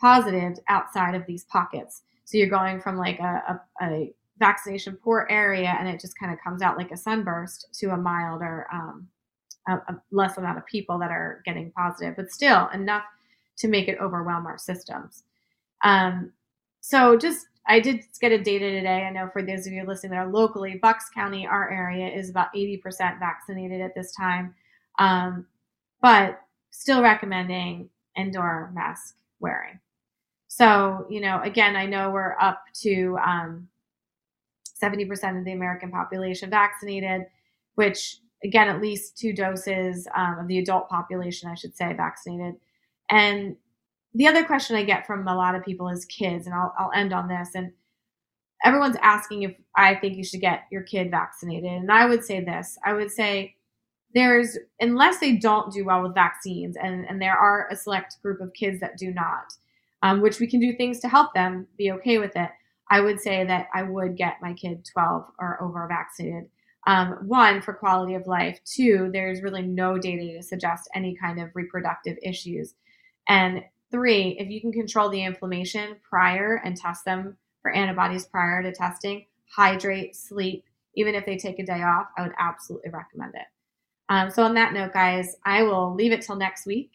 positives 0.00 0.60
outside 0.68 1.14
of 1.14 1.26
these 1.26 1.44
pockets. 1.44 2.02
So 2.24 2.38
you're 2.38 2.48
going 2.48 2.80
from 2.80 2.96
like 2.96 3.18
a, 3.18 3.60
a, 3.80 3.84
a 3.84 4.14
vaccination 4.38 4.98
poor 5.02 5.26
area 5.30 5.74
and 5.78 5.88
it 5.88 6.00
just 6.00 6.18
kind 6.18 6.32
of 6.32 6.38
comes 6.42 6.60
out 6.60 6.76
like 6.76 6.90
a 6.90 6.96
sunburst 6.96 7.68
to 7.74 7.90
a 7.90 7.96
milder 7.96 8.66
um, 8.72 9.08
a, 9.68 9.74
a 9.74 10.00
less 10.10 10.36
amount 10.36 10.58
of 10.58 10.66
people 10.66 10.98
that 10.98 11.10
are 11.10 11.42
getting 11.44 11.70
positive, 11.72 12.14
but 12.16 12.30
still 12.30 12.68
enough 12.72 13.04
to 13.58 13.68
make 13.68 13.88
it 13.88 13.98
overwhelm 14.00 14.46
our 14.46 14.58
systems. 14.58 15.24
Um, 15.84 16.32
so 16.80 17.16
just 17.16 17.46
I 17.66 17.80
did 17.80 18.02
get 18.20 18.32
a 18.32 18.38
data 18.38 18.70
today. 18.70 19.04
I 19.04 19.10
know 19.10 19.28
for 19.32 19.42
those 19.42 19.66
of 19.66 19.72
you 19.72 19.84
listening 19.84 20.12
that 20.12 20.18
are 20.18 20.30
locally, 20.30 20.78
Bucks 20.80 21.10
County, 21.12 21.46
our 21.46 21.70
area 21.70 22.08
is 22.08 22.30
about 22.30 22.54
80% 22.54 23.18
vaccinated 23.18 23.80
at 23.80 23.94
this 23.94 24.14
time, 24.14 24.54
um, 24.98 25.46
but 26.00 26.40
still 26.70 27.02
recommending 27.02 27.90
indoor 28.16 28.70
mask 28.72 29.16
wearing. 29.40 29.80
So, 30.56 31.04
you 31.10 31.20
know, 31.20 31.42
again, 31.42 31.76
I 31.76 31.84
know 31.84 32.08
we're 32.08 32.34
up 32.40 32.64
to 32.80 33.18
um, 33.22 33.68
70% 34.82 35.38
of 35.38 35.44
the 35.44 35.52
American 35.52 35.90
population 35.90 36.48
vaccinated, 36.48 37.26
which 37.74 38.20
again, 38.42 38.66
at 38.66 38.80
least 38.80 39.18
two 39.18 39.34
doses 39.34 40.08
um, 40.16 40.38
of 40.38 40.48
the 40.48 40.58
adult 40.58 40.88
population, 40.88 41.50
I 41.50 41.56
should 41.56 41.76
say, 41.76 41.92
vaccinated. 41.92 42.54
And 43.10 43.56
the 44.14 44.28
other 44.28 44.44
question 44.44 44.76
I 44.76 44.84
get 44.84 45.06
from 45.06 45.28
a 45.28 45.36
lot 45.36 45.54
of 45.54 45.62
people 45.62 45.90
is 45.90 46.06
kids, 46.06 46.46
and 46.46 46.54
I'll, 46.54 46.72
I'll 46.78 46.92
end 46.94 47.12
on 47.12 47.28
this. 47.28 47.50
And 47.54 47.72
everyone's 48.64 48.96
asking 49.02 49.42
if 49.42 49.54
I 49.76 49.94
think 49.94 50.16
you 50.16 50.24
should 50.24 50.40
get 50.40 50.68
your 50.72 50.84
kid 50.84 51.10
vaccinated. 51.10 51.70
And 51.70 51.92
I 51.92 52.06
would 52.06 52.24
say 52.24 52.42
this 52.42 52.78
I 52.82 52.94
would 52.94 53.10
say, 53.10 53.56
there's 54.14 54.56
unless 54.80 55.18
they 55.18 55.36
don't 55.36 55.70
do 55.70 55.84
well 55.84 56.02
with 56.02 56.14
vaccines 56.14 56.78
and, 56.82 57.04
and 57.04 57.20
there 57.20 57.36
are 57.36 57.68
a 57.70 57.76
select 57.76 58.16
group 58.22 58.40
of 58.40 58.54
kids 58.54 58.80
that 58.80 58.96
do 58.96 59.12
not 59.12 59.52
um, 60.06 60.20
which 60.20 60.40
we 60.40 60.46
can 60.46 60.60
do 60.60 60.76
things 60.76 61.00
to 61.00 61.08
help 61.08 61.34
them 61.34 61.66
be 61.76 61.90
okay 61.92 62.18
with 62.18 62.36
it 62.36 62.50
i 62.90 63.00
would 63.00 63.20
say 63.20 63.44
that 63.44 63.66
i 63.74 63.82
would 63.82 64.16
get 64.16 64.36
my 64.40 64.52
kid 64.54 64.84
12 64.92 65.24
or 65.38 65.62
over 65.62 65.86
vaccinated 65.88 66.48
um, 66.86 67.18
one, 67.26 67.60
for 67.60 67.74
quality 67.74 68.14
of 68.14 68.26
life. 68.26 68.60
Two, 68.64 69.10
there's 69.12 69.42
really 69.42 69.62
no 69.62 69.98
data 69.98 70.22
to 70.36 70.42
suggest 70.42 70.88
any 70.94 71.16
kind 71.16 71.40
of 71.40 71.50
reproductive 71.54 72.16
issues. 72.22 72.74
And 73.28 73.62
three, 73.90 74.36
if 74.38 74.48
you 74.48 74.60
can 74.60 74.72
control 74.72 75.10
the 75.10 75.24
inflammation 75.24 75.96
prior 76.08 76.60
and 76.64 76.76
test 76.76 77.04
them 77.04 77.36
for 77.60 77.72
antibodies 77.72 78.26
prior 78.26 78.62
to 78.62 78.72
testing, 78.72 79.26
hydrate, 79.54 80.14
sleep, 80.14 80.64
even 80.94 81.14
if 81.14 81.26
they 81.26 81.36
take 81.36 81.58
a 81.58 81.66
day 81.66 81.82
off, 81.82 82.06
I 82.16 82.22
would 82.22 82.34
absolutely 82.38 82.90
recommend 82.90 83.34
it. 83.34 83.46
Um, 84.08 84.30
so, 84.30 84.44
on 84.44 84.54
that 84.54 84.72
note, 84.72 84.92
guys, 84.92 85.36
I 85.44 85.64
will 85.64 85.92
leave 85.92 86.12
it 86.12 86.22
till 86.22 86.36
next 86.36 86.66
week. 86.66 86.92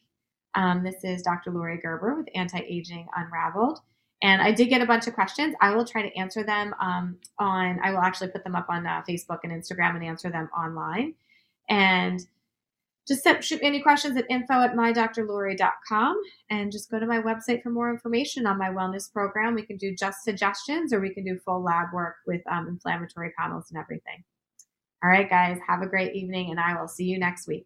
Um, 0.56 0.84
this 0.84 1.04
is 1.04 1.22
Dr. 1.22 1.52
Lori 1.52 1.78
Gerber 1.78 2.16
with 2.16 2.28
Anti 2.36 2.60
Aging 2.60 3.08
Unraveled. 3.16 3.80
And 4.24 4.42
I 4.42 4.52
did 4.52 4.70
get 4.70 4.82
a 4.82 4.86
bunch 4.86 5.08
of 5.08 5.14
questions. 5.14 5.56
I 5.62 5.74
will 5.74 5.86
try 5.86 6.04
to 6.04 6.16
answer 6.16 6.44
them 6.44 6.76
um, 6.80 7.18
on, 7.40 7.80
I 7.84 7.92
will 7.92 8.02
actually 8.02 8.30
put 8.30 8.44
them 8.44 8.56
up 8.56 8.68
on 8.70 8.86
uh, 8.86 9.02
Facebook 9.10 9.40
and 9.44 9.52
Instagram 9.52 9.96
and 9.96 10.04
answer 10.04 10.30
them 10.30 10.50
online. 10.56 11.16
And 11.70 12.22
just 13.08 13.28
shoot 13.44 13.62
me 13.62 13.68
any 13.68 13.82
questions 13.82 14.16
at 14.18 14.30
info 14.30 14.54
at 14.62 14.76
mydrlori.com 14.76 16.22
and 16.52 16.72
just 16.72 16.92
go 16.92 17.00
to 17.00 17.08
my 17.08 17.20
website 17.20 17.64
for 17.64 17.72
more 17.72 17.90
information 17.90 18.46
on 18.46 18.60
my 18.60 18.70
wellness 18.70 19.12
program. 19.12 19.56
We 19.56 19.66
can 19.66 19.78
do 19.78 19.96
just 19.96 20.24
suggestions 20.24 20.94
or 20.94 21.00
we 21.00 21.14
can 21.14 21.26
do 21.26 21.40
full 21.40 21.64
lab 21.64 21.88
work 21.94 22.18
with 22.28 22.42
um, 22.50 22.68
inflammatory 22.68 23.34
panels 23.38 23.66
and 23.72 23.80
everything. 23.80 24.24
All 25.04 25.10
right, 25.10 25.28
guys, 25.28 25.58
have 25.68 25.82
a 25.82 25.88
great 25.88 26.16
evening 26.16 26.52
and 26.52 26.60
I 26.60 26.80
will 26.80 26.88
see 26.88 27.06
you 27.06 27.18
next 27.18 27.48
week. 27.48 27.66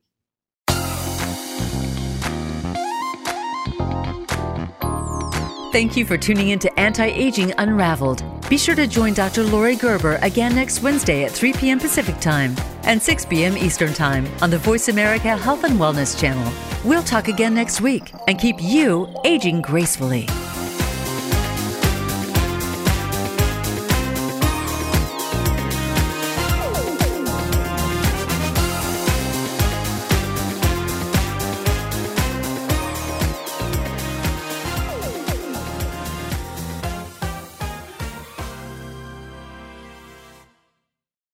Thank 5.75 5.97
you 5.97 6.05
for 6.05 6.17
tuning 6.17 6.51
in 6.51 6.59
to 6.59 6.79
Anti 6.79 7.07
Aging 7.07 7.51
Unraveled. 7.57 8.23
Be 8.47 8.57
sure 8.57 8.75
to 8.75 8.87
join 8.87 9.13
Dr. 9.13 9.43
Lori 9.43 9.75
Gerber 9.75 10.17
again 10.21 10.55
next 10.55 10.81
Wednesday 10.81 11.25
at 11.25 11.31
3 11.31 11.51
p.m. 11.51 11.79
Pacific 11.81 12.17
Time 12.21 12.55
and 12.83 13.03
6 13.03 13.25
p.m. 13.25 13.57
Eastern 13.57 13.93
Time 13.93 14.25
on 14.41 14.49
the 14.49 14.57
Voice 14.57 14.87
America 14.87 15.35
Health 15.35 15.65
and 15.65 15.77
Wellness 15.77 16.17
Channel. 16.17 16.49
We'll 16.85 17.03
talk 17.03 17.27
again 17.27 17.53
next 17.53 17.81
week 17.81 18.13
and 18.29 18.39
keep 18.39 18.55
you 18.61 19.13
aging 19.25 19.63
gracefully. 19.63 20.29